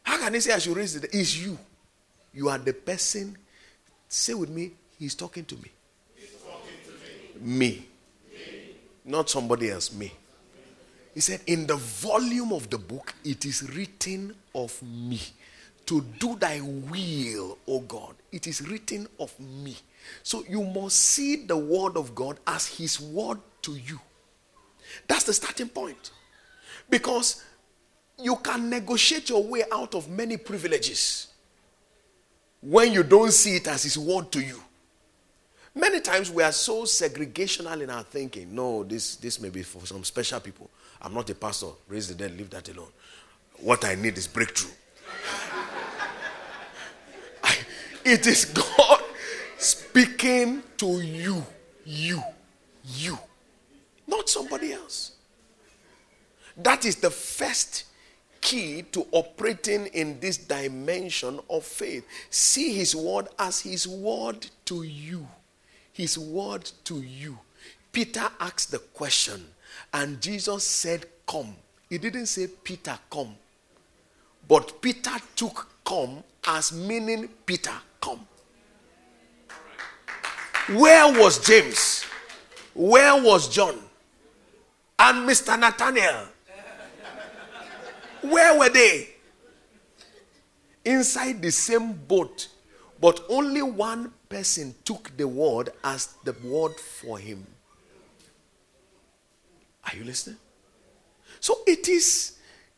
How 0.02 0.18
can 0.18 0.34
he 0.34 0.40
say 0.40 0.54
I 0.54 0.58
should 0.58 0.76
raise 0.76 0.96
it? 0.96 1.04
It's 1.12 1.36
you. 1.36 1.58
You 2.32 2.48
are 2.48 2.58
the 2.58 2.72
person. 2.72 3.36
Say 4.08 4.34
with 4.34 4.50
me, 4.50 4.72
he's 4.98 5.14
talking 5.14 5.44
to 5.44 5.56
me. 5.56 5.70
He's 6.14 6.30
talking 6.30 6.76
to 6.84 7.44
me. 7.44 7.58
me. 7.58 7.86
me. 8.32 8.74
Not 9.04 9.28
somebody 9.28 9.70
else, 9.70 9.92
me. 9.92 10.12
He 11.16 11.22
said, 11.22 11.40
In 11.46 11.66
the 11.66 11.76
volume 11.76 12.52
of 12.52 12.68
the 12.68 12.76
book, 12.76 13.14
it 13.24 13.46
is 13.46 13.62
written 13.74 14.34
of 14.54 14.82
me. 14.82 15.18
To 15.86 16.02
do 16.20 16.36
thy 16.36 16.60
will, 16.60 17.56
O 17.66 17.80
God. 17.80 18.16
It 18.30 18.46
is 18.46 18.60
written 18.68 19.08
of 19.18 19.32
me. 19.40 19.78
So 20.22 20.44
you 20.46 20.62
must 20.62 20.98
see 20.98 21.36
the 21.36 21.56
word 21.56 21.96
of 21.96 22.14
God 22.14 22.38
as 22.46 22.66
his 22.66 23.00
word 23.00 23.38
to 23.62 23.72
you. 23.72 23.98
That's 25.08 25.24
the 25.24 25.32
starting 25.32 25.70
point. 25.70 26.10
Because 26.90 27.42
you 28.18 28.36
can 28.36 28.68
negotiate 28.68 29.30
your 29.30 29.42
way 29.42 29.64
out 29.72 29.94
of 29.94 30.10
many 30.10 30.36
privileges 30.36 31.28
when 32.60 32.92
you 32.92 33.02
don't 33.02 33.32
see 33.32 33.56
it 33.56 33.68
as 33.68 33.84
his 33.84 33.96
word 33.96 34.30
to 34.32 34.42
you. 34.42 34.60
Many 35.74 36.00
times 36.00 36.30
we 36.30 36.42
are 36.42 36.52
so 36.52 36.82
segregational 36.82 37.80
in 37.80 37.88
our 37.88 38.02
thinking. 38.02 38.54
No, 38.54 38.84
this, 38.84 39.16
this 39.16 39.40
may 39.40 39.48
be 39.48 39.62
for 39.62 39.86
some 39.86 40.04
special 40.04 40.40
people. 40.40 40.68
I'm 41.06 41.14
not 41.14 41.30
a 41.30 41.36
pastor. 41.36 41.68
Raise 41.86 42.08
the 42.08 42.16
dead, 42.16 42.36
leave 42.36 42.50
that 42.50 42.68
alone. 42.68 42.90
What 43.58 43.84
I 43.84 43.94
need 43.94 44.18
is 44.18 44.26
breakthrough. 44.26 44.72
I, 47.44 47.56
it 48.04 48.26
is 48.26 48.46
God 48.46 49.04
speaking 49.56 50.64
to 50.78 51.00
you. 51.00 51.46
You. 51.84 52.20
You. 52.82 53.16
Not 54.08 54.28
somebody 54.28 54.72
else. 54.72 55.12
That 56.56 56.84
is 56.84 56.96
the 56.96 57.10
first 57.10 57.84
key 58.40 58.82
to 58.90 59.06
operating 59.12 59.86
in 59.86 60.18
this 60.18 60.38
dimension 60.38 61.38
of 61.48 61.62
faith. 61.62 62.04
See 62.30 62.74
His 62.74 62.96
word 62.96 63.28
as 63.38 63.60
His 63.60 63.86
word 63.86 64.44
to 64.64 64.82
you. 64.82 65.28
His 65.92 66.18
word 66.18 66.68
to 66.82 67.00
you. 67.00 67.38
Peter 67.92 68.28
asked 68.40 68.72
the 68.72 68.80
question, 68.80 69.46
and 69.92 70.20
Jesus 70.20 70.64
said, 70.64 71.06
Come. 71.26 71.56
He 71.88 71.98
didn't 71.98 72.26
say, 72.26 72.48
Peter, 72.48 72.98
come. 73.10 73.34
But 74.48 74.80
Peter 74.80 75.16
took 75.34 75.68
come 75.84 76.22
as 76.46 76.72
meaning 76.72 77.28
Peter, 77.44 77.72
come. 78.00 78.26
Where 80.68 81.12
was 81.20 81.44
James? 81.46 82.04
Where 82.74 83.22
was 83.22 83.48
John? 83.48 83.78
And 84.98 85.28
Mr. 85.28 85.58
Nathaniel? 85.58 86.28
Where 88.22 88.58
were 88.58 88.68
they? 88.68 89.10
Inside 90.84 91.42
the 91.42 91.50
same 91.50 91.92
boat, 91.92 92.48
but 93.00 93.24
only 93.28 93.62
one 93.62 94.12
person 94.28 94.74
took 94.84 95.16
the 95.16 95.26
word 95.26 95.70
as 95.84 96.14
the 96.24 96.34
word 96.44 96.74
for 96.76 97.18
him. 97.18 97.46
Are 99.86 99.96
you 99.96 100.04
listening? 100.04 100.36
So 101.40 101.58
it 101.66 101.88
is, 101.88 102.36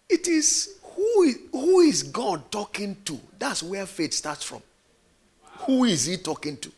it 0.08 0.28
is 0.28 0.78
who, 0.82 1.32
who 1.52 1.80
is 1.80 2.02
God 2.02 2.50
talking 2.50 2.96
to? 3.04 3.18
That's 3.38 3.62
where 3.62 3.86
faith 3.86 4.12
starts 4.12 4.44
from. 4.44 4.62
Who 5.60 5.84
is 5.84 6.06
he 6.06 6.16
talking 6.16 6.56
to? 6.58 6.72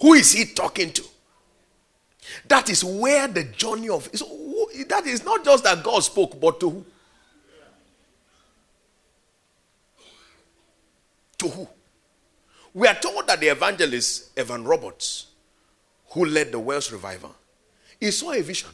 Who 0.00 0.14
is 0.14 0.32
he 0.32 0.46
talking 0.46 0.92
to? 0.92 1.04
That 2.48 2.70
is 2.70 2.82
where 2.84 3.28
the 3.28 3.44
journey 3.44 3.88
of 3.88 4.08
so 4.14 4.26
that 4.88 5.06
is 5.06 5.24
not 5.24 5.44
just 5.44 5.64
that 5.64 5.82
God 5.82 6.02
spoke, 6.02 6.40
but 6.40 6.58
to 6.60 6.70
who? 6.70 6.86
To 11.38 11.48
who? 11.48 11.68
We 12.74 12.88
are 12.88 12.94
told 12.94 13.26
that 13.26 13.40
the 13.40 13.48
evangelist 13.48 14.36
Evan 14.36 14.64
Roberts, 14.64 15.26
who 16.12 16.24
led 16.24 16.52
the 16.52 16.58
Wales 16.58 16.90
revival, 16.92 17.34
he 18.00 18.10
saw 18.10 18.32
a 18.32 18.40
vision. 18.40 18.70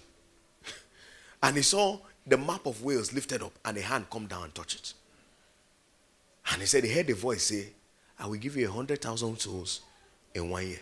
and 1.43 1.57
he 1.57 1.62
saw 1.62 1.99
the 2.26 2.36
map 2.36 2.66
of 2.66 2.82
Wales 2.82 3.12
lifted 3.12 3.43
up 3.43 3.53
and 3.64 3.76
a 3.76 3.82
hand 3.82 4.07
come 4.11 4.26
down 4.26 4.45
and 4.45 4.55
touch 4.55 4.74
it. 4.74 4.93
And 6.53 6.61
he 6.61 6.66
said 6.66 6.84
he 6.84 6.93
heard 6.93 7.11
a 7.11 7.14
voice 7.14 7.45
say, 7.45 7.68
I 8.18 8.26
will 8.26 8.39
give 8.39 8.57
you 8.57 8.68
a 8.68 8.72
hundred 8.72 9.01
thousand 9.01 9.39
souls 9.39 9.80
in 10.34 10.51
one 10.51 10.66
year 10.66 10.78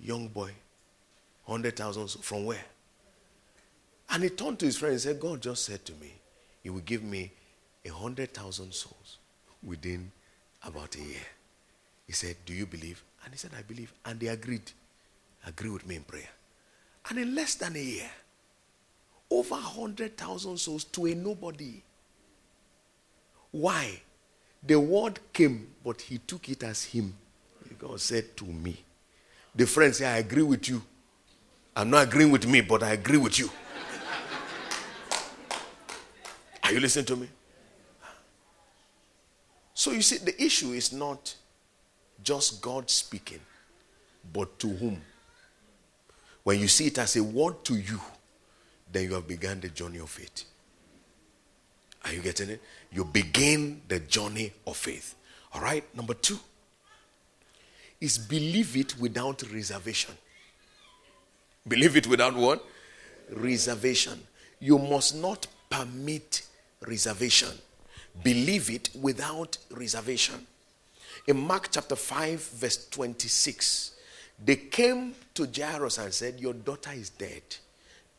young 0.00 0.28
boy, 0.28 0.50
100,000 1.44 2.08
from 2.22 2.44
where? 2.44 2.64
And 4.10 4.22
he 4.22 4.28
turned 4.30 4.58
to 4.60 4.66
his 4.66 4.76
friend 4.76 4.92
and 4.92 5.00
said, 5.00 5.20
God 5.20 5.40
just 5.40 5.64
said 5.64 5.84
to 5.86 5.92
me, 5.94 6.12
He 6.62 6.70
will 6.70 6.80
give 6.80 7.02
me 7.02 7.32
a 7.84 7.90
100,000 7.90 8.72
souls 8.72 9.18
within 9.62 10.12
about 10.64 10.94
a 10.96 11.00
year. 11.00 11.26
He 12.06 12.12
said, 12.12 12.36
Do 12.44 12.54
you 12.54 12.66
believe? 12.66 13.02
And 13.24 13.32
he 13.32 13.38
said, 13.38 13.50
I 13.56 13.62
believe. 13.62 13.92
And 14.04 14.20
they 14.20 14.28
agreed. 14.28 14.70
Agree 15.46 15.70
with 15.70 15.86
me 15.86 15.96
in 15.96 16.02
prayer. 16.02 16.28
And 17.08 17.18
in 17.18 17.34
less 17.34 17.54
than 17.54 17.76
a 17.76 17.82
year, 17.82 18.10
over 19.30 19.54
100,000 19.54 20.58
souls 20.58 20.84
to 20.84 21.06
a 21.06 21.14
nobody. 21.14 21.82
Why? 23.52 24.00
The 24.62 24.78
word 24.78 25.20
came, 25.32 25.68
but 25.84 26.00
he 26.00 26.18
took 26.18 26.48
it 26.48 26.62
as 26.64 26.84
him. 26.84 27.14
God 27.78 28.00
said 28.00 28.36
to 28.38 28.44
me, 28.44 28.76
the 29.54 29.66
friend 29.66 29.94
say, 29.94 30.06
I 30.06 30.18
agree 30.18 30.42
with 30.42 30.68
you. 30.68 30.82
I'm 31.74 31.90
not 31.90 32.08
agreeing 32.08 32.30
with 32.30 32.46
me, 32.46 32.62
but 32.62 32.82
I 32.82 32.92
agree 32.92 33.18
with 33.18 33.38
you. 33.38 33.50
Are 36.62 36.72
you 36.72 36.80
listening 36.80 37.04
to 37.06 37.16
me? 37.16 37.28
So 39.74 39.92
you 39.92 40.02
see, 40.02 40.18
the 40.18 40.42
issue 40.42 40.72
is 40.72 40.92
not 40.92 41.34
just 42.22 42.60
God 42.60 42.90
speaking, 42.90 43.40
but 44.32 44.58
to 44.58 44.68
whom? 44.68 45.00
When 46.46 46.60
you 46.60 46.68
see 46.68 46.86
it 46.86 46.98
as 46.98 47.16
a 47.16 47.24
word 47.24 47.64
to 47.64 47.74
you, 47.74 48.00
then 48.92 49.02
you 49.02 49.14
have 49.14 49.26
begun 49.26 49.60
the 49.60 49.68
journey 49.68 49.98
of 49.98 50.08
faith. 50.08 50.44
Are 52.04 52.12
you 52.12 52.20
getting 52.20 52.50
it? 52.50 52.62
You 52.92 53.04
begin 53.04 53.82
the 53.88 53.98
journey 53.98 54.52
of 54.64 54.76
faith. 54.76 55.16
All 55.52 55.60
right, 55.60 55.82
number 55.92 56.14
two 56.14 56.38
is 58.00 58.16
believe 58.16 58.76
it 58.76 58.96
without 58.96 59.42
reservation. 59.52 60.14
Believe 61.66 61.96
it 61.96 62.06
without 62.06 62.36
what? 62.36 62.64
Reservation. 63.32 64.16
You 64.60 64.78
must 64.78 65.16
not 65.16 65.48
permit 65.68 66.46
reservation. 66.86 67.58
Believe 68.22 68.70
it 68.70 68.90
without 68.94 69.58
reservation. 69.72 70.46
In 71.26 71.40
Mark 71.40 71.70
chapter 71.72 71.96
5, 71.96 72.40
verse 72.40 72.86
26, 72.90 73.95
they 74.44 74.56
came 74.56 75.14
to 75.34 75.46
Jairus 75.46 75.98
and 75.98 76.12
said, 76.12 76.40
Your 76.40 76.54
daughter 76.54 76.90
is 76.92 77.10
dead. 77.10 77.42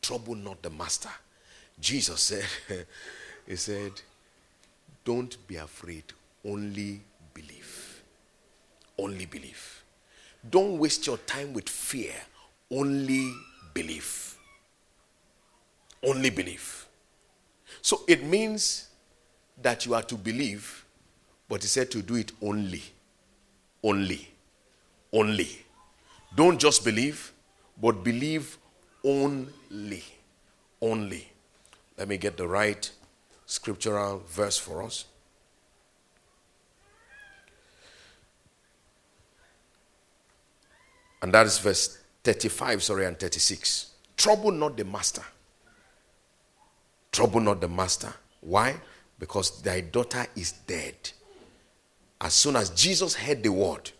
Trouble 0.02 0.34
not 0.34 0.62
the 0.62 0.70
master. 0.70 1.10
Jesus 1.80 2.20
said, 2.20 2.44
He 3.46 3.56
said, 3.56 3.92
Don't 5.04 5.36
be 5.46 5.56
afraid, 5.56 6.04
only 6.44 7.00
believe. 7.32 8.02
only 8.98 9.26
believe. 9.26 9.82
Don't 10.48 10.78
waste 10.78 11.06
your 11.06 11.18
time 11.18 11.52
with 11.52 11.68
fear. 11.68 12.12
Only 12.70 13.32
believe. 13.74 14.36
Only 16.04 16.30
believe. 16.30 16.86
So 17.80 18.02
it 18.06 18.24
means 18.24 18.88
that 19.60 19.86
you 19.86 19.94
are 19.94 20.02
to 20.02 20.14
believe, 20.16 20.84
but 21.48 21.62
he 21.62 21.68
said 21.68 21.90
to 21.92 22.02
do 22.02 22.16
it 22.16 22.32
only. 22.42 22.82
Only. 23.82 24.28
Only. 25.12 25.64
Don't 26.38 26.60
just 26.60 26.84
believe, 26.84 27.32
but 27.82 28.04
believe 28.04 28.58
only. 29.02 30.04
Only. 30.80 31.28
Let 31.96 32.06
me 32.06 32.16
get 32.16 32.36
the 32.36 32.46
right 32.46 32.88
scriptural 33.44 34.22
verse 34.28 34.56
for 34.56 34.84
us. 34.84 35.06
And 41.20 41.34
that 41.34 41.46
is 41.46 41.58
verse 41.58 41.98
35, 42.22 42.84
sorry, 42.84 43.06
and 43.06 43.18
36. 43.18 43.94
Trouble 44.16 44.52
not 44.52 44.76
the 44.76 44.84
master. 44.84 45.24
Trouble 47.10 47.40
not 47.40 47.60
the 47.60 47.68
master. 47.68 48.12
Why? 48.42 48.76
Because 49.18 49.60
thy 49.60 49.80
daughter 49.80 50.24
is 50.36 50.52
dead. 50.52 50.94
As 52.20 52.32
soon 52.32 52.54
as 52.54 52.70
Jesus 52.70 53.14
heard 53.16 53.42
the 53.42 53.50
word 53.50 53.90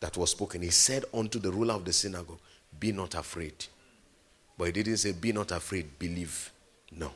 that 0.00 0.16
was 0.16 0.30
spoken, 0.30 0.62
he 0.62 0.70
said 0.70 1.04
unto 1.12 1.38
the 1.38 1.50
ruler 1.50 1.74
of 1.74 1.84
the 1.84 1.92
synagogue, 1.92 2.38
Be 2.78 2.92
not 2.92 3.14
afraid. 3.14 3.66
But 4.56 4.66
he 4.66 4.72
didn't 4.72 4.98
say, 4.98 5.12
Be 5.12 5.32
not 5.32 5.52
afraid, 5.52 5.98
believe. 5.98 6.50
No. 6.92 7.08
He 7.08 7.12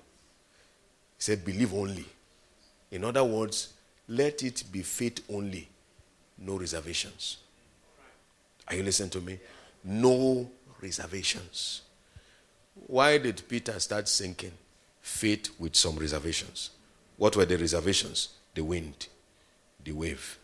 said, 1.19 1.45
believe 1.45 1.73
only. 1.73 2.05
In 2.91 3.05
other 3.05 3.25
words, 3.25 3.73
let 4.09 4.43
it 4.43 4.65
be 4.71 4.83
faith 4.83 5.21
only, 5.31 5.69
no 6.39 6.59
reservations. 6.59 7.39
Are 8.69 8.75
you 8.75 8.83
listening 8.83 9.11
to 9.11 9.21
me? 9.21 9.39
No 9.85 10.51
reservations. 10.81 11.83
Why 12.87 13.19
did 13.19 13.43
Peter 13.49 13.79
start 13.81 14.09
sinking? 14.09 14.53
Faith 15.01 15.51
with 15.59 15.75
some 15.75 15.97
reservations. 15.97 16.71
What 17.17 17.37
were 17.37 17.45
the 17.45 17.57
reservations? 17.59 18.29
The 18.55 18.63
wind, 18.63 19.09
the 19.83 19.93
wave. 19.93 20.39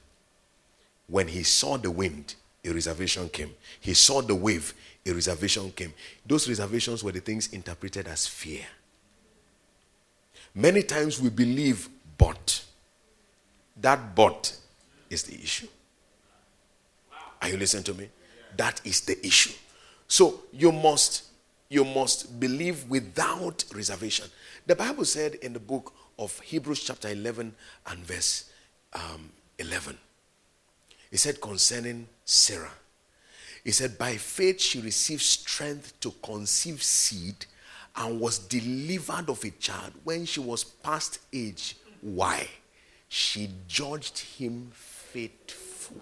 When 1.09 1.29
he 1.29 1.43
saw 1.43 1.77
the 1.77 1.91
wind, 1.91 2.35
a 2.65 2.71
reservation 2.71 3.29
came. 3.29 3.55
He 3.81 3.95
saw 3.95 4.21
the 4.21 4.35
wave, 4.35 4.75
a 5.07 5.13
reservation 5.13 5.71
came. 5.73 5.93
Those 6.27 6.49
reservations 6.49 7.03
were 7.03 7.13
the 7.13 7.21
things 7.21 7.53
interpreted 7.53 8.07
as 8.07 8.27
fear. 8.27 8.65
Many 10.55 10.83
times 10.83 11.21
we 11.21 11.31
believe, 11.31 11.89
but 12.17 12.65
that 13.81 14.15
but 14.15 14.57
is 15.09 15.23
the 15.23 15.35
issue. 15.35 15.69
Are 17.41 17.49
you 17.49 17.57
listening 17.57 17.85
to 17.85 17.95
me? 17.95 18.09
That 18.57 18.81
is 18.85 19.03
the 19.03 19.25
issue. 19.25 19.55
So 20.09 20.41
you 20.53 20.73
must 20.73 21.25
you 21.71 21.85
must 21.85 22.41
believe 22.41 22.89
without 22.89 23.63
reservation. 23.75 24.27
The 24.67 24.75
Bible 24.75 25.05
said 25.05 25.35
in 25.37 25.53
the 25.53 25.61
book 25.61 25.93
of 26.19 26.41
Hebrews 26.41 26.83
chapter 26.83 27.09
11 27.09 27.55
and 27.87 27.99
verse 28.01 28.51
um, 28.95 29.31
11. 29.59 29.99
It 31.11 31.19
said 31.19 31.41
concerning 31.41 32.09
Sarah. 32.25 32.73
He 33.65 33.73
said, 33.73 33.99
By 33.99 34.17
faith 34.17 34.61
she 34.61 34.81
received 34.81 35.23
strength 35.23 35.99
to 36.01 36.13
conceive 36.23 36.83
seed 36.83 37.47
and 37.97 38.21
was 38.21 38.39
delivered 38.39 39.29
of 39.29 39.43
a 39.45 39.51
child 39.51 39.93
when 40.05 40.25
she 40.25 40.41
was 40.41 40.65
past 40.65 41.19
age. 41.33 41.77
Why? 42.01 42.47
She 43.09 43.51
judged 43.67 44.19
him 44.19 44.71
faithful. 44.73 46.01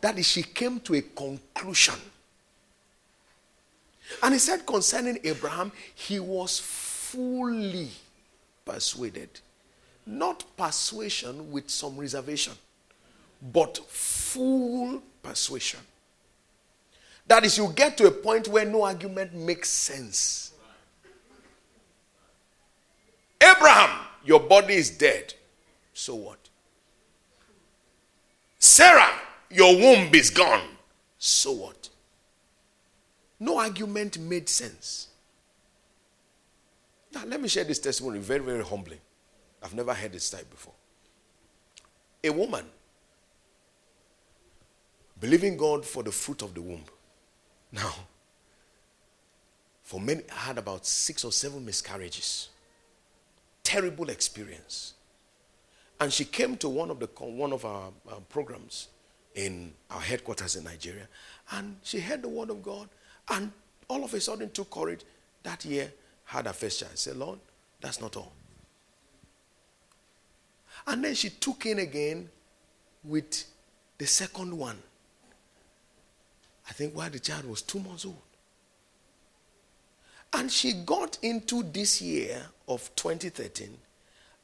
That 0.00 0.18
is, 0.18 0.26
she 0.26 0.42
came 0.42 0.80
to 0.80 0.94
a 0.94 1.02
conclusion. 1.02 1.94
And 4.22 4.34
he 4.34 4.38
said 4.38 4.66
concerning 4.66 5.18
Abraham, 5.24 5.72
he 5.94 6.18
was 6.18 6.58
fully 6.58 7.90
persuaded. 8.64 9.40
Not 10.06 10.44
persuasion 10.56 11.50
with 11.50 11.68
some 11.68 11.96
reservation, 11.96 12.54
but 13.40 13.78
full 13.88 15.02
persuasion. 15.22 15.80
That 17.26 17.44
is, 17.44 17.58
you 17.58 17.72
get 17.74 17.96
to 17.98 18.06
a 18.06 18.10
point 18.10 18.48
where 18.48 18.64
no 18.64 18.82
argument 18.82 19.34
makes 19.34 19.68
sense. 19.68 20.52
Abraham, 23.40 24.00
your 24.24 24.40
body 24.40 24.74
is 24.74 24.90
dead. 24.90 25.34
So 25.92 26.14
what? 26.14 26.38
Sarah, 28.58 29.12
your 29.50 29.74
womb 29.76 30.14
is 30.14 30.30
gone. 30.30 30.68
So 31.18 31.52
what? 31.52 31.88
No 33.40 33.58
argument 33.58 34.18
made 34.18 34.48
sense. 34.48 35.08
Now, 37.12 37.24
let 37.26 37.40
me 37.40 37.48
share 37.48 37.64
this 37.64 37.78
testimony, 37.78 38.18
very, 38.18 38.40
very 38.40 38.64
humbling. 38.64 38.98
I've 39.62 39.74
never 39.74 39.94
heard 39.94 40.12
this 40.12 40.30
type 40.30 40.48
before. 40.50 40.74
A 42.24 42.30
woman 42.30 42.64
believing 45.20 45.56
God 45.56 45.84
for 45.84 46.02
the 46.02 46.12
fruit 46.12 46.42
of 46.42 46.54
the 46.54 46.62
womb. 46.62 46.84
Now, 47.72 47.94
for 49.82 50.00
many, 50.00 50.22
I 50.30 50.38
had 50.38 50.58
about 50.58 50.86
six 50.86 51.24
or 51.24 51.32
seven 51.32 51.64
miscarriages. 51.64 52.50
Terrible 53.62 54.10
experience. 54.10 54.94
And 56.00 56.12
she 56.12 56.24
came 56.24 56.56
to 56.58 56.68
one 56.68 56.90
of, 56.90 57.00
the, 57.00 57.06
one 57.20 57.52
of 57.52 57.64
our, 57.64 57.90
programs 58.28 58.88
in 59.34 59.72
our 59.90 60.00
headquarters 60.00 60.56
in 60.56 60.64
Nigeria, 60.64 61.08
and 61.52 61.76
she 61.82 62.00
heard 62.00 62.22
the 62.22 62.28
word 62.28 62.50
of 62.50 62.62
God, 62.62 62.88
and 63.30 63.50
all 63.88 64.04
of 64.04 64.14
a 64.14 64.20
sudden 64.20 64.50
took 64.50 64.70
courage 64.70 65.00
that 65.42 65.64
year, 65.64 65.92
had 66.24 66.46
her 66.46 66.52
first 66.52 66.80
child. 66.80 66.96
Said, 66.96 67.16
Lord, 67.16 67.38
that's 67.80 68.00
not 68.00 68.16
all. 68.16 68.32
And 70.86 71.04
then 71.04 71.14
she 71.14 71.30
took 71.30 71.66
in 71.66 71.78
again 71.78 72.28
with 73.04 73.44
the 73.96 74.06
second 74.06 74.56
one. 74.56 74.78
I 76.68 76.72
think 76.72 76.94
while 76.94 77.10
the 77.10 77.18
child 77.18 77.46
was 77.46 77.62
two 77.62 77.80
months 77.80 78.04
old. 78.04 78.16
And 80.32 80.52
she 80.52 80.72
got 80.72 81.18
into 81.22 81.62
this 81.62 82.02
year 82.02 82.42
of 82.68 82.90
2013, 82.96 83.70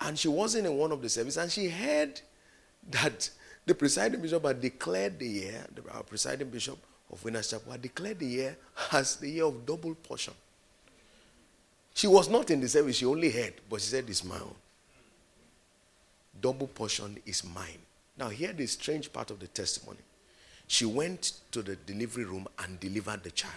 and 0.00 0.18
she 0.18 0.28
wasn't 0.28 0.66
in 0.66 0.76
one 0.76 0.92
of 0.92 1.02
the 1.02 1.08
services, 1.08 1.36
and 1.36 1.52
she 1.52 1.68
heard 1.68 2.20
that 2.90 3.28
the 3.66 3.74
presiding 3.74 4.22
bishop 4.22 4.44
had 4.44 4.60
declared 4.60 5.18
the 5.18 5.28
year, 5.28 5.66
our 5.92 6.02
presiding 6.02 6.48
bishop 6.48 6.78
of 7.12 7.22
Winners 7.22 7.50
Chapel 7.50 7.72
had 7.72 7.82
declared 7.82 8.18
the 8.18 8.26
year 8.26 8.56
as 8.92 9.16
the 9.16 9.28
year 9.28 9.44
of 9.44 9.66
double 9.66 9.94
portion. 9.94 10.34
She 11.94 12.06
was 12.06 12.28
not 12.28 12.50
in 12.50 12.60
the 12.60 12.68
service, 12.68 12.96
she 12.96 13.06
only 13.06 13.30
heard, 13.30 13.54
but 13.68 13.80
she 13.80 13.88
said, 13.88 14.08
It's 14.08 14.24
my 14.24 14.36
own. 14.36 14.54
Double 16.40 16.66
portion 16.66 17.18
is 17.24 17.44
mine. 17.44 17.78
Now, 18.18 18.28
hear 18.28 18.52
the 18.52 18.66
strange 18.66 19.12
part 19.12 19.30
of 19.30 19.38
the 19.38 19.46
testimony. 19.46 20.00
She 20.66 20.84
went 20.86 21.32
to 21.52 21.62
the 21.62 21.76
delivery 21.76 22.24
room 22.24 22.46
and 22.58 22.80
delivered 22.80 23.22
the 23.22 23.30
child. 23.30 23.52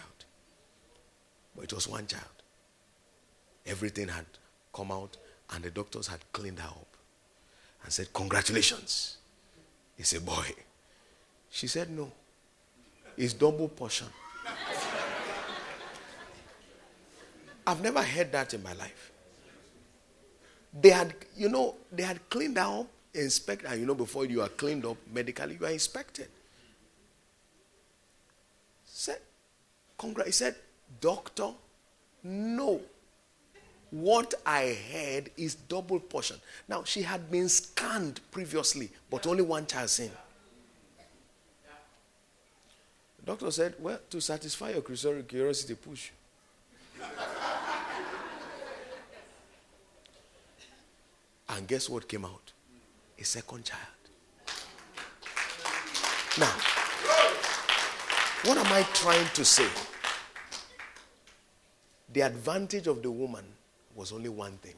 But 1.55 1.65
it 1.65 1.73
was 1.73 1.87
one 1.87 2.05
child. 2.05 2.23
Everything 3.65 4.07
had 4.07 4.25
come 4.73 4.91
out, 4.91 5.17
and 5.53 5.63
the 5.63 5.71
doctors 5.71 6.07
had 6.07 6.19
cleaned 6.31 6.59
her 6.59 6.67
up 6.67 6.87
and 7.83 7.91
said, 7.91 8.11
Congratulations. 8.13 9.17
It's 9.97 10.13
a 10.13 10.21
boy. 10.21 10.51
She 11.49 11.67
said, 11.67 11.89
No. 11.89 12.11
It's 13.17 13.33
double 13.33 13.67
portion. 13.67 14.07
I've 17.65 17.81
never 17.81 18.01
heard 18.01 18.31
that 18.31 18.53
in 18.53 18.63
my 18.63 18.73
life. 18.73 19.11
They 20.79 20.89
had, 20.89 21.13
you 21.35 21.49
know, 21.49 21.75
they 21.91 22.03
had 22.03 22.29
cleaned 22.29 22.57
her 22.57 22.81
up, 22.81 22.87
inspected, 23.13 23.69
and 23.69 23.79
you 23.81 23.85
know, 23.85 23.95
before 23.95 24.25
you 24.25 24.41
are 24.41 24.49
cleaned 24.49 24.85
up 24.85 24.97
medically, 25.11 25.57
you 25.59 25.65
are 25.65 25.71
inspected. 25.71 26.27
Said, 28.85 29.19
Congrats. 29.97 30.27
He 30.27 30.31
said, 30.33 30.55
Doctor, 31.01 31.51
no. 32.23 32.81
What 33.89 34.33
I 34.45 34.77
heard 34.91 35.31
is 35.37 35.55
double 35.55 35.99
portion. 35.99 36.37
Now, 36.67 36.83
she 36.83 37.01
had 37.03 37.31
been 37.31 37.47
scanned 37.47 38.19
previously, 38.31 38.89
but 39.09 39.25
only 39.25 39.43
one 39.43 39.65
child. 39.65 39.89
The 43.19 43.25
doctor 43.25 43.49
said, 43.51 43.75
Well, 43.79 43.99
to 44.09 44.19
satisfy 44.19 44.71
your 44.71 44.81
curiosity, 44.81 45.75
push. 45.75 46.11
and 51.49 51.67
guess 51.67 51.89
what 51.89 52.07
came 52.07 52.25
out? 52.25 52.51
A 53.19 53.23
second 53.23 53.63
child. 53.63 53.81
Now, 56.39 56.53
what 58.47 58.57
am 58.57 58.71
I 58.71 58.83
trying 58.93 59.27
to 59.33 59.43
say? 59.43 59.67
The 62.13 62.21
advantage 62.21 62.87
of 62.87 63.03
the 63.03 63.11
woman 63.11 63.43
was 63.93 64.13
only 64.13 64.29
one 64.29 64.53
thing. 64.59 64.75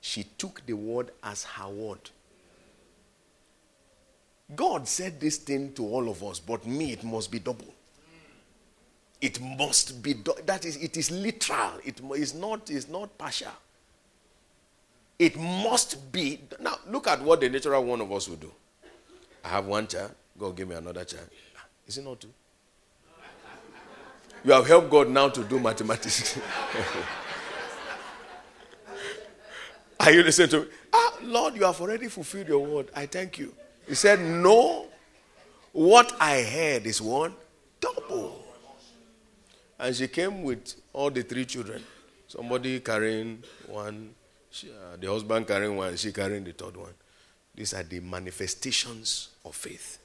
She 0.00 0.22
took 0.38 0.64
the 0.66 0.74
word 0.74 1.10
as 1.24 1.42
her 1.42 1.68
word. 1.68 1.98
God 4.54 4.86
said 4.86 5.18
this 5.18 5.38
thing 5.38 5.72
to 5.72 5.84
all 5.84 6.08
of 6.08 6.22
us, 6.22 6.38
but 6.38 6.64
me, 6.64 6.92
it 6.92 7.02
must 7.02 7.32
be 7.32 7.40
double. 7.40 7.74
It 9.20 9.40
must 9.40 10.00
be 10.00 10.14
that 10.44 10.64
is 10.64 10.76
it 10.76 10.96
is 10.96 11.10
literal. 11.10 11.72
It 11.84 12.00
is 12.14 12.34
not 12.34 12.70
is 12.70 12.88
not 12.88 13.18
partial. 13.18 13.50
It 15.18 15.36
must 15.36 16.12
be 16.12 16.40
now. 16.60 16.76
Look 16.88 17.08
at 17.08 17.20
what 17.20 17.40
the 17.40 17.48
natural 17.48 17.82
one 17.82 18.00
of 18.00 18.12
us 18.12 18.28
would 18.28 18.40
do. 18.40 18.52
I 19.44 19.48
have 19.48 19.66
one 19.66 19.88
child. 19.88 20.12
God 20.38 20.54
give 20.54 20.68
me 20.68 20.76
another 20.76 21.04
child. 21.04 21.28
Is 21.88 21.98
it 21.98 22.04
not 22.04 22.20
two? 22.20 22.28
You 24.46 24.52
have 24.52 24.66
helped 24.68 24.90
God 24.90 25.10
now 25.10 25.28
to 25.28 25.42
do 25.42 25.58
mathematics. 25.58 26.38
Are 29.98 30.12
you 30.12 30.22
listening 30.22 30.50
to 30.50 30.60
me? 30.60 30.66
Ah, 30.92 31.14
Lord, 31.24 31.56
you 31.56 31.64
have 31.64 31.80
already 31.80 32.06
fulfilled 32.06 32.46
your 32.46 32.64
word. 32.64 32.88
I 32.94 33.06
thank 33.06 33.40
you. 33.40 33.52
He 33.88 33.96
said, 33.96 34.20
No. 34.20 34.86
What 35.72 36.14
I 36.20 36.42
heard 36.42 36.86
is 36.86 37.02
one 37.02 37.34
double. 37.80 38.44
And 39.80 39.96
she 39.96 40.06
came 40.06 40.44
with 40.44 40.76
all 40.92 41.10
the 41.10 41.24
three 41.24 41.44
children. 41.44 41.82
Somebody 42.28 42.78
carrying 42.78 43.42
one, 43.66 44.14
she, 44.50 44.70
uh, 44.70 44.96
the 44.96 45.08
husband 45.08 45.48
carrying 45.48 45.76
one, 45.76 45.96
she 45.96 46.12
carrying 46.12 46.44
the 46.44 46.52
third 46.52 46.76
one. 46.76 46.94
These 47.52 47.74
are 47.74 47.82
the 47.82 47.98
manifestations 47.98 49.30
of 49.44 49.56
faith. 49.56 49.98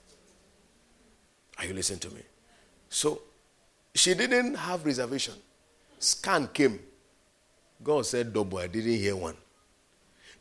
Are 1.59 1.65
you 1.65 1.75
listening 1.75 1.99
to 1.99 2.09
me? 2.09 2.21
So, 2.89 3.21
she 3.93 4.13
didn't 4.13 4.55
have 4.55 4.85
reservation. 4.85 5.33
Scan 5.99 6.47
came. 6.47 6.79
God 7.83 8.05
said 8.05 8.33
double. 8.33 8.57
I 8.57 8.67
didn't 8.67 8.95
hear 8.95 9.15
one. 9.15 9.35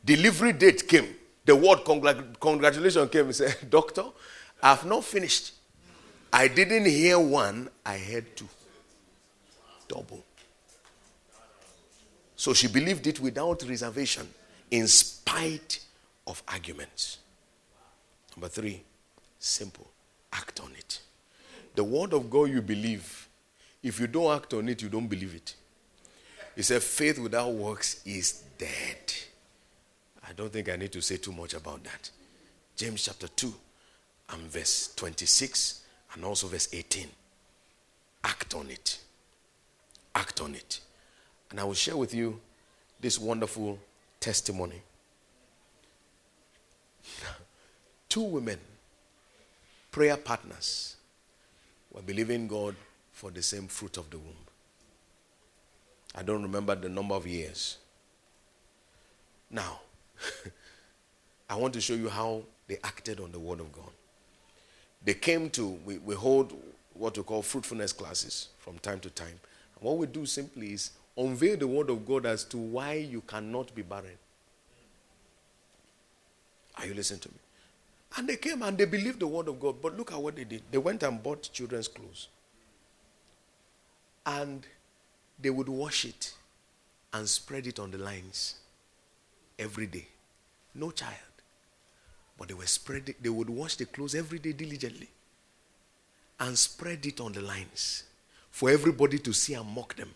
Delivery 0.04 0.52
date 0.52 0.86
came. 0.88 1.08
The 1.44 1.56
word 1.56 1.78
congr- 1.84 2.38
congratulations 2.38 3.10
came. 3.10 3.26
He 3.26 3.32
said, 3.32 3.56
Doctor, 3.70 4.04
I 4.62 4.70
have 4.70 4.86
not 4.86 5.04
finished. 5.04 5.52
I 6.32 6.48
didn't 6.48 6.86
hear 6.86 7.18
one, 7.18 7.68
I 7.84 7.98
heard 7.98 8.36
two. 8.36 8.48
Double. 9.88 10.24
So 12.36 12.54
she 12.54 12.68
believed 12.68 13.06
it 13.06 13.20
without 13.20 13.62
reservation, 13.68 14.28
in 14.70 14.86
spite 14.86 15.80
of 16.26 16.42
arguments. 16.46 17.18
Number 18.36 18.48
three, 18.48 18.82
simple. 19.38 19.88
Act 20.32 20.60
on 20.60 20.70
it. 20.78 21.00
The 21.74 21.82
word 21.82 22.12
of 22.12 22.30
God 22.30 22.44
you 22.44 22.62
believe, 22.62 23.28
if 23.82 23.98
you 23.98 24.06
don't 24.06 24.36
act 24.36 24.54
on 24.54 24.68
it, 24.68 24.82
you 24.82 24.88
don't 24.88 25.06
believe 25.06 25.34
it. 25.34 25.54
He 26.54 26.62
said, 26.62 26.82
faith 26.82 27.18
without 27.18 27.52
works 27.52 28.02
is 28.04 28.42
dead. 28.58 29.14
I 30.28 30.32
don't 30.32 30.52
think 30.52 30.68
I 30.68 30.76
need 30.76 30.92
to 30.92 31.00
say 31.00 31.16
too 31.16 31.32
much 31.32 31.54
about 31.54 31.82
that. 31.84 32.10
James 32.76 33.04
chapter 33.04 33.28
2 33.28 33.52
and 34.30 34.42
verse 34.42 34.92
26 34.94 35.82
and 36.14 36.24
also 36.24 36.46
verse 36.46 36.68
18. 36.72 37.06
Act 38.24 38.54
on 38.54 38.70
it. 38.70 38.98
Act 40.14 40.40
on 40.40 40.54
it. 40.54 40.80
And 41.50 41.58
I 41.58 41.64
will 41.64 41.74
share 41.74 41.96
with 41.96 42.14
you 42.14 42.40
this 43.00 43.18
wonderful 43.18 43.78
testimony. 44.18 44.82
Two 48.08 48.22
women, 48.22 48.58
prayer 49.90 50.16
partners, 50.16 50.96
were 51.92 52.02
believing 52.02 52.46
God 52.46 52.76
for 53.20 53.30
the 53.30 53.42
same 53.42 53.66
fruit 53.68 53.98
of 53.98 54.08
the 54.08 54.16
womb. 54.16 54.46
I 56.14 56.22
don't 56.22 56.42
remember 56.42 56.74
the 56.74 56.88
number 56.88 57.14
of 57.14 57.26
years. 57.26 57.76
Now, 59.50 59.80
I 61.50 61.54
want 61.56 61.74
to 61.74 61.82
show 61.82 61.92
you 61.92 62.08
how 62.08 62.44
they 62.66 62.78
acted 62.82 63.20
on 63.20 63.30
the 63.30 63.38
word 63.38 63.60
of 63.60 63.70
God. 63.72 63.90
They 65.04 65.12
came 65.12 65.50
to, 65.50 65.66
we, 65.84 65.98
we 65.98 66.14
hold 66.14 66.54
what 66.94 67.18
we 67.18 67.22
call 67.22 67.42
fruitfulness 67.42 67.92
classes 67.92 68.48
from 68.58 68.78
time 68.78 69.00
to 69.00 69.10
time. 69.10 69.38
And 69.76 69.82
what 69.82 69.98
we 69.98 70.06
do 70.06 70.24
simply 70.24 70.72
is 70.72 70.92
unveil 71.14 71.58
the 71.58 71.66
word 71.66 71.90
of 71.90 72.06
God 72.06 72.24
as 72.24 72.44
to 72.44 72.56
why 72.56 72.94
you 72.94 73.20
cannot 73.20 73.74
be 73.74 73.82
barren. 73.82 74.16
Are 76.78 76.86
you 76.86 76.94
listening 76.94 77.20
to 77.20 77.28
me? 77.28 77.38
And 78.16 78.26
they 78.30 78.36
came 78.36 78.62
and 78.62 78.78
they 78.78 78.86
believed 78.86 79.20
the 79.20 79.26
word 79.26 79.48
of 79.48 79.60
God. 79.60 79.76
But 79.82 79.98
look 79.98 80.10
at 80.10 80.22
what 80.22 80.36
they 80.36 80.44
did. 80.44 80.62
They 80.70 80.78
went 80.78 81.02
and 81.02 81.22
bought 81.22 81.50
children's 81.52 81.86
clothes. 81.86 82.28
And 84.38 84.64
they 85.40 85.50
would 85.50 85.68
wash 85.68 86.04
it 86.04 86.34
and 87.12 87.28
spread 87.28 87.66
it 87.66 87.80
on 87.80 87.90
the 87.90 87.98
lines 87.98 88.54
every 89.58 89.86
day. 89.86 90.06
No 90.74 90.92
child. 90.92 91.14
But 92.38 92.48
they 92.48 92.54
were 92.54 92.66
spreading, 92.66 93.16
they 93.20 93.28
would 93.28 93.50
wash 93.50 93.74
the 93.74 93.86
clothes 93.86 94.14
every 94.14 94.38
day 94.38 94.52
diligently 94.52 95.08
and 96.38 96.56
spread 96.56 97.04
it 97.04 97.20
on 97.20 97.32
the 97.32 97.40
lines 97.40 98.04
for 98.50 98.70
everybody 98.70 99.18
to 99.18 99.32
see 99.32 99.54
and 99.54 99.68
mock 99.68 99.96
them. 99.96 100.10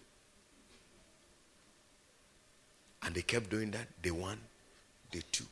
And 3.02 3.14
they 3.14 3.22
kept 3.22 3.50
doing 3.50 3.72
that 3.72 4.00
day 4.00 4.12
one, 4.12 4.38
day 5.10 5.22
two, 5.32 5.44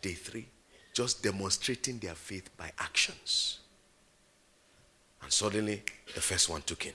day 0.00 0.14
three, 0.14 0.46
just 0.94 1.22
demonstrating 1.22 1.98
their 1.98 2.14
faith 2.14 2.48
by 2.56 2.72
actions. 2.78 3.58
And 5.22 5.30
suddenly, 5.30 5.82
the 6.14 6.20
first 6.20 6.48
one 6.48 6.62
took 6.62 6.86
in. 6.86 6.94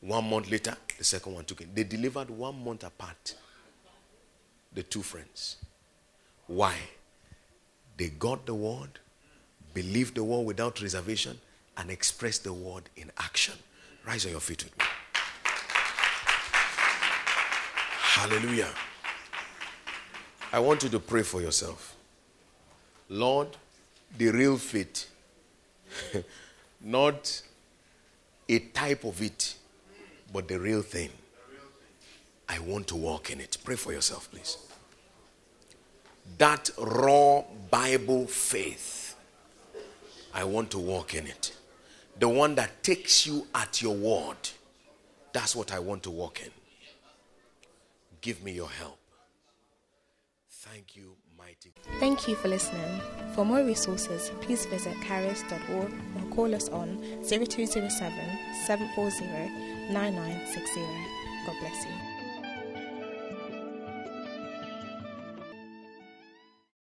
One 0.00 0.28
month 0.28 0.50
later, 0.50 0.76
the 0.98 1.04
second 1.04 1.34
one 1.34 1.44
took 1.44 1.60
it. 1.62 1.74
They 1.74 1.84
delivered 1.84 2.30
one 2.30 2.62
month 2.62 2.84
apart, 2.84 3.34
the 4.72 4.82
two 4.82 5.02
friends. 5.02 5.56
Why? 6.46 6.74
They 7.96 8.08
got 8.08 8.46
the 8.46 8.54
word, 8.54 8.98
believed 9.74 10.14
the 10.14 10.24
word 10.24 10.46
without 10.46 10.80
reservation, 10.82 11.38
and 11.76 11.90
expressed 11.90 12.44
the 12.44 12.52
word 12.52 12.84
in 12.96 13.10
action. 13.18 13.54
Rise 14.06 14.24
on 14.26 14.32
your 14.32 14.40
feet 14.40 14.64
with 14.64 14.78
me. 14.78 14.84
Hallelujah. 18.00 18.70
I 20.52 20.60
want 20.60 20.82
you 20.82 20.88
to 20.90 21.00
pray 21.00 21.22
for 21.22 21.40
yourself. 21.42 21.96
Lord, 23.08 23.48
the 24.16 24.28
real 24.30 24.56
faith, 24.56 25.10
not 26.80 27.42
a 28.48 28.58
type 28.58 29.04
of 29.04 29.20
it, 29.20 29.56
but 30.32 30.48
the 30.48 30.58
real 30.58 30.82
thing. 30.82 31.10
I 32.48 32.58
want 32.60 32.86
to 32.88 32.96
walk 32.96 33.30
in 33.30 33.40
it. 33.40 33.58
Pray 33.64 33.76
for 33.76 33.92
yourself, 33.92 34.30
please. 34.30 34.56
That 36.38 36.70
raw 36.78 37.42
Bible 37.70 38.26
faith, 38.26 39.16
I 40.32 40.44
want 40.44 40.70
to 40.70 40.78
walk 40.78 41.14
in 41.14 41.26
it. 41.26 41.56
The 42.18 42.28
one 42.28 42.54
that 42.54 42.82
takes 42.82 43.26
you 43.26 43.46
at 43.54 43.82
your 43.82 43.94
word. 43.94 44.36
That's 45.32 45.54
what 45.54 45.72
I 45.72 45.78
want 45.78 46.02
to 46.04 46.10
walk 46.10 46.40
in. 46.42 46.50
Give 48.20 48.42
me 48.42 48.52
your 48.52 48.70
help. 48.70 48.98
Thank 50.50 50.96
you, 50.96 51.15
Thank 51.98 52.28
you 52.28 52.34
for 52.36 52.48
listening. 52.48 53.00
For 53.34 53.44
more 53.44 53.62
resources, 53.62 54.30
please 54.40 54.66
visit 54.66 54.94
charis.org 55.06 55.92
or 55.92 56.34
call 56.34 56.54
us 56.54 56.68
on 56.68 56.98
0207 57.22 57.90
740 58.66 59.92
9960. 59.92 60.80
God 61.46 61.56
bless 61.60 61.84
you. 61.84 62.15